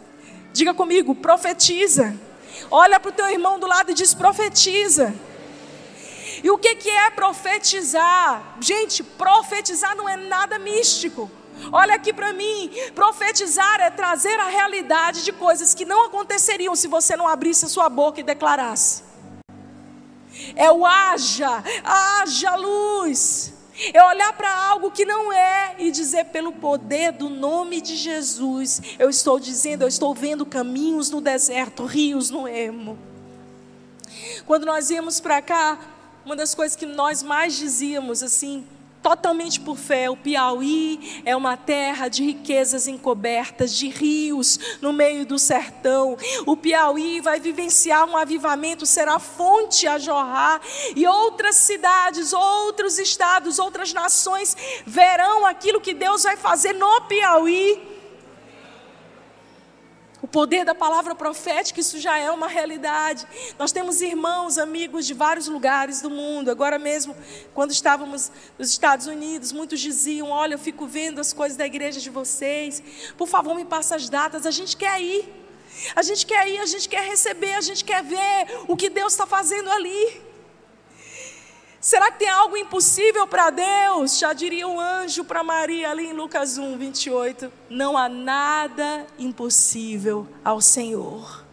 Diga 0.54 0.74
comigo, 0.74 1.14
profetiza. 1.16 2.16
Olha 2.72 3.00
para 3.00 3.10
o 3.10 3.14
teu 3.14 3.30
irmão 3.30 3.60
do 3.60 3.68
lado 3.68 3.92
e 3.92 3.94
diz: 3.94 4.14
profetiza. 4.14 5.14
E 6.44 6.50
o 6.50 6.58
que, 6.58 6.76
que 6.76 6.90
é 6.90 7.10
profetizar? 7.10 8.56
Gente, 8.60 9.04
profetizar 9.04 9.96
não 9.96 10.08
é 10.08 10.16
nada 10.16 10.60
místico. 10.60 11.30
Olha 11.72 11.96
aqui 11.96 12.14
para 12.14 12.34
mim, 12.34 12.70
profetizar 12.94 13.80
é 13.80 13.90
trazer 13.90 14.38
a 14.40 14.48
realidade 14.48 15.24
de 15.24 15.32
coisas 15.32 15.74
que 15.74 15.86
não 15.86 16.06
aconteceriam 16.06 16.76
se 16.76 16.88
você 16.88 17.16
não 17.16 17.28
abrisse 17.28 17.66
a 17.66 17.70
sua 17.70 17.90
boca 17.90 18.20
e 18.20 18.24
declarasse. 18.24 19.04
É 20.56 20.70
o 20.70 20.86
haja, 20.86 21.64
haja 21.84 22.56
luz. 22.56 23.55
É 23.94 24.04
olhar 24.04 24.32
para 24.34 24.54
algo 24.54 24.92
que 24.92 25.06
não 25.06 25.32
é 25.32 25.76
e 25.78 25.92
dizer, 25.92 26.26
pelo 26.26 26.52
poder 26.52 27.12
do 27.12 27.30
nome 27.30 27.82
de 27.82 27.96
Jesus, 27.96 28.82
eu 28.98 29.10
estou 29.10 29.40
dizendo, 29.40 29.82
eu 29.82 29.88
estou 29.88 30.14
vendo 30.14 30.46
caminhos 30.46 31.10
no 31.10 31.20
deserto, 31.20 31.86
rios 31.86 32.30
no 32.30 32.48
ermo. 32.48 32.98
Quando 34.46 34.66
nós 34.66 34.90
íamos 34.90 35.20
para 35.20 35.42
cá, 35.42 35.80
uma 36.26 36.36
das 36.36 36.56
coisas 36.56 36.76
que 36.76 36.86
nós 36.86 37.22
mais 37.22 37.56
dizíamos 37.56 38.24
assim, 38.24 38.66
totalmente 39.06 39.60
por 39.60 39.78
fé. 39.78 40.10
O 40.10 40.18
Piauí 40.18 41.22
é 41.24 41.36
uma 41.36 41.56
terra 41.56 42.08
de 42.08 42.24
riquezas 42.24 42.88
encobertas, 42.88 43.72
de 43.72 43.88
rios 43.88 44.60
no 44.82 44.92
meio 44.92 45.28
do 45.28 45.38
sertão. 45.38 46.18
O 46.44 46.58
Piauí 46.58 47.22
vai 47.22 47.40
vivenciar 47.40 48.10
um 48.10 48.18
avivamento, 48.18 48.84
será 48.84 49.20
fonte 49.20 49.86
a 49.86 50.00
jorrar, 50.00 50.60
e 50.96 51.06
outras 51.06 51.56
cidades, 51.56 52.34
outros 52.34 52.98
estados, 52.98 53.60
outras 53.60 53.94
nações 53.94 54.58
verão 54.88 55.46
aquilo 55.46 55.80
que 55.80 55.94
Deus 55.94 56.24
vai 56.24 56.36
fazer 56.36 56.74
no 56.74 57.02
Piauí 57.02 57.95
poder 60.36 60.66
da 60.66 60.76
palavra 60.76 61.16
profética, 61.16 61.80
isso 61.80 61.98
já 61.98 62.18
é 62.18 62.30
uma 62.30 62.50
realidade. 62.50 63.26
Nós 63.58 63.72
temos 63.72 64.02
irmãos, 64.02 64.58
amigos 64.58 65.08
de 65.08 65.14
vários 65.14 65.48
lugares 65.48 66.02
do 66.02 66.10
mundo. 66.10 66.52
Agora 66.52 66.78
mesmo, 66.78 67.16
quando 67.54 67.72
estávamos 67.72 68.30
nos 68.60 68.70
Estados 68.70 69.08
Unidos, 69.08 69.54
muitos 69.54 69.80
diziam: 69.80 70.32
Olha, 70.32 70.56
eu 70.56 70.60
fico 70.60 70.86
vendo 70.86 71.22
as 71.22 71.32
coisas 71.32 71.58
da 71.58 71.66
igreja 71.66 72.02
de 72.02 72.10
vocês. 72.10 72.84
Por 73.18 73.30
favor, 73.30 73.56
me 73.56 73.64
passa 73.64 73.96
as 73.96 74.10
datas. 74.10 74.46
A 74.46 74.52
gente 74.52 74.76
quer 74.76 75.02
ir. 75.02 75.24
A 75.96 76.02
gente 76.02 76.26
quer 76.26 76.46
ir, 76.50 76.60
a 76.60 76.66
gente 76.66 76.90
quer 76.90 77.08
receber, 77.08 77.54
a 77.54 77.62
gente 77.62 77.86
quer 77.86 78.04
ver 78.04 78.66
o 78.68 78.76
que 78.76 78.90
Deus 78.90 79.14
está 79.14 79.26
fazendo 79.26 79.70
ali. 79.70 80.22
Será 81.86 82.12
que 82.12 82.18
tem 82.18 82.30
algo 82.30 82.58
impossível 82.58 83.28
para 83.28 83.52
Deus? 83.52 84.18
Já 84.18 84.34
diria 84.34 84.68
o 84.68 84.80
anjo 84.80 85.24
para 85.24 85.44
Maria 85.44 85.92
ali 85.92 86.08
em 86.08 86.14
Lucas 86.14 86.58
1, 86.58 86.80
28. 86.80 87.54
Não 87.70 87.96
há 87.96 88.10
nada 88.10 89.06
impossível 89.20 90.28
ao 90.44 90.60
Senhor. 90.60 91.46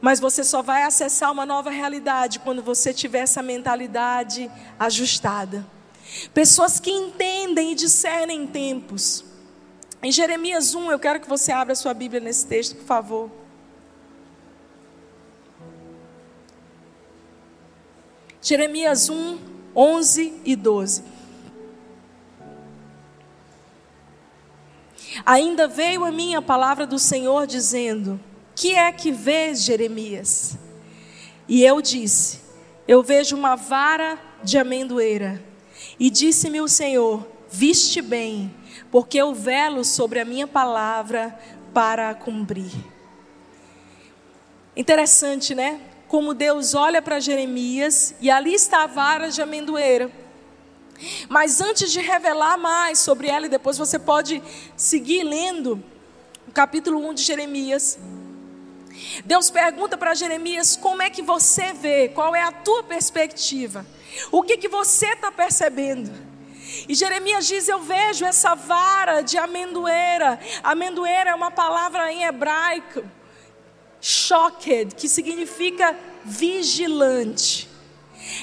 Mas 0.00 0.18
você 0.18 0.42
só 0.42 0.60
vai 0.60 0.82
acessar 0.82 1.30
uma 1.30 1.46
nova 1.46 1.70
realidade 1.70 2.40
quando 2.40 2.64
você 2.64 2.92
tiver 2.92 3.20
essa 3.20 3.44
mentalidade 3.44 4.50
ajustada. 4.76 5.64
Pessoas 6.34 6.80
que 6.80 6.90
entendem 6.90 7.70
e 7.70 7.74
discernem 7.76 8.44
tempos. 8.44 9.24
Em 10.02 10.10
Jeremias 10.10 10.74
1, 10.74 10.90
eu 10.90 10.98
quero 10.98 11.20
que 11.20 11.28
você 11.28 11.52
abra 11.52 11.76
sua 11.76 11.94
Bíblia 11.94 12.20
nesse 12.20 12.44
texto, 12.44 12.74
por 12.74 12.86
favor. 12.86 13.45
Jeremias 18.46 19.08
1, 19.08 19.38
11 19.74 20.40
e 20.44 20.54
12. 20.54 21.02
Ainda 25.24 25.66
veio 25.66 26.04
a 26.04 26.12
mim 26.12 26.36
a 26.36 26.40
palavra 26.40 26.86
do 26.86 26.96
Senhor 26.96 27.44
dizendo: 27.44 28.20
Que 28.54 28.76
é 28.76 28.92
que 28.92 29.10
vês, 29.10 29.64
Jeremias? 29.64 30.56
E 31.48 31.64
eu 31.64 31.82
disse: 31.82 32.38
Eu 32.86 33.02
vejo 33.02 33.34
uma 33.34 33.56
vara 33.56 34.16
de 34.44 34.56
amendoeira. 34.56 35.42
E 35.98 36.08
disse-me 36.08 36.60
o 36.60 36.68
Senhor: 36.68 37.26
Viste 37.50 38.00
bem, 38.00 38.54
porque 38.92 39.18
eu 39.18 39.34
velo 39.34 39.84
sobre 39.84 40.20
a 40.20 40.24
minha 40.24 40.46
palavra 40.46 41.36
para 41.74 42.10
a 42.10 42.14
cumprir. 42.14 42.70
Interessante, 44.76 45.52
né? 45.52 45.80
Como 46.08 46.34
Deus 46.34 46.74
olha 46.74 47.02
para 47.02 47.20
Jeremias 47.20 48.14
e 48.20 48.30
ali 48.30 48.54
está 48.54 48.84
a 48.84 48.86
vara 48.86 49.28
de 49.28 49.42
amendoeira. 49.42 50.10
Mas 51.28 51.60
antes 51.60 51.92
de 51.92 52.00
revelar 52.00 52.56
mais 52.56 52.98
sobre 52.98 53.28
ela, 53.28 53.46
e 53.46 53.50
depois 53.50 53.76
você 53.76 53.98
pode 53.98 54.42
seguir 54.76 55.24
lendo 55.24 55.82
o 56.48 56.52
capítulo 56.52 57.06
1 57.10 57.14
de 57.14 57.22
Jeremias. 57.22 57.98
Deus 59.24 59.50
pergunta 59.50 59.98
para 59.98 60.14
Jeremias 60.14 60.76
como 60.76 61.02
é 61.02 61.10
que 61.10 61.20
você 61.20 61.72
vê, 61.74 62.08
qual 62.08 62.34
é 62.34 62.42
a 62.42 62.52
tua 62.52 62.82
perspectiva, 62.82 63.84
o 64.32 64.42
que, 64.42 64.56
que 64.56 64.68
você 64.68 65.08
está 65.08 65.30
percebendo. 65.30 66.10
E 66.88 66.94
Jeremias 66.94 67.46
diz: 67.46 67.68
Eu 67.68 67.80
vejo 67.80 68.24
essa 68.24 68.54
vara 68.54 69.20
de 69.20 69.36
amendoeira. 69.36 70.40
Amendoeira 70.62 71.30
é 71.30 71.34
uma 71.34 71.50
palavra 71.50 72.10
em 72.10 72.24
hebraico 72.24 73.04
shocked, 74.06 74.94
que 74.94 75.08
significa 75.08 75.98
vigilante. 76.24 77.68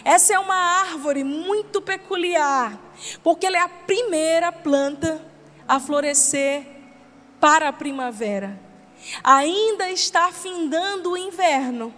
Essa 0.03 0.33
é 0.33 0.39
uma 0.39 0.55
árvore 0.55 1.23
muito 1.23 1.81
peculiar, 1.81 2.77
porque 3.23 3.45
ela 3.45 3.55
é 3.55 3.61
a 3.61 3.69
primeira 3.69 4.51
planta 4.51 5.25
a 5.65 5.79
florescer 5.79 6.67
para 7.39 7.69
a 7.69 7.73
primavera. 7.73 8.59
Ainda 9.23 9.89
está 9.89 10.33
findando 10.33 11.11
o 11.11 11.17
inverno, 11.17 11.93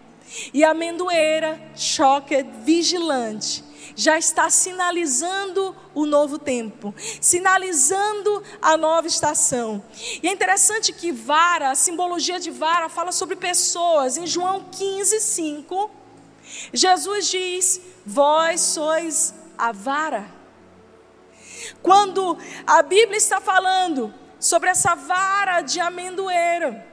e 0.53 0.63
a 0.63 0.69
amendoeira, 0.69 1.59
shocked, 1.75 2.47
vigilante, 2.63 3.63
já 3.95 4.17
está 4.17 4.49
sinalizando 4.49 5.75
o 5.93 6.05
novo 6.05 6.37
tempo, 6.37 6.93
sinalizando 7.21 8.43
a 8.61 8.75
nova 8.75 9.07
estação. 9.07 9.83
E 10.21 10.27
é 10.27 10.31
interessante 10.31 10.91
que 10.91 11.11
vara, 11.11 11.71
a 11.71 11.75
simbologia 11.75 12.39
de 12.39 12.51
vara, 12.51 12.89
fala 12.89 13.11
sobre 13.11 13.37
pessoas. 13.37 14.17
Em 14.17 14.27
João 14.27 14.65
15, 14.69 15.19
5, 15.21 15.91
Jesus 16.73 17.29
diz: 17.29 17.81
Vós 18.05 18.59
sois 18.59 19.33
a 19.57 19.71
vara. 19.71 20.29
Quando 21.81 22.37
a 22.67 22.81
Bíblia 22.83 23.17
está 23.17 23.39
falando 23.39 24.13
sobre 24.39 24.69
essa 24.69 24.93
vara 24.93 25.61
de 25.61 25.79
amendoeira, 25.79 26.85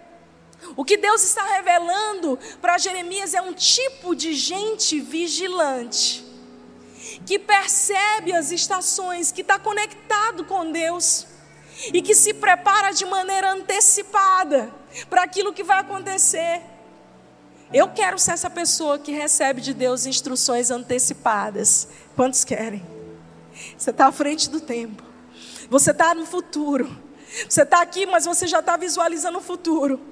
o 0.76 0.84
que 0.84 0.96
Deus 0.96 1.24
está 1.24 1.44
revelando 1.56 2.38
para 2.60 2.78
Jeremias 2.78 3.34
é 3.34 3.42
um 3.42 3.52
tipo 3.52 4.14
de 4.14 4.32
gente 4.32 5.00
vigilante 5.00 6.31
que 7.26 7.38
percebe 7.38 8.32
as 8.32 8.50
estações, 8.50 9.30
que 9.30 9.42
está 9.42 9.58
conectado 9.58 10.44
com 10.44 10.70
Deus 10.70 11.26
e 11.92 12.02
que 12.02 12.14
se 12.14 12.34
prepara 12.34 12.92
de 12.92 13.04
maneira 13.04 13.52
antecipada 13.52 14.72
para 15.08 15.22
aquilo 15.22 15.52
que 15.52 15.62
vai 15.62 15.78
acontecer. 15.78 16.62
Eu 17.72 17.88
quero 17.88 18.18
ser 18.18 18.32
essa 18.32 18.50
pessoa 18.50 18.98
que 18.98 19.12
recebe 19.12 19.60
de 19.60 19.72
Deus 19.72 20.04
instruções 20.04 20.70
antecipadas. 20.70 21.88
Quantos 22.14 22.44
querem? 22.44 22.84
Você 23.78 23.90
está 23.90 24.08
à 24.08 24.12
frente 24.12 24.50
do 24.50 24.60
tempo. 24.60 25.02
Você 25.70 25.90
está 25.90 26.14
no 26.14 26.26
futuro. 26.26 26.94
Você 27.48 27.62
está 27.62 27.80
aqui, 27.80 28.04
mas 28.04 28.26
você 28.26 28.46
já 28.46 28.60
está 28.60 28.76
visualizando 28.76 29.38
o 29.38 29.42
futuro. 29.42 30.11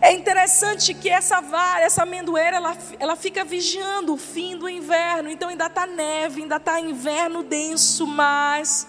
É 0.00 0.12
interessante 0.12 0.94
que 0.94 1.08
essa 1.08 1.40
vara, 1.40 1.84
essa 1.84 2.04
amendoeira, 2.04 2.56
ela, 2.56 2.76
ela 3.00 3.16
fica 3.16 3.44
vigiando 3.44 4.14
o 4.14 4.16
fim 4.16 4.56
do 4.56 4.68
inverno. 4.68 5.28
Então 5.28 5.48
ainda 5.48 5.66
está 5.66 5.86
neve, 5.86 6.42
ainda 6.42 6.56
está 6.56 6.78
inverno 6.80 7.42
denso, 7.42 8.06
mas 8.06 8.86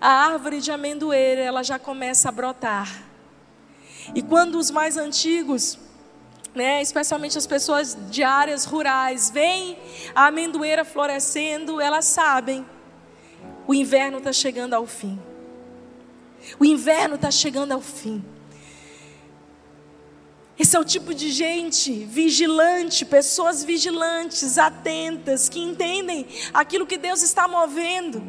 a 0.00 0.08
árvore 0.08 0.60
de 0.60 0.70
amendoeira 0.70 1.40
ela 1.40 1.62
já 1.62 1.78
começa 1.78 2.28
a 2.28 2.32
brotar. 2.32 3.02
E 4.14 4.22
quando 4.22 4.56
os 4.56 4.70
mais 4.70 4.96
antigos, 4.96 5.78
né, 6.54 6.80
especialmente 6.80 7.36
as 7.36 7.46
pessoas 7.46 7.96
de 8.10 8.22
áreas 8.22 8.64
rurais, 8.64 9.30
veem 9.30 9.76
a 10.14 10.26
amendoeira 10.26 10.84
florescendo, 10.84 11.80
elas 11.80 12.04
sabem 12.04 12.64
o 13.66 13.74
inverno 13.74 14.18
está 14.18 14.32
chegando 14.32 14.74
ao 14.74 14.86
fim. 14.86 15.18
O 16.58 16.64
inverno 16.64 17.14
está 17.14 17.30
chegando 17.30 17.72
ao 17.72 17.80
fim. 17.80 18.22
Esse 20.56 20.76
é 20.76 20.78
o 20.78 20.84
tipo 20.84 21.12
de 21.12 21.32
gente 21.32 21.92
vigilante, 22.04 23.04
pessoas 23.04 23.64
vigilantes, 23.64 24.56
atentas, 24.56 25.48
que 25.48 25.58
entendem 25.58 26.28
aquilo 26.52 26.86
que 26.86 26.96
Deus 26.96 27.22
está 27.22 27.48
movendo. 27.48 28.22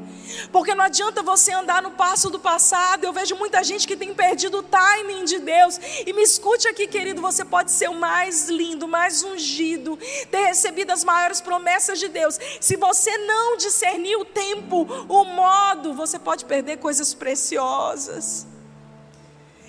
Porque 0.51 0.73
não 0.73 0.85
adianta 0.85 1.21
você 1.21 1.51
andar 1.51 1.83
no 1.83 1.91
passo 1.91 2.31
do 2.31 2.39
passado. 2.39 3.03
Eu 3.03 3.13
vejo 3.13 3.35
muita 3.35 3.63
gente 3.63 3.87
que 3.87 3.95
tem 3.95 4.11
perdido 4.11 4.57
o 4.57 4.63
timing 4.63 5.23
de 5.23 5.37
Deus. 5.37 5.79
E 6.03 6.11
me 6.13 6.23
escute 6.23 6.67
aqui, 6.67 6.87
querido, 6.87 7.21
você 7.21 7.45
pode 7.45 7.71
ser 7.71 7.91
o 7.91 7.95
mais 7.95 8.49
lindo, 8.49 8.87
mais 8.87 9.21
ungido, 9.21 9.95
ter 10.31 10.45
recebido 10.47 10.89
as 10.89 11.03
maiores 11.03 11.41
promessas 11.41 11.99
de 11.99 12.07
Deus. 12.07 12.39
Se 12.59 12.75
você 12.75 13.15
não 13.19 13.55
discernir 13.55 14.15
o 14.15 14.25
tempo, 14.25 14.87
o 15.07 15.25
modo, 15.25 15.93
você 15.93 16.17
pode 16.17 16.43
perder 16.45 16.77
coisas 16.77 17.13
preciosas. 17.13 18.47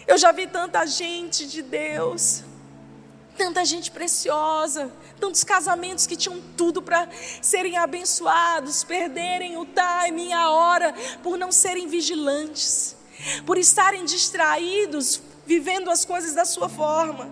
Eu 0.06 0.16
já 0.16 0.30
vi 0.30 0.46
tanta 0.46 0.86
gente 0.86 1.48
de 1.48 1.62
Deus, 1.62 2.44
tanta 3.36 3.64
gente 3.64 3.90
preciosa, 3.90 4.90
tantos 5.18 5.42
casamentos 5.42 6.06
que 6.06 6.14
tinham 6.14 6.40
tudo 6.56 6.80
para 6.80 7.08
serem 7.42 7.76
abençoados, 7.76 8.84
perderem 8.84 9.56
o 9.56 9.66
timing, 9.66 10.32
a 10.32 10.50
hora, 10.50 10.94
por 11.24 11.36
não 11.36 11.50
serem 11.50 11.88
vigilantes, 11.88 12.96
por 13.44 13.58
estarem 13.58 14.04
distraídos, 14.04 15.20
vivendo 15.44 15.90
as 15.90 16.04
coisas 16.04 16.34
da 16.34 16.44
sua 16.44 16.68
forma. 16.68 17.28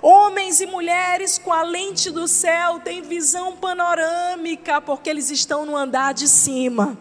Homens 0.00 0.60
e 0.60 0.66
mulheres 0.66 1.36
com 1.36 1.52
a 1.52 1.62
lente 1.62 2.12
do 2.12 2.28
céu 2.28 2.78
têm 2.78 3.02
visão 3.02 3.56
panorâmica, 3.56 4.80
porque 4.80 5.10
eles 5.10 5.30
estão 5.30 5.66
no 5.66 5.76
andar 5.76 6.14
de 6.14 6.28
cima. 6.28 6.96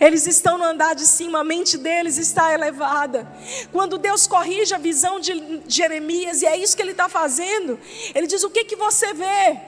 Eles 0.00 0.26
estão 0.26 0.58
no 0.58 0.64
andar 0.64 0.94
de 0.94 1.06
cima, 1.06 1.40
a 1.40 1.44
mente 1.44 1.78
deles 1.78 2.18
está 2.18 2.52
elevada. 2.52 3.26
Quando 3.72 3.98
Deus 3.98 4.26
corrige 4.26 4.74
a 4.74 4.78
visão 4.78 5.18
de 5.18 5.62
Jeremias, 5.66 6.42
e 6.42 6.46
é 6.46 6.56
isso 6.56 6.76
que 6.76 6.82
ele 6.82 6.90
está 6.90 7.08
fazendo, 7.08 7.78
ele 8.14 8.26
diz: 8.26 8.42
O 8.42 8.50
que, 8.50 8.64
que 8.64 8.76
você 8.76 9.12
vê? 9.14 9.58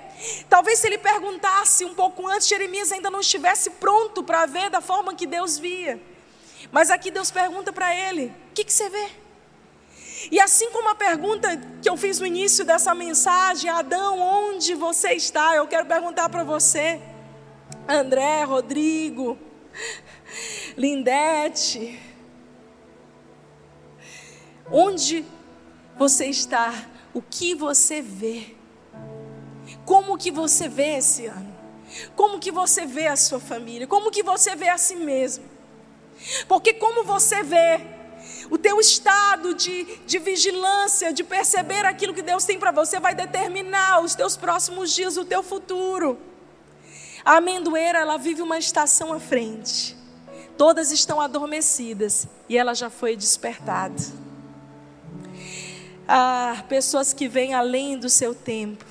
Talvez 0.48 0.78
se 0.78 0.86
ele 0.86 0.98
perguntasse 0.98 1.84
um 1.84 1.94
pouco 1.94 2.26
antes, 2.28 2.46
Jeremias 2.46 2.92
ainda 2.92 3.10
não 3.10 3.20
estivesse 3.20 3.70
pronto 3.70 4.22
para 4.22 4.46
ver 4.46 4.70
da 4.70 4.80
forma 4.80 5.14
que 5.14 5.26
Deus 5.26 5.58
via. 5.58 6.00
Mas 6.70 6.90
aqui 6.90 7.10
Deus 7.10 7.30
pergunta 7.30 7.72
para 7.72 7.94
ele: 7.94 8.26
o 8.50 8.54
que, 8.54 8.64
que 8.64 8.72
você 8.72 8.88
vê? 8.88 9.08
E 10.30 10.40
assim 10.40 10.70
como 10.70 10.88
a 10.88 10.94
pergunta 10.94 11.48
que 11.82 11.88
eu 11.88 11.96
fiz 11.96 12.20
no 12.20 12.26
início 12.26 12.64
dessa 12.64 12.94
mensagem, 12.94 13.68
Adão, 13.68 14.20
onde 14.20 14.74
você 14.74 15.14
está? 15.14 15.56
Eu 15.56 15.66
quero 15.66 15.86
perguntar 15.86 16.28
para 16.28 16.44
você, 16.44 17.00
André, 17.88 18.44
Rodrigo, 18.44 19.36
Lindete, 20.76 22.00
onde 24.70 25.24
você 25.96 26.26
está? 26.26 26.86
O 27.14 27.20
que 27.20 27.54
você 27.54 28.00
vê? 28.00 28.56
Como 29.84 30.16
que 30.16 30.30
você 30.30 30.68
vê 30.68 30.96
esse 30.96 31.26
ano? 31.26 31.52
Como 32.16 32.38
que 32.38 32.50
você 32.50 32.86
vê 32.86 33.06
a 33.06 33.16
sua 33.16 33.38
família? 33.38 33.86
Como 33.86 34.10
que 34.10 34.22
você 34.22 34.56
vê 34.56 34.68
a 34.68 34.78
si 34.78 34.96
mesmo? 34.96 35.44
Porque 36.48 36.72
como 36.74 37.04
você 37.04 37.42
vê 37.42 37.80
o 38.50 38.56
teu 38.56 38.80
estado 38.80 39.54
de, 39.54 39.84
de 40.06 40.18
vigilância, 40.18 41.12
de 41.12 41.24
perceber 41.24 41.84
aquilo 41.84 42.14
que 42.14 42.22
Deus 42.22 42.44
tem 42.44 42.58
para 42.58 42.70
você, 42.70 43.00
vai 43.00 43.14
determinar 43.14 44.00
os 44.00 44.14
teus 44.14 44.36
próximos 44.36 44.94
dias, 44.94 45.16
o 45.16 45.24
teu 45.24 45.42
futuro. 45.42 46.18
A 47.24 47.36
amendoeira, 47.36 47.98
ela 47.98 48.16
vive 48.16 48.42
uma 48.42 48.58
estação 48.58 49.12
à 49.12 49.20
frente. 49.20 49.96
Todas 50.58 50.90
estão 50.90 51.20
adormecidas 51.20 52.26
e 52.48 52.58
ela 52.58 52.74
já 52.74 52.90
foi 52.90 53.16
despertada. 53.16 54.02
Há 56.06 56.64
pessoas 56.68 57.12
que 57.12 57.28
vêm 57.28 57.54
além 57.54 57.96
do 57.96 58.08
seu 58.08 58.34
tempo. 58.34 58.84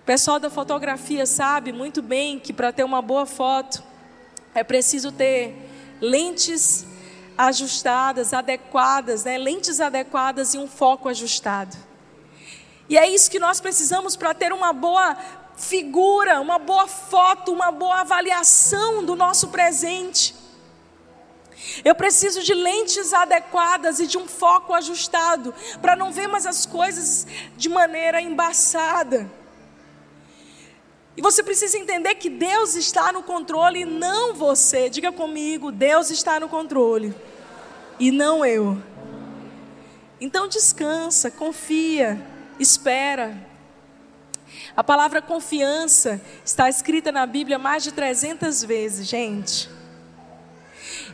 O 0.00 0.04
pessoal 0.04 0.38
da 0.38 0.48
fotografia 0.48 1.26
sabe 1.26 1.72
muito 1.72 2.00
bem 2.00 2.38
que 2.38 2.52
para 2.52 2.72
ter 2.72 2.84
uma 2.84 3.02
boa 3.02 3.26
foto 3.26 3.82
é 4.54 4.62
preciso 4.62 5.10
ter 5.10 5.54
lentes 6.00 6.86
ajustadas, 7.36 8.32
adequadas, 8.32 9.24
né? 9.24 9.38
lentes 9.38 9.80
adequadas 9.80 10.54
e 10.54 10.58
um 10.58 10.68
foco 10.68 11.08
ajustado. 11.08 11.76
E 12.88 12.98
é 12.98 13.08
isso 13.08 13.30
que 13.30 13.38
nós 13.38 13.60
precisamos 13.60 14.16
para 14.16 14.34
ter 14.34 14.52
uma 14.52 14.72
boa 14.72 15.16
figura, 15.56 16.40
uma 16.40 16.58
boa 16.58 16.86
foto, 16.86 17.52
uma 17.52 17.70
boa 17.70 18.00
avaliação 18.00 19.04
do 19.04 19.14
nosso 19.14 19.48
presente. 19.48 20.34
Eu 21.84 21.94
preciso 21.94 22.42
de 22.42 22.54
lentes 22.54 23.12
adequadas 23.12 24.00
e 24.00 24.06
de 24.06 24.18
um 24.18 24.26
foco 24.26 24.74
ajustado 24.74 25.54
para 25.80 25.94
não 25.94 26.12
ver 26.12 26.26
mais 26.26 26.46
as 26.46 26.66
coisas 26.66 27.26
de 27.56 27.68
maneira 27.68 28.20
embaçada. 28.20 29.30
E 31.16 31.20
você 31.20 31.42
precisa 31.42 31.78
entender 31.78 32.14
que 32.14 32.30
Deus 32.30 32.74
está 32.74 33.12
no 33.12 33.22
controle 33.22 33.80
e 33.80 33.84
não 33.84 34.34
você. 34.34 34.88
Diga 34.88 35.12
comigo, 35.12 35.70
Deus 35.70 36.10
está 36.10 36.40
no 36.40 36.48
controle 36.48 37.14
e 37.98 38.10
não 38.10 38.44
eu. 38.44 38.82
Então 40.20 40.48
descansa, 40.48 41.30
confia, 41.30 42.20
espera. 42.58 43.51
A 44.76 44.82
palavra 44.82 45.20
confiança 45.20 46.20
está 46.44 46.68
escrita 46.68 47.12
na 47.12 47.26
Bíblia 47.26 47.58
mais 47.58 47.82
de 47.82 47.92
300 47.92 48.64
vezes, 48.64 49.06
gente. 49.06 49.68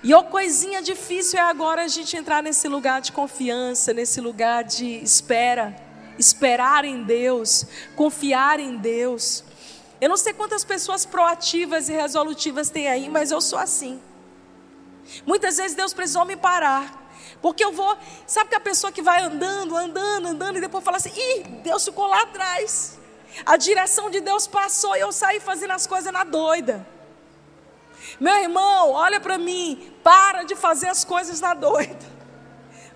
E 0.02 0.14
a 0.14 0.22
coisinha 0.22 0.80
difícil 0.80 1.40
é 1.40 1.42
agora 1.42 1.82
a 1.82 1.88
gente 1.88 2.16
entrar 2.16 2.40
nesse 2.40 2.68
lugar 2.68 3.00
de 3.00 3.10
confiança, 3.10 3.92
nesse 3.92 4.20
lugar 4.20 4.62
de 4.62 5.02
espera, 5.02 5.74
esperar 6.16 6.84
em 6.84 7.02
Deus, 7.02 7.66
confiar 7.96 8.60
em 8.60 8.76
Deus. 8.76 9.42
Eu 10.00 10.08
não 10.08 10.16
sei 10.16 10.32
quantas 10.32 10.64
pessoas 10.64 11.04
proativas 11.04 11.88
e 11.88 11.92
resolutivas 11.92 12.70
tem 12.70 12.86
aí, 12.86 13.08
mas 13.08 13.32
eu 13.32 13.40
sou 13.40 13.58
assim. 13.58 14.00
Muitas 15.26 15.56
vezes 15.56 15.76
Deus 15.76 15.92
precisou 15.92 16.24
me 16.24 16.36
parar. 16.36 17.06
Porque 17.42 17.64
eu 17.64 17.72
vou, 17.72 17.96
sabe 18.26 18.50
que 18.50 18.56
a 18.56 18.60
pessoa 18.60 18.92
que 18.92 19.02
vai 19.02 19.22
andando, 19.22 19.76
andando, 19.76 20.28
andando, 20.28 20.58
e 20.58 20.60
depois 20.60 20.84
fala 20.84 20.96
assim: 20.96 21.10
ih, 21.10 21.42
Deus 21.62 21.84
ficou 21.84 22.06
lá 22.06 22.22
atrás. 22.22 22.97
A 23.44 23.56
direção 23.56 24.10
de 24.10 24.20
Deus 24.20 24.46
passou 24.46 24.96
e 24.96 25.00
eu 25.00 25.12
saí 25.12 25.40
fazendo 25.40 25.72
as 25.72 25.86
coisas 25.86 26.12
na 26.12 26.24
doida. 26.24 26.86
Meu 28.18 28.34
irmão, 28.36 28.92
olha 28.92 29.20
para 29.20 29.38
mim, 29.38 29.92
para 30.02 30.42
de 30.42 30.56
fazer 30.56 30.88
as 30.88 31.04
coisas 31.04 31.40
na 31.40 31.54
doida. 31.54 32.18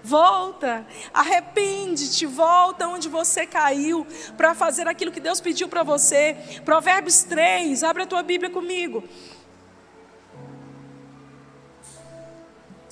Volta, 0.05 0.85
arrepende-te, 1.15 2.27
volta 2.27 2.89
onde 2.89 3.09
você 3.09 3.47
caiu 3.47 4.05
para 4.37 4.53
fazer 4.53 4.89
aquilo 4.89 5.13
que 5.13 5.21
Deus 5.21 5.41
pediu 5.41 5.69
para 5.69 5.85
você. 5.85 6.37
Provérbios 6.65 7.23
3, 7.23 7.85
abre 7.85 8.03
a 8.03 8.07
tua 8.07 8.23
Bíblia 8.23 8.51
comigo. 8.51 9.05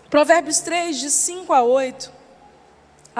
Provérbios 0.09 0.61
3, 0.61 0.98
de 0.98 1.11
5 1.11 1.53
a 1.53 1.62
8. 1.62 2.19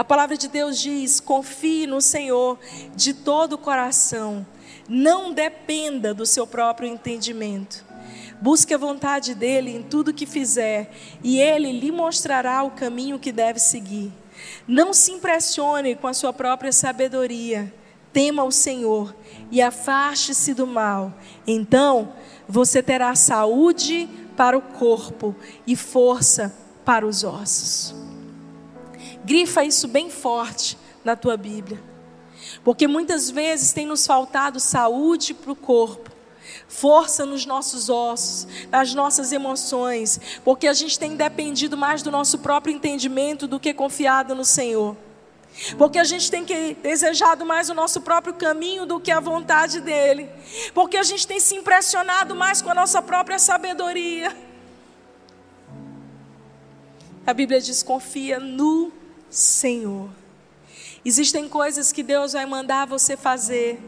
A 0.01 0.05
palavra 0.05 0.35
de 0.35 0.49
Deus 0.49 0.79
diz: 0.79 1.21
confie 1.21 1.87
no 1.87 2.01
Senhor 2.01 2.59
de 2.97 3.13
todo 3.13 3.53
o 3.53 3.59
coração, 3.59 4.47
não 4.89 5.31
dependa 5.31 6.15
do 6.15 6.25
seu 6.25 6.47
próprio 6.47 6.89
entendimento. 6.89 7.85
Busque 8.41 8.73
a 8.73 8.79
vontade 8.79 9.35
dele 9.35 9.77
em 9.77 9.83
tudo 9.83 10.15
que 10.15 10.25
fizer, 10.25 10.91
e 11.23 11.39
ele 11.39 11.71
lhe 11.71 11.93
mostrará 11.93 12.63
o 12.63 12.71
caminho 12.71 13.19
que 13.19 13.31
deve 13.31 13.61
seguir. 13.61 14.11
Não 14.67 14.95
se 14.95 15.13
impressione 15.13 15.95
com 15.95 16.07
a 16.07 16.15
sua 16.15 16.33
própria 16.33 16.73
sabedoria. 16.73 17.71
Tema 18.11 18.43
o 18.43 18.51
Senhor 18.51 19.15
e 19.51 19.61
afaste-se 19.61 20.55
do 20.55 20.67
mal. 20.67 21.13
Então, 21.47 22.15
você 22.49 22.83
terá 22.83 23.15
saúde 23.15 24.09
para 24.35 24.57
o 24.57 24.63
corpo 24.63 25.37
e 25.67 25.77
força 25.77 26.57
para 26.87 27.07
os 27.07 27.23
ossos. 27.23 28.10
Grifa 29.31 29.63
isso 29.63 29.87
bem 29.87 30.11
forte 30.11 30.77
na 31.05 31.15
tua 31.15 31.37
Bíblia. 31.37 31.81
Porque 32.65 32.89
muitas 32.89 33.31
vezes 33.31 33.73
tem 33.73 33.87
nos 33.87 34.05
faltado 34.05 34.59
saúde 34.59 35.33
para 35.35 35.53
o 35.53 35.55
corpo 35.55 36.11
força 36.67 37.25
nos 37.25 37.47
nossos 37.47 37.89
ossos, 37.89 38.49
nas 38.73 38.93
nossas 38.93 39.31
emoções, 39.31 40.21
porque 40.45 40.67
a 40.67 40.73
gente 40.73 40.99
tem 40.99 41.15
dependido 41.15 41.77
mais 41.77 42.03
do 42.03 42.11
nosso 42.11 42.39
próprio 42.39 42.75
entendimento 42.75 43.47
do 43.47 43.61
que 43.61 43.73
confiado 43.73 44.35
no 44.35 44.45
Senhor. 44.45 44.97
Porque 45.79 45.99
a 45.99 46.05
gente 46.05 46.29
tem 46.29 46.45
que 46.45 46.75
desejado 46.75 47.47
mais 47.47 47.71
o 47.71 47.75
nosso 47.75 48.01
próprio 48.01 48.35
caminho 48.35 48.85
do 48.85 48.99
que 48.99 49.13
a 49.13 49.21
vontade 49.21 49.81
dele. 49.81 50.29
Porque 50.75 50.97
a 50.97 51.05
gente 51.05 51.25
tem 51.25 51.39
se 51.39 51.55
impressionado 51.55 52.35
mais 52.35 52.61
com 52.61 52.71
a 52.71 52.75
nossa 52.75 53.01
própria 53.01 53.39
sabedoria. 53.39 54.37
A 57.25 57.33
Bíblia 57.33 57.61
diz: 57.61 57.83
confia 57.83 58.41
no 58.41 59.00
Senhor. 59.31 60.11
Existem 61.05 61.49
coisas 61.49 61.93
que 61.93 62.03
Deus 62.03 62.33
vai 62.33 62.45
mandar 62.45 62.87
você 62.87 63.17
fazer, 63.17 63.81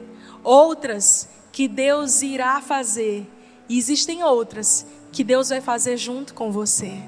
outras 0.43 1.28
que 1.51 1.68
Deus 1.68 2.22
irá 2.22 2.61
fazer, 2.62 3.26
e 3.68 3.76
existem 3.76 4.22
outras 4.22 4.86
que 5.11 5.22
Deus 5.22 5.51
vai 5.51 5.61
fazer 5.61 5.97
junto 5.97 6.32
com 6.32 6.51
você. 6.51 7.03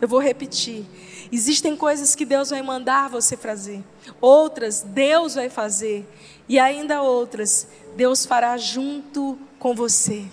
Eu 0.00 0.06
vou 0.06 0.20
repetir. 0.20 0.84
Existem 1.30 1.74
coisas 1.76 2.14
que 2.14 2.24
Deus 2.24 2.50
vai 2.50 2.62
mandar 2.62 3.08
você 3.08 3.36
fazer, 3.36 3.82
outras 4.20 4.82
Deus 4.82 5.34
vai 5.34 5.48
fazer, 5.48 6.06
e 6.48 6.58
ainda 6.58 7.02
outras 7.02 7.66
Deus 7.96 8.26
fará 8.26 8.56
junto 8.56 9.38
com 9.58 9.74
você. 9.74 10.24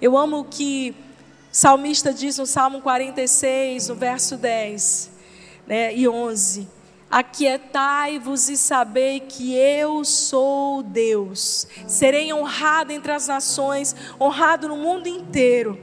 Eu 0.00 0.18
amo 0.18 0.40
o 0.40 0.44
que 0.44 0.90
o 1.50 1.54
salmista 1.54 2.12
diz 2.12 2.36
no 2.36 2.46
Salmo 2.46 2.82
46, 2.82 3.88
no 3.88 3.94
verso 3.94 4.36
10 4.36 5.17
né, 5.68 5.94
e 5.94 6.08
11. 6.08 6.66
Aquietai-vos 7.10 8.48
e 8.48 8.56
sabei 8.56 9.20
que 9.20 9.54
eu 9.54 10.04
sou 10.04 10.82
Deus. 10.82 11.66
Serei 11.86 12.32
honrado 12.32 12.92
entre 12.92 13.12
as 13.12 13.28
nações, 13.28 13.94
honrado 14.20 14.68
no 14.68 14.76
mundo 14.76 15.06
inteiro. 15.06 15.78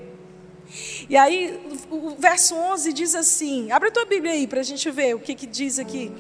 E 1.10 1.16
aí, 1.16 1.80
o 1.90 2.16
verso 2.18 2.56
11 2.56 2.94
diz 2.94 3.16
assim: 3.16 3.72
abre 3.72 3.90
a 3.90 3.92
tua 3.92 4.06
Bíblia 4.06 4.34
aí 4.34 4.46
para 4.46 4.60
a 4.60 4.64
gente 4.64 4.90
ver 4.92 5.16
o 5.16 5.20
que, 5.20 5.34
que 5.34 5.48
diz 5.48 5.80
aqui. 5.80 6.12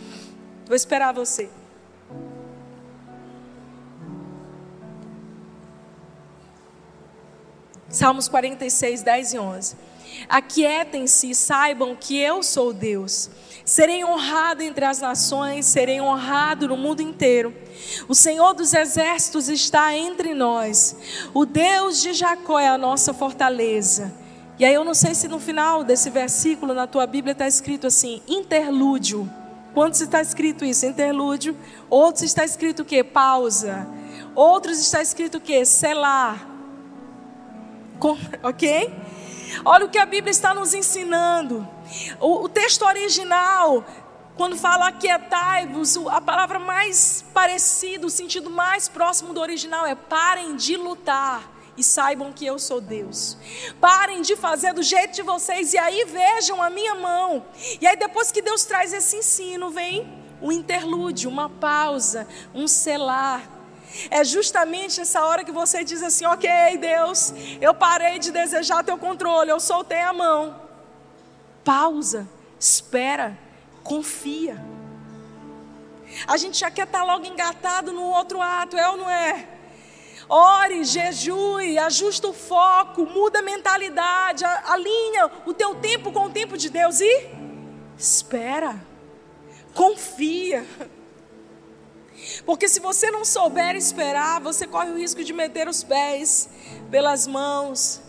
Vou 0.66 0.76
esperar 0.76 1.13
você. 1.13 1.49
Salmos 7.89 8.28
46, 8.28 9.03
10 9.03 9.34
e 9.34 9.39
11. 9.39 9.76
Aquietem-se 10.28 11.32
e 11.32 11.36
saibam 11.36 11.95
que 11.95 12.18
eu 12.18 12.41
sou 12.43 12.74
Deus. 12.74 13.30
Serei 13.66 14.05
honrado 14.05 14.61
entre 14.61 14.86
as 14.86 15.01
nações, 15.01 15.66
serei 15.66 15.99
honrado 15.99 16.68
no 16.68 16.78
mundo 16.78 17.01
inteiro. 17.01 17.53
O 18.07 18.13
Senhor 18.13 18.53
dos 18.53 18.74
exércitos 18.74 19.49
está 19.49 19.95
entre 19.95 20.36
nós. 20.36 20.95
O 21.34 21.45
Deus 21.45 22.01
de 22.01 22.13
Jacó 22.13 22.59
é 22.59 22.68
a 22.68 22.78
nossa 22.78 23.13
fortaleza. 23.13 24.13
E 24.57 24.63
aí 24.63 24.74
eu 24.74 24.86
não 24.86 24.93
sei 24.93 25.16
se 25.16 25.28
no 25.28 25.39
final 25.39 25.84
desse 25.84 26.09
versículo 26.09 26.74
na 26.74 26.88
tua 26.88 27.05
Bíblia 27.07 27.34
está 27.34 27.47
escrito 27.47 27.88
assim, 27.88 28.22
interlúdio. 28.28 29.30
Quantos 29.74 29.99
está 29.99 30.22
escrito 30.22 30.63
isso? 30.63 30.86
Interlúdio. 30.86 31.57
Outros 31.89 32.24
está 32.24 32.45
escrito 32.45 32.84
o 32.84 32.86
quê? 32.86 33.03
Pausa. 33.03 33.86
Outros 34.34 34.80
está 34.80 35.01
escrito 35.01 35.39
o 35.39 35.41
quê? 35.41 35.66
Selar. 35.66 36.47
Com, 37.99 38.18
ok? 38.41 38.93
Olha 39.63 39.85
o 39.85 39.89
que 39.89 39.97
a 39.97 40.05
Bíblia 40.05 40.31
está 40.31 40.53
nos 40.53 40.73
ensinando. 40.73 41.67
O, 42.19 42.43
o 42.43 42.49
texto 42.49 42.83
original, 42.83 43.85
quando 44.35 44.57
fala 44.57 44.87
aquietai-vos, 44.87 45.97
a 46.07 46.19
palavra 46.19 46.59
mais 46.59 47.23
parecida, 47.33 48.05
o 48.05 48.09
sentido 48.09 48.49
mais 48.49 48.89
próximo 48.89 49.33
do 49.33 49.39
original 49.39 49.85
é 49.85 49.95
parem 49.95 50.55
de 50.55 50.75
lutar 50.75 51.55
e 51.77 51.83
saibam 51.83 52.31
que 52.31 52.45
eu 52.45 52.57
sou 52.57 52.81
Deus. 52.81 53.37
Parem 53.79 54.21
de 54.21 54.35
fazer 54.35 54.73
do 54.73 54.83
jeito 54.83 55.13
de 55.15 55.21
vocês 55.21 55.73
e 55.73 55.77
aí 55.77 56.05
vejam 56.05 56.61
a 56.61 56.69
minha 56.69 56.95
mão. 56.95 57.45
E 57.79 57.85
aí 57.85 57.95
depois 57.95 58.31
que 58.31 58.41
Deus 58.41 58.65
traz 58.65 58.93
esse 58.93 59.17
ensino, 59.17 59.69
vem 59.69 60.07
um 60.41 60.51
interlúdio, 60.51 61.29
uma 61.29 61.49
pausa, 61.49 62.27
um 62.53 62.67
selar. 62.67 63.54
É 64.09 64.23
justamente 64.23 65.01
essa 65.01 65.25
hora 65.25 65.43
que 65.43 65.51
você 65.51 65.83
diz 65.83 66.01
assim: 66.03 66.25
Ok, 66.25 66.49
Deus, 66.77 67.33
eu 67.61 67.73
parei 67.73 68.19
de 68.19 68.31
desejar 68.31 68.83
teu 68.83 68.97
controle, 68.97 69.49
eu 69.49 69.59
soltei 69.59 70.01
a 70.01 70.13
mão. 70.13 70.61
Pausa, 71.63 72.27
espera, 72.59 73.37
confia. 73.83 74.63
A 76.27 76.37
gente 76.37 76.59
já 76.59 76.71
quer 76.71 76.85
estar 76.85 76.99
tá 76.99 77.05
logo 77.05 77.25
engatado 77.25 77.91
no 77.91 78.03
outro 78.03 78.41
ato, 78.41 78.77
é 78.77 78.89
ou 78.89 78.97
não 78.97 79.09
é? 79.09 79.49
Ore, 80.27 80.83
jejue, 80.83 81.77
ajusta 81.77 82.27
o 82.27 82.33
foco, 82.33 83.05
muda 83.05 83.39
a 83.39 83.41
mentalidade, 83.43 84.43
alinha 84.43 85.29
o 85.45 85.53
teu 85.53 85.75
tempo 85.75 86.11
com 86.11 86.25
o 86.25 86.31
tempo 86.31 86.57
de 86.57 86.69
Deus 86.69 86.99
e 86.99 87.29
espera, 87.97 88.75
confia. 89.73 90.65
Porque 92.45 92.67
se 92.67 92.80
você 92.80 93.11
não 93.11 93.26
souber 93.26 93.76
esperar, 93.76 94.39
você 94.39 94.65
corre 94.67 94.91
o 94.91 94.97
risco 94.97 95.23
de 95.23 95.34
meter 95.34 95.67
os 95.67 95.84
pés 95.84 96.49
pelas 96.89 97.28
mãos. 97.28 98.01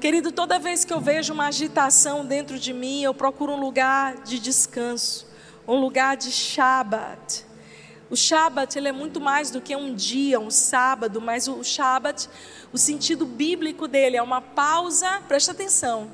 Querido, 0.00 0.32
toda 0.32 0.58
vez 0.58 0.84
que 0.84 0.92
eu 0.92 1.00
vejo 1.00 1.32
uma 1.32 1.48
agitação 1.48 2.24
dentro 2.24 2.58
de 2.58 2.72
mim, 2.72 3.02
eu 3.02 3.12
procuro 3.12 3.52
um 3.52 3.60
lugar 3.60 4.22
de 4.22 4.38
descanso, 4.38 5.26
um 5.68 5.78
lugar 5.78 6.16
de 6.16 6.30
Shabbat. 6.30 7.44
O 8.10 8.16
Shabat 8.16 8.76
ele 8.76 8.88
é 8.88 8.92
muito 8.92 9.20
mais 9.20 9.50
do 9.50 9.60
que 9.60 9.76
um 9.76 9.94
dia, 9.94 10.40
um 10.40 10.50
sábado, 10.50 11.20
mas 11.20 11.46
o 11.46 11.62
Shabat, 11.62 12.28
o 12.72 12.78
sentido 12.78 13.24
bíblico 13.24 13.86
dele 13.86 14.16
é 14.16 14.22
uma 14.22 14.40
pausa, 14.40 15.22
presta 15.28 15.52
atenção, 15.52 16.10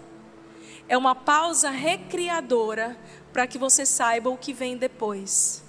é 0.89 0.99
uma 0.99 1.15
pausa 1.15 1.71
recriadora 1.71 2.99
para 3.33 3.47
que 3.47 3.57
você 3.57 3.87
saiba 3.87 4.29
o 4.29 4.37
que 4.37 4.53
vem 4.53 4.77
depois. 4.77 5.66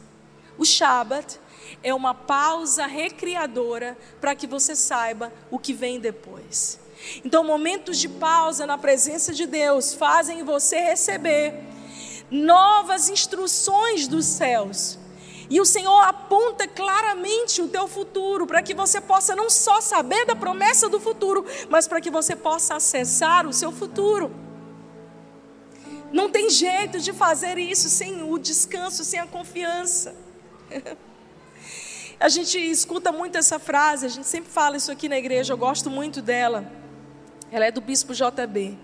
O 0.58 0.66
Shabat 0.66 1.40
é 1.84 1.94
uma 1.94 2.14
pausa 2.14 2.86
recriadora 2.86 3.98
para 4.20 4.36
que 4.36 4.48
você 4.48 4.76
saiba 4.76 5.32
o 5.52 5.60
que 5.60 5.74
vem 5.74 6.00
depois. 6.00 6.80
Então, 7.24 7.44
momentos 7.44 7.98
de 7.98 8.10
pausa 8.10 8.66
na 8.66 8.78
presença 8.78 9.34
de 9.34 9.46
Deus 9.46 9.94
fazem 9.94 10.44
você 10.44 10.80
receber 10.80 11.54
novas 12.32 13.10
instruções 13.10 14.08
dos 14.08 14.26
céus. 14.26 14.98
E 15.50 15.62
o 15.62 15.66
Senhor 15.66 16.00
aponta 16.00 16.68
claramente 16.68 17.62
o 17.62 17.70
teu 17.70 17.88
futuro, 17.88 18.46
para 18.46 18.62
que 18.62 18.74
você 18.74 19.00
possa 19.00 19.36
não 19.36 19.50
só 19.50 19.80
saber 19.80 20.26
da 20.26 20.36
promessa 20.36 20.90
do 20.90 21.00
futuro, 21.00 21.46
mas 21.70 21.88
para 21.88 22.02
que 22.02 22.10
você 22.10 22.36
possa 22.36 22.76
acessar 22.76 23.48
o 23.48 23.54
seu 23.54 23.72
futuro. 23.72 24.30
Não 26.12 26.30
tem 26.30 26.50
jeito 26.50 27.00
de 27.00 27.14
fazer 27.14 27.58
isso 27.58 27.90
sem 27.90 28.24
o 28.24 28.38
descanso, 28.38 29.06
sem 29.06 29.20
a 29.20 29.28
confiança. 29.28 30.27
A 32.20 32.30
gente 32.30 32.58
escuta 32.58 33.12
muito 33.12 33.38
essa 33.38 33.60
frase, 33.60 34.08
a 34.08 34.10
gente 34.10 34.26
sempre 34.26 34.52
fala 34.52 34.76
isso 34.76 34.92
aqui 34.92 35.08
na 35.08 35.20
igreja, 35.20 35.54
eu 35.54 35.58
gosto 35.58 35.88
muito 35.88 36.20
dela. 36.20 36.68
Ela 37.52 37.68
é 37.68 37.72
do 37.72 37.80
bispo 37.80 38.12
JB. 38.12 38.76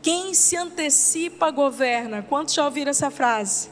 Quem 0.00 0.32
se 0.32 0.56
antecipa 0.56 1.50
governa. 1.50 2.22
Quantos 2.22 2.54
já 2.54 2.64
ouviram 2.64 2.90
essa 2.90 3.10
frase? 3.10 3.68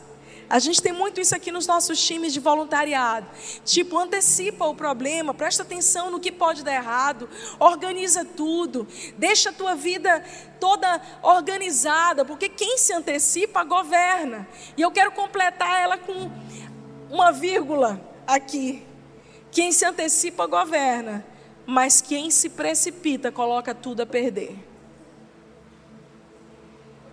A 0.50 0.58
gente 0.58 0.82
tem 0.82 0.92
muito 0.92 1.20
isso 1.20 1.34
aqui 1.34 1.52
nos 1.52 1.66
nossos 1.66 2.04
times 2.04 2.32
de 2.32 2.40
voluntariado. 2.40 3.26
Tipo, 3.64 3.96
antecipa 3.96 4.66
o 4.66 4.74
problema, 4.74 5.32
presta 5.32 5.62
atenção 5.62 6.10
no 6.10 6.18
que 6.18 6.32
pode 6.32 6.64
dar 6.64 6.74
errado, 6.74 7.28
organiza 7.60 8.24
tudo, 8.24 8.86
deixa 9.16 9.50
a 9.50 9.52
tua 9.52 9.76
vida 9.76 10.24
toda 10.58 11.00
organizada, 11.22 12.24
porque 12.24 12.48
quem 12.48 12.78
se 12.78 12.92
antecipa 12.92 13.62
governa. 13.62 14.46
E 14.76 14.82
eu 14.82 14.90
quero 14.90 15.12
completar 15.12 15.80
ela 15.80 15.96
com 15.96 16.30
uma 17.10 17.32
vírgula 17.32 18.00
aqui. 18.26 18.86
Quem 19.50 19.72
se 19.72 19.84
antecipa 19.84 20.46
governa, 20.46 21.24
mas 21.66 22.00
quem 22.00 22.30
se 22.30 22.48
precipita 22.48 23.32
coloca 23.32 23.74
tudo 23.74 24.02
a 24.02 24.06
perder. 24.06 24.56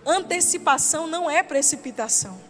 Antecipação 0.06 1.06
não 1.06 1.28
é 1.28 1.42
precipitação. 1.42 2.47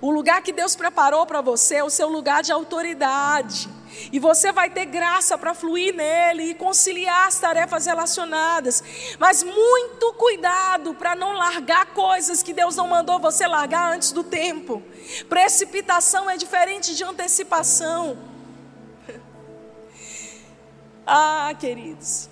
O 0.00 0.10
lugar 0.10 0.42
que 0.42 0.52
Deus 0.52 0.74
preparou 0.74 1.26
para 1.26 1.40
você 1.40 1.76
é 1.76 1.84
o 1.84 1.90
seu 1.90 2.08
lugar 2.08 2.42
de 2.42 2.52
autoridade. 2.52 3.68
E 4.10 4.18
você 4.18 4.52
vai 4.52 4.70
ter 4.70 4.86
graça 4.86 5.36
para 5.36 5.54
fluir 5.54 5.94
nele 5.94 6.50
e 6.50 6.54
conciliar 6.54 7.28
as 7.28 7.38
tarefas 7.38 7.86
relacionadas. 7.86 8.82
Mas 9.18 9.42
muito 9.42 10.12
cuidado 10.14 10.94
para 10.94 11.14
não 11.14 11.32
largar 11.32 11.86
coisas 11.86 12.42
que 12.42 12.52
Deus 12.52 12.76
não 12.76 12.88
mandou 12.88 13.18
você 13.18 13.46
largar 13.46 13.92
antes 13.92 14.12
do 14.12 14.24
tempo. 14.24 14.82
Precipitação 15.28 16.28
é 16.28 16.36
diferente 16.36 16.94
de 16.94 17.04
antecipação. 17.04 18.18
Ah, 21.04 21.52
queridos, 21.58 22.28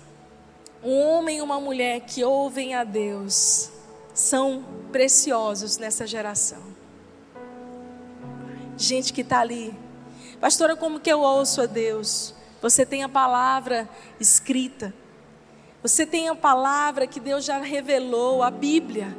um 0.81 0.97
homem 1.01 1.39
e 1.39 1.41
uma 1.41 1.59
mulher 1.59 1.99
que 1.99 2.23
ouvem 2.23 2.73
a 2.73 2.85
Deus 2.85 3.69
são 4.13 4.63
preciosos 4.93 5.77
nessa 5.77 6.07
geração. 6.07 6.70
Gente 8.81 9.13
que 9.13 9.21
está 9.21 9.41
ali, 9.41 9.71
pastora, 10.39 10.75
como 10.75 10.99
que 10.99 11.07
eu 11.07 11.21
ouço 11.21 11.61
a 11.61 11.67
Deus? 11.67 12.33
Você 12.63 12.83
tem 12.83 13.03
a 13.03 13.09
palavra 13.09 13.87
escrita, 14.19 14.91
você 15.83 16.03
tem 16.03 16.29
a 16.29 16.33
palavra 16.33 17.05
que 17.05 17.19
Deus 17.19 17.45
já 17.45 17.59
revelou, 17.59 18.41
a 18.41 18.49
Bíblia. 18.49 19.15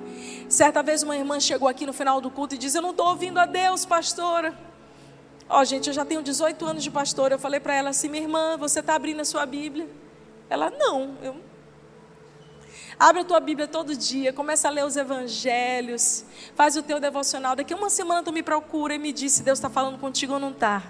Certa 0.49 0.83
vez 0.83 1.05
uma 1.05 1.17
irmã 1.17 1.39
chegou 1.39 1.69
aqui 1.69 1.87
no 1.87 1.93
final 1.93 2.21
do 2.21 2.29
culto 2.29 2.57
e 2.57 2.59
disse: 2.59 2.77
Eu 2.77 2.83
não 2.83 2.91
estou 2.91 3.07
ouvindo 3.07 3.39
a 3.39 3.47
Deus, 3.47 3.87
pastora. 3.87 4.53
Ó, 5.49 5.61
oh, 5.61 5.65
gente, 5.65 5.87
eu 5.87 5.93
já 5.93 6.05
tenho 6.05 6.25
18 6.25 6.67
anos 6.67 6.83
de 6.83 6.91
pastor. 6.91 7.31
Eu 7.31 7.39
falei 7.39 7.61
para 7.61 7.77
ela 7.77 7.91
assim: 7.91 8.09
minha 8.09 8.25
irmã, 8.25 8.57
você 8.57 8.81
está 8.81 8.97
abrindo 8.97 9.21
a 9.21 9.25
sua 9.25 9.47
Bíblia? 9.47 9.89
Ela, 10.51 10.71
não. 10.71 11.17
Eu... 11.23 11.37
Abre 12.99 13.23
a 13.23 13.25
tua 13.25 13.41
Bíblia 13.41 13.67
todo 13.67 13.97
dia, 13.97 14.33
começa 14.33 14.69
a 14.69 14.71
ler 14.71 14.85
os 14.85 14.97
evangelhos, 14.97 16.25
faz 16.55 16.77
o 16.77 16.83
teu 16.83 17.01
devocional. 17.01 17.57
Daqui 17.57 17.75
uma 17.75 17.91
semana 17.91 18.23
tu 18.23 18.33
me 18.33 18.43
procura 18.43 18.95
e 18.95 18.99
me 18.99 19.13
diz 19.13 19.33
se 19.33 19.43
Deus 19.43 19.59
está 19.59 19.71
falando 19.71 19.99
contigo 19.99 20.35
ou 20.35 20.39
não 20.39 20.51
está. 20.51 20.83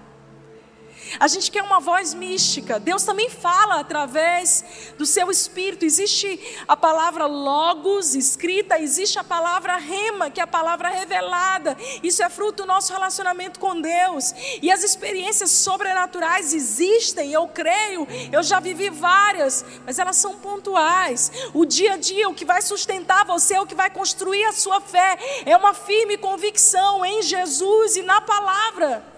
A 1.18 1.28
gente 1.28 1.50
quer 1.50 1.62
uma 1.62 1.80
voz 1.80 2.14
mística. 2.14 2.78
Deus 2.78 3.04
também 3.04 3.28
fala 3.28 3.80
através 3.80 4.64
do 4.98 5.06
seu 5.06 5.30
espírito. 5.30 5.84
Existe 5.84 6.40
a 6.66 6.76
palavra 6.76 7.26
logos 7.26 8.14
escrita, 8.14 8.78
existe 8.78 9.18
a 9.18 9.24
palavra 9.24 9.76
rema, 9.76 10.30
que 10.30 10.40
é 10.40 10.44
a 10.44 10.46
palavra 10.46 10.88
revelada. 10.88 11.76
Isso 12.02 12.22
é 12.22 12.28
fruto 12.28 12.62
do 12.62 12.66
nosso 12.66 12.92
relacionamento 12.92 13.58
com 13.58 13.80
Deus. 13.80 14.34
E 14.60 14.70
as 14.70 14.82
experiências 14.82 15.50
sobrenaturais 15.50 16.52
existem, 16.52 17.32
eu 17.32 17.46
creio. 17.48 18.06
Eu 18.30 18.42
já 18.42 18.60
vivi 18.60 18.90
várias, 18.90 19.64
mas 19.84 19.98
elas 19.98 20.16
são 20.16 20.36
pontuais. 20.36 21.30
O 21.52 21.64
dia 21.64 21.94
a 21.94 21.96
dia, 21.96 22.28
o 22.28 22.34
que 22.34 22.44
vai 22.44 22.62
sustentar 22.62 23.24
você, 23.24 23.58
o 23.58 23.66
que 23.66 23.74
vai 23.74 23.90
construir 23.90 24.44
a 24.44 24.52
sua 24.52 24.80
fé, 24.80 25.18
é 25.44 25.56
uma 25.56 25.74
firme 25.74 26.16
convicção 26.16 27.04
em 27.04 27.22
Jesus 27.22 27.96
e 27.96 28.02
na 28.02 28.20
palavra. 28.20 29.11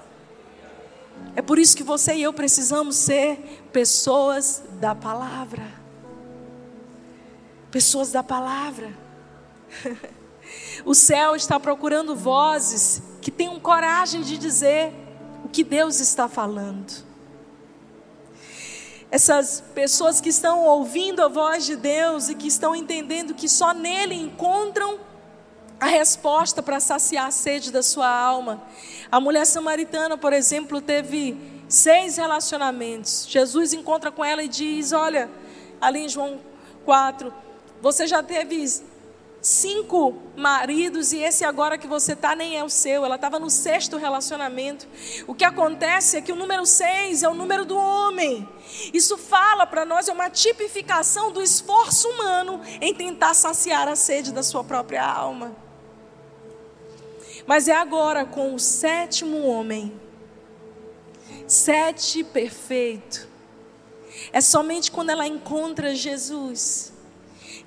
É 1.37 1.43
por 1.43 1.59
isso 1.59 1.77
que 1.77 1.83
você 1.83 2.15
e 2.15 2.23
eu 2.23 2.33
precisamos 2.33 2.97
ser 2.97 3.67
pessoas 3.73 4.63
da 4.81 4.95
palavra. 4.95 5.67
Pessoas 7.71 8.13
da 8.13 8.23
palavra. 8.23 8.97
O 10.85 10.95
céu 10.95 11.35
está 11.35 11.59
procurando 11.59 12.15
vozes 12.15 13.03
que 13.21 13.31
tenham 13.31 13.59
coragem 13.59 14.23
de 14.23 14.37
dizer 14.37 14.93
o 15.45 15.49
que 15.49 15.65
Deus 15.65 16.01
está 16.01 16.29
falando. 16.29 17.05
Essas 19.11 19.63
pessoas 19.75 20.21
que 20.21 20.29
estão 20.29 20.65
ouvindo 20.65 21.23
a 21.23 21.29
voz 21.29 21.65
de 21.65 21.77
Deus 21.77 22.29
e 22.29 22.35
que 22.35 22.49
estão 22.49 22.75
entendendo 22.75 23.35
que 23.35 23.49
só 23.49 23.73
nele 23.73 24.15
encontram 24.15 24.99
a 25.81 25.87
resposta 25.87 26.63
para 26.63 26.81
saciar 26.81 27.27
a 27.27 27.31
sede 27.31 27.71
da 27.71 27.83
sua 27.83 28.09
alma. 28.09 28.63
A 29.11 29.21
mulher 29.21 29.45
samaritana, 29.45 30.17
por 30.17 30.33
exemplo, 30.33 30.81
teve 30.81 31.37
seis 31.69 32.17
relacionamentos. 32.17 33.27
Jesus 33.29 33.73
encontra 33.73 34.11
com 34.11 34.25
ela 34.25 34.43
e 34.43 34.49
diz: 34.49 34.93
Olha, 34.93 35.31
ali 35.81 36.01
em 36.01 36.09
João 36.09 36.41
4, 36.85 37.33
você 37.81 38.07
já 38.07 38.23
teve 38.23 38.67
cinco 39.45 40.17
maridos 40.35 41.13
e 41.13 41.19
esse 41.19 41.45
agora 41.45 41.77
que 41.77 41.87
você 41.87 42.15
está 42.15 42.35
nem 42.35 42.57
é 42.57 42.65
o 42.65 42.69
seu. 42.71 43.05
Ela 43.05 43.17
estava 43.17 43.39
no 43.39 43.51
sexto 43.51 43.99
relacionamento. 43.99 44.89
O 45.27 45.35
que 45.35 45.45
acontece 45.45 46.17
é 46.17 46.23
que 46.23 46.33
o 46.33 46.37
número 46.37 46.65
seis 46.65 47.23
é 47.23 47.29
o 47.29 47.35
número 47.35 47.65
do 47.65 47.77
homem. 47.77 48.49
Isso 48.93 49.19
fala 49.19 49.67
para 49.67 49.85
nós, 49.85 50.09
é 50.09 50.13
uma 50.13 50.31
tipificação 50.31 51.31
do 51.31 51.43
esforço 51.43 52.09
humano 52.09 52.61
em 52.81 52.95
tentar 52.95 53.35
saciar 53.35 53.87
a 53.87 53.95
sede 53.95 54.33
da 54.33 54.43
sua 54.43 54.65
própria 54.65 55.05
alma. 55.05 55.64
Mas 57.47 57.69
é 57.69 57.75
agora 57.75 58.25
com 58.25 58.55
o 58.55 58.59
sétimo 58.59 59.47
homem, 59.47 59.93
sete 61.47 62.25
perfeito. 62.25 63.29
É 64.33 64.41
somente 64.41 64.91
quando 64.91 65.11
ela 65.11 65.27
encontra 65.27 65.95
Jesus 65.95 66.93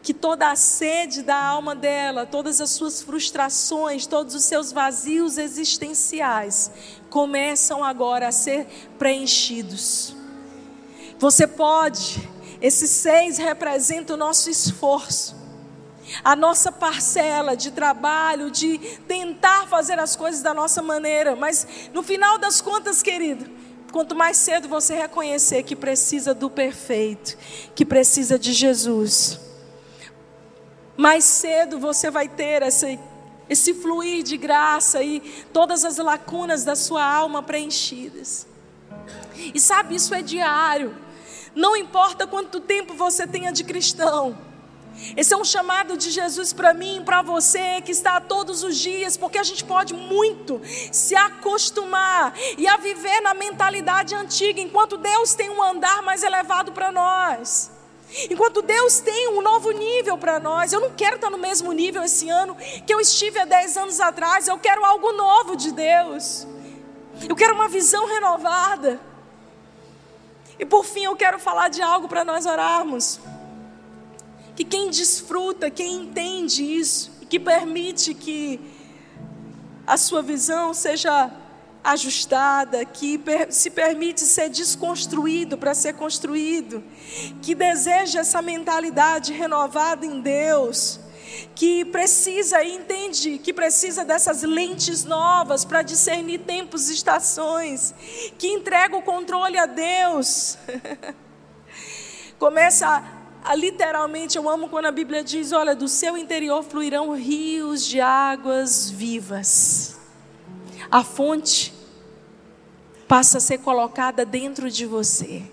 que 0.01 0.13
toda 0.13 0.49
a 0.49 0.55
sede 0.55 1.21
da 1.21 1.35
alma 1.35 1.75
dela, 1.75 2.25
todas 2.25 2.61
as 2.61 2.69
suas 2.69 3.01
frustrações, 3.01 4.07
todos 4.07 4.35
os 4.35 4.43
seus 4.43 4.71
vazios 4.71 5.37
existenciais 5.37 6.71
começam 7.09 7.83
agora 7.83 8.29
a 8.29 8.31
ser 8.31 8.67
preenchidos. 8.97 10.15
Você 11.19 11.45
pode, 11.45 12.29
esses 12.61 12.89
seis 12.89 13.37
representam 13.37 14.15
o 14.15 14.19
nosso 14.19 14.49
esforço, 14.49 15.35
a 16.23 16.35
nossa 16.35 16.71
parcela 16.71 17.55
de 17.55 17.71
trabalho, 17.71 18.51
de 18.51 18.77
tentar 19.07 19.67
fazer 19.67 19.99
as 19.99 20.15
coisas 20.15 20.41
da 20.41 20.53
nossa 20.53 20.81
maneira, 20.81 21.35
mas 21.35 21.89
no 21.93 22.03
final 22.03 22.37
das 22.37 22.61
contas, 22.61 23.01
querido, 23.01 23.49
quanto 23.91 24.15
mais 24.15 24.37
cedo 24.37 24.67
você 24.67 24.95
reconhecer 24.95 25.63
que 25.63 25.75
precisa 25.75 26.33
do 26.33 26.49
perfeito, 26.49 27.37
que 27.75 27.85
precisa 27.85 28.37
de 28.37 28.53
Jesus 28.53 29.47
mais 30.97 31.23
cedo 31.23 31.77
você 31.77 32.09
vai 32.09 32.27
ter 32.27 32.63
esse, 32.63 32.99
esse 33.47 33.75
fluir 33.75 34.23
de 34.23 34.35
graça 34.35 35.03
e 35.03 35.19
todas 35.53 35.85
as 35.85 35.97
lacunas 35.97 36.65
da 36.65 36.75
sua 36.75 37.05
alma 37.05 37.43
preenchidas. 37.43 38.47
E 39.53 39.59
sabe, 39.59 39.95
isso 39.95 40.15
é 40.15 40.23
diário. 40.23 40.97
Não 41.53 41.77
importa 41.77 42.25
quanto 42.25 42.59
tempo 42.59 42.95
você 42.95 43.27
tenha 43.27 43.51
de 43.51 43.63
cristão. 43.63 44.35
Esse 45.15 45.33
é 45.33 45.37
um 45.37 45.45
chamado 45.45 45.95
de 45.95 46.09
Jesus 46.09 46.53
para 46.53 46.73
mim, 46.73 47.01
para 47.05 47.21
você 47.21 47.81
que 47.81 47.91
está 47.91 48.19
todos 48.19 48.63
os 48.63 48.77
dias, 48.77 49.15
porque 49.15 49.37
a 49.37 49.43
gente 49.43 49.63
pode 49.63 49.93
muito 49.93 50.61
se 50.91 51.15
acostumar 51.15 52.33
e 52.57 52.67
a 52.67 52.77
viver 52.77 53.21
na 53.21 53.33
mentalidade 53.33 54.15
antiga, 54.15 54.59
enquanto 54.59 54.97
Deus 54.97 55.33
tem 55.33 55.49
um 55.49 55.61
andar 55.61 56.01
mais 56.01 56.23
elevado 56.23 56.71
para 56.71 56.91
nós. 56.91 57.71
Enquanto 58.29 58.61
Deus 58.61 58.99
tem 58.99 59.29
um 59.29 59.41
novo 59.41 59.71
nível 59.71 60.17
para 60.17 60.39
nós, 60.39 60.71
eu 60.71 60.79
não 60.79 60.91
quero 60.91 61.17
estar 61.17 61.29
no 61.29 61.37
mesmo 61.37 61.71
nível 61.73 62.03
esse 62.03 62.29
ano 62.29 62.55
que 62.55 62.93
eu 62.93 62.99
estive 62.99 63.37
há 63.39 63.45
10 63.45 63.77
anos 63.77 63.99
atrás, 63.99 64.47
eu 64.47 64.57
quero 64.57 64.83
algo 64.85 65.11
novo 65.11 65.55
de 65.55 65.71
Deus. 65.71 66.47
Eu 67.27 67.35
quero 67.35 67.53
uma 67.53 67.67
visão 67.67 68.05
renovada. 68.07 68.99
E 70.59 70.65
por 70.65 70.85
fim, 70.85 71.03
eu 71.03 71.15
quero 71.15 71.37
falar 71.37 71.69
de 71.69 71.81
algo 71.81 72.07
para 72.07 72.23
nós 72.23 72.45
orarmos. 72.45 73.19
Que 74.57 74.65
quem 74.65 74.89
desfruta, 74.89 75.69
quem 75.69 76.01
entende 76.01 76.63
isso, 76.63 77.11
que 77.29 77.39
permite 77.39 78.15
que 78.15 78.59
a 79.85 79.95
sua 79.97 80.23
visão 80.23 80.73
seja 80.73 81.31
ajustada, 81.83 82.83
que 82.83 83.21
se 83.51 83.69
permite 83.69 84.21
ser 84.21 84.49
desconstruído 84.49 85.59
para 85.59 85.75
ser 85.75 85.93
construído, 85.93 86.83
que 87.43 87.53
deseja 87.53 88.21
essa 88.21 88.41
mentalidade 88.41 89.31
renovada 89.31 90.07
em 90.07 90.19
Deus, 90.19 90.99
que 91.53 91.85
precisa 91.85 92.63
e 92.63 92.77
entende 92.77 93.37
que 93.37 93.53
precisa 93.53 94.03
dessas 94.03 94.41
lentes 94.41 95.05
novas 95.05 95.63
para 95.63 95.83
discernir 95.83 96.39
tempos 96.39 96.89
e 96.89 96.95
estações, 96.95 97.93
que 98.39 98.47
entrega 98.47 98.97
o 98.97 99.03
controle 99.03 99.59
a 99.59 99.67
Deus. 99.67 100.57
Começa 102.39 103.16
literalmente, 103.55 104.37
eu 104.37 104.49
amo 104.49 104.67
quando 104.67 104.85
a 104.85 104.91
Bíblia 104.91 105.23
diz: 105.23 105.51
olha, 105.51 105.75
do 105.75 105.87
seu 105.87 106.17
interior 106.17 106.63
fluirão 106.63 107.13
rios 107.13 107.85
de 107.85 108.01
águas 108.01 108.89
vivas. 108.89 109.97
A 110.89 111.03
fonte 111.03 111.73
passa 113.07 113.37
a 113.37 113.41
ser 113.41 113.59
colocada 113.59 114.25
dentro 114.25 114.69
de 114.69 114.85
você. 114.85 115.43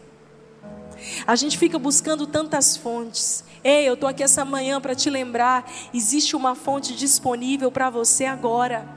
A 1.27 1.37
gente 1.37 1.59
fica 1.59 1.79
buscando 1.79 2.27
tantas 2.27 2.77
fontes. 2.77 3.45
Ei, 3.63 3.89
eu 3.89 3.95
estou 3.95 4.09
aqui 4.09 4.23
essa 4.23 4.45
manhã 4.45 4.81
para 4.81 4.95
te 4.95 5.09
lembrar: 5.11 5.71
existe 5.93 6.35
uma 6.35 6.55
fonte 6.55 6.95
disponível 6.95 7.71
para 7.71 7.91
você 7.91 8.25
agora. 8.25 8.89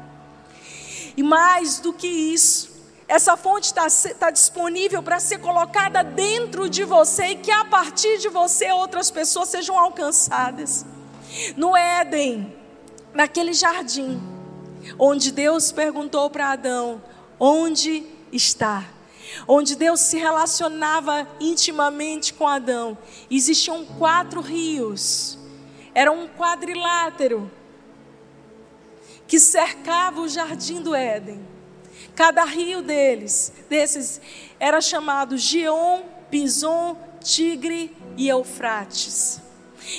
E 1.15 1.23
mais 1.23 1.79
do 1.79 1.91
que 1.91 2.07
isso, 2.07 2.76
essa 3.07 3.37
fonte 3.37 3.65
está 3.65 3.87
tá 4.19 4.29
disponível 4.29 5.01
para 5.01 5.19
ser 5.19 5.37
colocada 5.37 6.03
dentro 6.03 6.69
de 6.69 6.83
você 6.83 7.27
e 7.27 7.35
que 7.37 7.51
a 7.51 7.63
partir 7.63 8.17
de 8.17 8.27
você 8.27 8.69
outras 8.71 9.09
pessoas 9.09 9.47
sejam 9.47 9.79
alcançadas. 9.79 10.85
No 11.55 11.75
Éden, 11.75 12.53
naquele 13.13 13.53
jardim, 13.53 14.21
onde 14.99 15.31
Deus 15.31 15.71
perguntou 15.71 16.29
para 16.29 16.51
Adão: 16.51 17.01
onde 17.39 18.05
estar. 18.31 18.93
Onde 19.45 19.75
Deus 19.75 19.99
se 19.99 20.17
relacionava 20.17 21.27
intimamente 21.39 22.33
com 22.33 22.47
Adão, 22.47 22.97
existiam 23.29 23.85
quatro 23.85 24.39
rios, 24.39 25.37
era 25.93 26.09
um 26.09 26.29
quadrilátero 26.29 27.51
que 29.27 29.37
cercava 29.37 30.21
o 30.21 30.29
jardim 30.29 30.81
do 30.81 30.95
Éden. 30.95 31.56
Cada 32.17 32.43
rio 32.45 32.81
deles, 32.81 33.53
desses, 33.69 34.19
era 34.59 34.81
chamado 34.81 35.37
Gion, 35.37 36.01
Pison, 36.31 36.97
Tigre 37.23 37.95
e 38.17 38.27
Eufrates. 38.27 39.39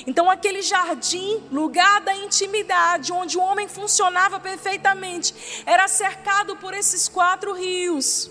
Então, 0.04 0.28
aquele 0.28 0.60
jardim, 0.60 1.44
lugar 1.52 2.00
da 2.00 2.16
intimidade, 2.16 3.12
onde 3.12 3.38
o 3.38 3.40
homem 3.40 3.68
funcionava 3.68 4.40
perfeitamente, 4.40 5.62
era 5.64 5.86
cercado 5.86 6.56
por 6.56 6.74
esses 6.74 7.06
quatro 7.06 7.52
rios. 7.52 8.28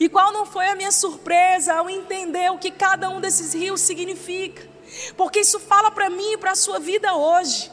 E 0.00 0.08
qual 0.08 0.32
não 0.32 0.44
foi 0.44 0.66
a 0.66 0.74
minha 0.74 0.90
surpresa 0.90 1.74
ao 1.74 1.88
entender 1.88 2.50
o 2.50 2.58
que 2.58 2.72
cada 2.72 3.08
um 3.08 3.20
desses 3.20 3.54
rios 3.54 3.82
significa? 3.82 4.68
Porque 5.16 5.38
isso 5.38 5.60
fala 5.60 5.92
para 5.92 6.10
mim 6.10 6.32
e 6.32 6.38
para 6.38 6.50
a 6.50 6.56
sua 6.56 6.80
vida 6.80 7.14
hoje. 7.14 7.70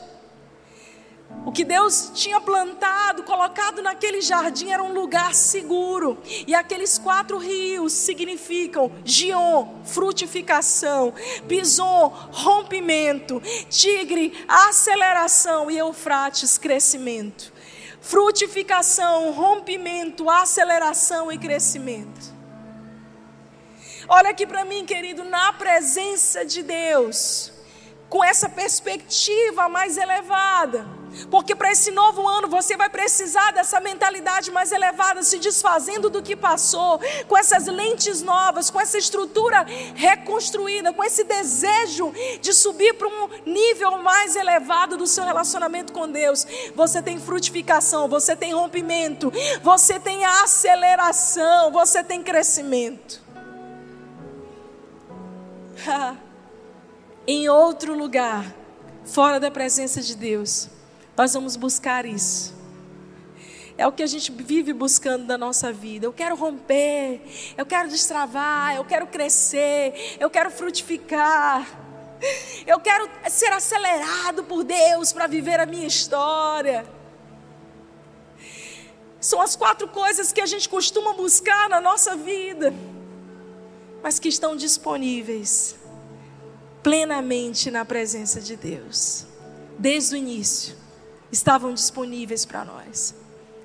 O 1.46 1.52
que 1.52 1.66
Deus 1.66 2.10
tinha 2.14 2.40
plantado, 2.40 3.24
colocado 3.24 3.82
naquele 3.82 4.22
jardim 4.22 4.70
era 4.70 4.82
um 4.82 4.94
lugar 4.94 5.36
seguro. 5.36 6.18
E 6.48 6.56
aqueles 6.56 6.98
quatro 6.98 7.38
rios 7.38 7.92
significam 7.92 8.90
Gion, 9.04 9.82
frutificação, 9.84 11.14
Pison, 11.48 12.08
rompimento, 12.32 13.42
Tigre, 13.70 14.46
aceleração 14.48 15.70
e 15.70 15.78
Eufrates, 15.78 16.58
crescimento. 16.58 17.52
Frutificação, 18.00 19.32
rompimento, 19.32 20.30
aceleração 20.30 21.30
e 21.30 21.38
crescimento. 21.38 22.34
Olha 24.08 24.30
aqui 24.30 24.46
para 24.46 24.64
mim, 24.64 24.86
querido, 24.86 25.26
na 25.26 25.52
presença 25.54 26.46
de 26.46 26.64
Deus, 26.64 27.52
com 28.10 28.24
essa 28.24 28.48
perspectiva 28.48 29.68
mais 29.68 29.98
elevada 29.98 31.03
porque 31.30 31.56
para 31.56 31.72
esse 31.72 31.92
novo 31.92 32.28
ano 32.28 32.48
você 32.48 32.76
vai 32.76 32.90
precisar 32.90 33.52
dessa 33.52 33.80
mentalidade 33.80 34.52
mais 34.52 34.72
elevada, 34.72 35.24
se 35.24 35.38
desfazendo 35.40 36.10
do 36.10 36.22
que 36.22 36.36
passou, 36.36 37.00
com 37.28 37.38
essas 37.38 37.68
lentes 37.68 38.22
novas, 38.22 38.70
com 38.70 38.80
essa 38.80 38.98
estrutura 38.98 39.66
reconstruída, 39.96 40.94
com 40.94 41.04
esse 41.04 41.24
desejo 41.24 42.14
de 42.42 42.54
subir 42.54 42.94
para 42.94 43.08
um 43.08 43.30
nível 43.46 43.98
mais 44.00 44.36
elevado 44.36 44.98
do 44.98 45.08
seu 45.08 45.24
relacionamento 45.24 45.94
com 45.94 46.10
Deus. 46.10 46.46
Você 46.76 47.02
tem 47.02 47.20
frutificação, 47.20 48.08
você 48.08 48.36
tem 48.36 48.54
rompimento, 48.54 49.32
você 49.62 50.00
tem 50.00 50.26
aceleração, 50.26 51.72
você 51.72 52.04
tem 52.04 52.22
crescimento. 52.24 53.22
em 57.28 57.50
outro 57.50 57.98
lugar, 57.98 58.46
fora 59.06 59.40
da 59.40 59.52
presença 59.52 60.02
de 60.02 60.16
Deus 60.16 60.70
nós 61.16 61.34
vamos 61.34 61.56
buscar 61.56 62.06
isso. 62.06 62.54
É 63.78 63.88
o 63.88 63.92
que 63.92 64.04
a 64.04 64.08
gente 64.08 64.32
vive 64.32 64.72
buscando 64.72 65.26
na 65.26 65.38
nossa 65.38 65.72
vida. 65.72 66.06
Eu 66.06 66.14
quero 66.14 66.36
romper, 66.36 67.22
eu 67.58 67.66
quero 67.66 67.90
destravar, 67.90 68.76
eu 68.76 68.86
quero 68.86 69.08
crescer, 69.08 70.18
eu 70.20 70.30
quero 70.30 70.52
frutificar. 70.52 71.68
Eu 72.66 72.80
quero 72.80 73.10
ser 73.30 73.52
acelerado 73.52 74.46
por 74.46 74.64
Deus 74.64 75.12
para 75.12 75.28
viver 75.28 75.60
a 75.60 75.66
minha 75.66 75.86
história. 75.86 76.86
São 79.20 79.42
as 79.42 79.56
quatro 79.56 79.88
coisas 79.88 80.32
que 80.32 80.40
a 80.40 80.46
gente 80.46 80.70
costuma 80.70 81.14
buscar 81.14 81.70
na 81.70 81.82
nossa 81.82 82.16
vida, 82.16 82.74
mas 84.02 84.20
que 84.20 84.28
estão 84.28 84.56
disponíveis 84.56 85.76
plenamente 86.82 87.72
na 87.72 87.86
presença 87.86 88.42
de 88.42 88.56
Deus 88.56 89.26
desde 89.78 90.16
o 90.16 90.18
início, 90.18 90.76
estavam 91.34 91.74
disponíveis 91.74 92.46
para 92.46 92.64
nós 92.64 93.16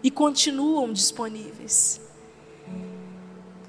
e 0.02 0.10
continuam 0.10 0.90
disponíveis. 0.90 2.00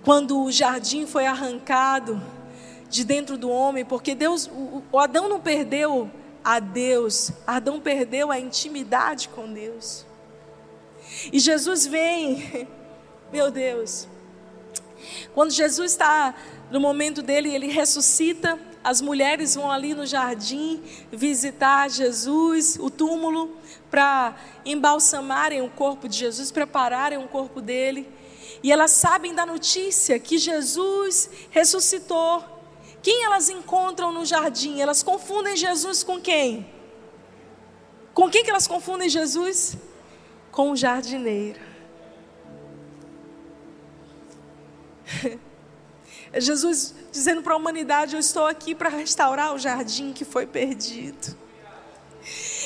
Quando 0.04 0.42
o 0.42 0.52
jardim 0.52 1.06
foi 1.06 1.26
arrancado 1.26 2.22
de 2.90 3.04
dentro 3.04 3.38
do 3.38 3.50
homem, 3.50 3.84
porque 3.84 4.16
Deus, 4.16 4.50
o, 4.50 4.98
Adão 4.98 5.28
não 5.28 5.42
perdeu 5.42 6.10
a 6.42 6.62
Deus, 6.62 7.32
Adão 7.46 7.82
perdeu 7.82 8.32
a 8.32 8.40
intimidade 8.40 9.28
com 9.28 9.52
Deus. 9.52 10.06
E 11.34 11.38
Jesus 11.38 11.86
vem, 11.86 12.68
meu 13.34 13.52
Deus, 13.52 14.08
quando 15.34 15.52
Jesus 15.52 15.92
está 15.92 16.34
no 16.72 16.80
momento 16.80 17.22
dele, 17.22 17.54
ele 17.54 17.68
ressuscita, 17.68 18.58
as 18.84 19.02
mulheres 19.02 19.56
vão 19.56 19.70
ali 19.70 19.94
no 19.94 20.06
jardim 20.06 20.82
visitar 21.12 21.90
Jesus, 21.90 22.78
o 22.80 22.90
túmulo, 22.90 23.58
para 23.90 24.36
embalsamarem 24.66 25.62
o 25.62 25.70
corpo 25.70 26.08
de 26.08 26.18
Jesus, 26.18 26.52
prepararem 26.52 27.18
o 27.18 27.28
corpo 27.28 27.62
dele. 27.62 28.08
E 28.62 28.72
elas 28.72 28.92
sabem 28.92 29.34
da 29.34 29.46
notícia 29.46 30.20
que 30.20 30.38
Jesus 30.38 31.30
ressuscitou. 31.50 32.44
Quem 33.02 33.24
elas 33.24 33.50
encontram 33.50 34.12
no 34.12 34.26
jardim? 34.26 34.80
Elas 34.82 35.02
confundem 35.02 35.56
Jesus 35.56 36.04
com 36.04 36.20
quem? 36.20 36.70
Com 38.14 38.30
quem 38.30 38.44
que 38.44 38.50
elas 38.50 38.68
confundem 38.68 39.08
Jesus? 39.08 39.78
Com 40.52 40.72
o 40.72 40.76
jardineiro. 40.76 41.62
Jesus 46.38 46.94
dizendo 47.12 47.42
para 47.42 47.54
a 47.54 47.58
humanidade: 47.58 48.16
Eu 48.16 48.20
estou 48.20 48.46
aqui 48.46 48.76
para 48.76 48.90
restaurar 48.90 49.54
o 49.54 49.58
jardim 49.58 50.12
que 50.12 50.26
foi 50.26 50.46
perdido. 50.46 51.36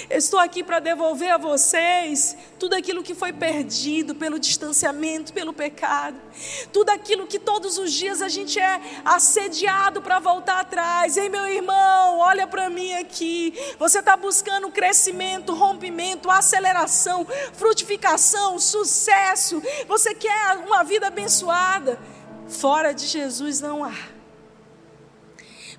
Estou 0.09 0.39
aqui 0.39 0.63
para 0.63 0.79
devolver 0.79 1.31
a 1.31 1.37
vocês 1.37 2.35
tudo 2.59 2.75
aquilo 2.75 3.03
que 3.03 3.13
foi 3.13 3.31
perdido 3.31 4.15
pelo 4.15 4.39
distanciamento, 4.39 5.33
pelo 5.33 5.53
pecado, 5.53 6.19
tudo 6.71 6.89
aquilo 6.89 7.27
que 7.27 7.39
todos 7.39 7.77
os 7.77 7.91
dias 7.91 8.21
a 8.21 8.29
gente 8.29 8.59
é 8.59 8.79
assediado 9.03 10.01
para 10.01 10.19
voltar 10.19 10.59
atrás. 10.59 11.17
Ei, 11.17 11.29
meu 11.29 11.47
irmão, 11.47 12.19
olha 12.19 12.47
para 12.47 12.69
mim 12.69 12.93
aqui. 12.93 13.53
Você 13.77 13.99
está 13.99 14.15
buscando 14.15 14.71
crescimento, 14.71 15.53
rompimento, 15.53 16.29
aceleração, 16.29 17.25
frutificação, 17.53 18.59
sucesso. 18.59 19.61
Você 19.87 20.13
quer 20.13 20.57
uma 20.57 20.83
vida 20.83 21.07
abençoada. 21.07 21.99
Fora 22.47 22.93
de 22.93 23.05
Jesus 23.05 23.61
não 23.61 23.83
há. 23.83 23.93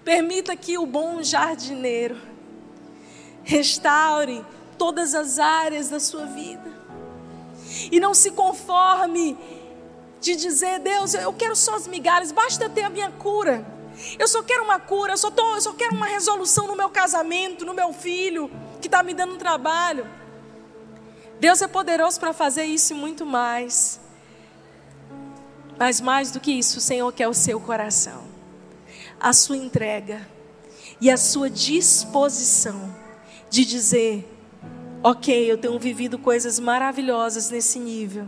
Permita 0.04 0.54
que 0.54 0.76
o 0.76 0.84
bom 0.84 1.22
jardineiro 1.22 2.33
restaure 3.44 4.44
todas 4.78 5.14
as 5.14 5.38
áreas 5.38 5.88
da 5.88 6.00
sua 6.00 6.26
vida. 6.26 6.72
E 7.90 8.00
não 8.00 8.14
se 8.14 8.30
conforme 8.30 9.36
de 10.20 10.34
dizer, 10.34 10.80
Deus, 10.80 11.14
eu 11.14 11.32
quero 11.32 11.54
só 11.54 11.76
as 11.76 11.86
migalhas, 11.86 12.32
basta 12.32 12.68
ter 12.68 12.82
a 12.82 12.90
minha 12.90 13.10
cura. 13.10 13.64
Eu 14.18 14.26
só 14.26 14.42
quero 14.42 14.64
uma 14.64 14.80
cura, 14.80 15.12
eu 15.12 15.16
só, 15.16 15.30
tô, 15.30 15.54
eu 15.54 15.60
só 15.60 15.72
quero 15.72 15.94
uma 15.94 16.06
resolução 16.06 16.66
no 16.66 16.74
meu 16.74 16.88
casamento, 16.88 17.64
no 17.64 17.74
meu 17.74 17.92
filho, 17.92 18.50
que 18.80 18.88
está 18.88 19.02
me 19.02 19.14
dando 19.14 19.34
um 19.34 19.38
trabalho. 19.38 20.06
Deus 21.38 21.60
é 21.62 21.68
poderoso 21.68 22.18
para 22.18 22.32
fazer 22.32 22.64
isso 22.64 22.92
e 22.92 22.96
muito 22.96 23.26
mais. 23.26 24.00
Mas 25.78 26.00
mais 26.00 26.30
do 26.30 26.40
que 26.40 26.52
isso, 26.52 26.78
o 26.78 26.80
Senhor 26.80 27.12
quer 27.12 27.28
o 27.28 27.34
seu 27.34 27.60
coração, 27.60 28.24
a 29.20 29.32
sua 29.32 29.56
entrega 29.56 30.26
e 31.00 31.10
a 31.10 31.16
sua 31.16 31.50
disposição 31.50 33.03
de 33.54 33.64
dizer: 33.64 34.28
ok, 35.00 35.50
eu 35.50 35.56
tenho 35.56 35.78
vivido 35.78 36.18
coisas 36.18 36.58
maravilhosas 36.58 37.50
nesse 37.50 37.78
nível, 37.78 38.26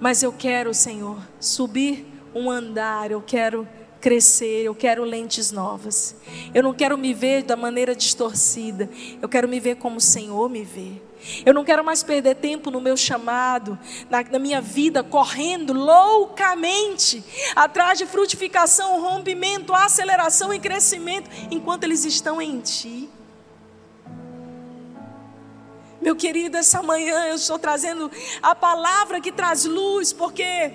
mas 0.00 0.24
eu 0.24 0.32
quero, 0.32 0.74
Senhor, 0.74 1.18
subir 1.38 2.04
um 2.34 2.50
andar, 2.50 3.12
eu 3.12 3.22
quero 3.22 3.68
crescer, 4.00 4.64
eu 4.64 4.74
quero 4.74 5.04
lentes 5.04 5.52
novas. 5.52 6.16
Eu 6.52 6.64
não 6.64 6.74
quero 6.74 6.98
me 6.98 7.14
ver 7.14 7.44
da 7.44 7.54
maneira 7.54 7.94
distorcida, 7.94 8.90
eu 9.22 9.28
quero 9.28 9.46
me 9.46 9.60
ver 9.60 9.76
como 9.76 9.98
o 9.98 10.00
Senhor 10.00 10.48
me 10.48 10.64
vê. 10.64 11.00
Eu 11.46 11.54
não 11.54 11.62
quero 11.62 11.84
mais 11.84 12.02
perder 12.02 12.36
tempo 12.36 12.72
no 12.72 12.80
meu 12.80 12.96
chamado, 12.96 13.78
na, 14.08 14.24
na, 14.24 14.38
minha 14.38 14.60
vida, 14.60 15.04
correndo 15.04 15.74
loucamente 15.74 17.22
atrás 17.54 17.98
de 17.98 18.06
frutificação, 18.06 19.00
rompimento, 19.00 19.74
aceleração 19.74 20.52
e 20.52 20.58
crescimento, 20.58 21.30
enquanto 21.50 21.84
eles 21.84 22.06
estão 22.06 22.40
em 22.40 22.58
Ti. 22.60 23.08
Meu 26.00 26.16
querido, 26.16 26.56
essa 26.56 26.82
manhã 26.82 27.26
eu 27.26 27.34
estou 27.34 27.58
trazendo 27.58 28.10
a 28.42 28.54
palavra 28.54 29.20
que 29.20 29.30
traz 29.30 29.66
luz, 29.66 30.12
porque 30.14 30.72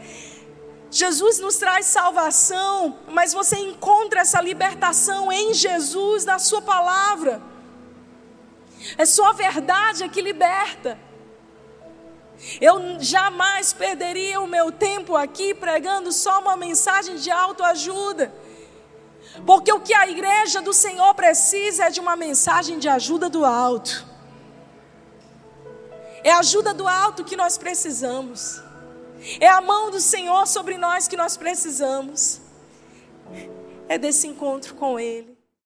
Jesus 0.91 1.39
nos 1.39 1.57
traz 1.57 1.88
salvação, 1.88 2.99
mas 3.07 3.34
você 3.34 3.57
encontra 3.57 4.21
essa 4.21 4.39
libertação 4.39 5.32
em 5.32 5.53
Jesus, 5.53 6.26
na 6.26 6.38
Sua 6.38 6.61
palavra. 6.61 7.41
É 8.97 9.05
só 9.05 9.30
a 9.30 9.34
verdade 9.34 10.07
que 10.09 10.21
liberta. 10.21 10.99
Eu 12.61 12.99
jamais 12.99 13.73
perderia 13.73 14.39
o 14.39 14.47
meu 14.47 14.71
tempo 14.71 15.15
aqui 15.15 15.55
pregando 15.55 16.11
só 16.11 16.39
uma 16.39 16.55
mensagem 16.55 17.15
de 17.15 17.32
autoajuda. 17.32 18.32
Porque 19.43 19.73
o 19.73 19.80
que 19.80 19.93
a 19.93 20.07
igreja 20.07 20.61
do 20.61 20.71
Senhor 20.71 21.13
precisa 21.15 21.86
é 21.86 21.89
de 21.89 21.99
uma 21.99 22.15
mensagem 22.15 22.78
de 22.78 22.88
ajuda 22.88 23.28
do 23.28 23.43
alto. 23.43 24.14
É 26.26 26.32
a 26.32 26.39
ajuda 26.39 26.73
do 26.73 26.88
alto 26.88 27.23
que 27.23 27.36
nós 27.36 27.55
precisamos. 27.55 28.59
É 29.39 29.47
a 29.47 29.61
mão 29.61 29.91
do 29.91 29.99
Senhor 29.99 30.47
sobre 30.47 30.76
nós 30.76 31.07
que 31.07 31.15
nós 31.15 31.38
precisamos. 31.38 32.41
É 33.88 33.99
desse 33.99 34.26
encontro 34.26 34.73
com 34.73 34.99
Ele. 34.99 35.34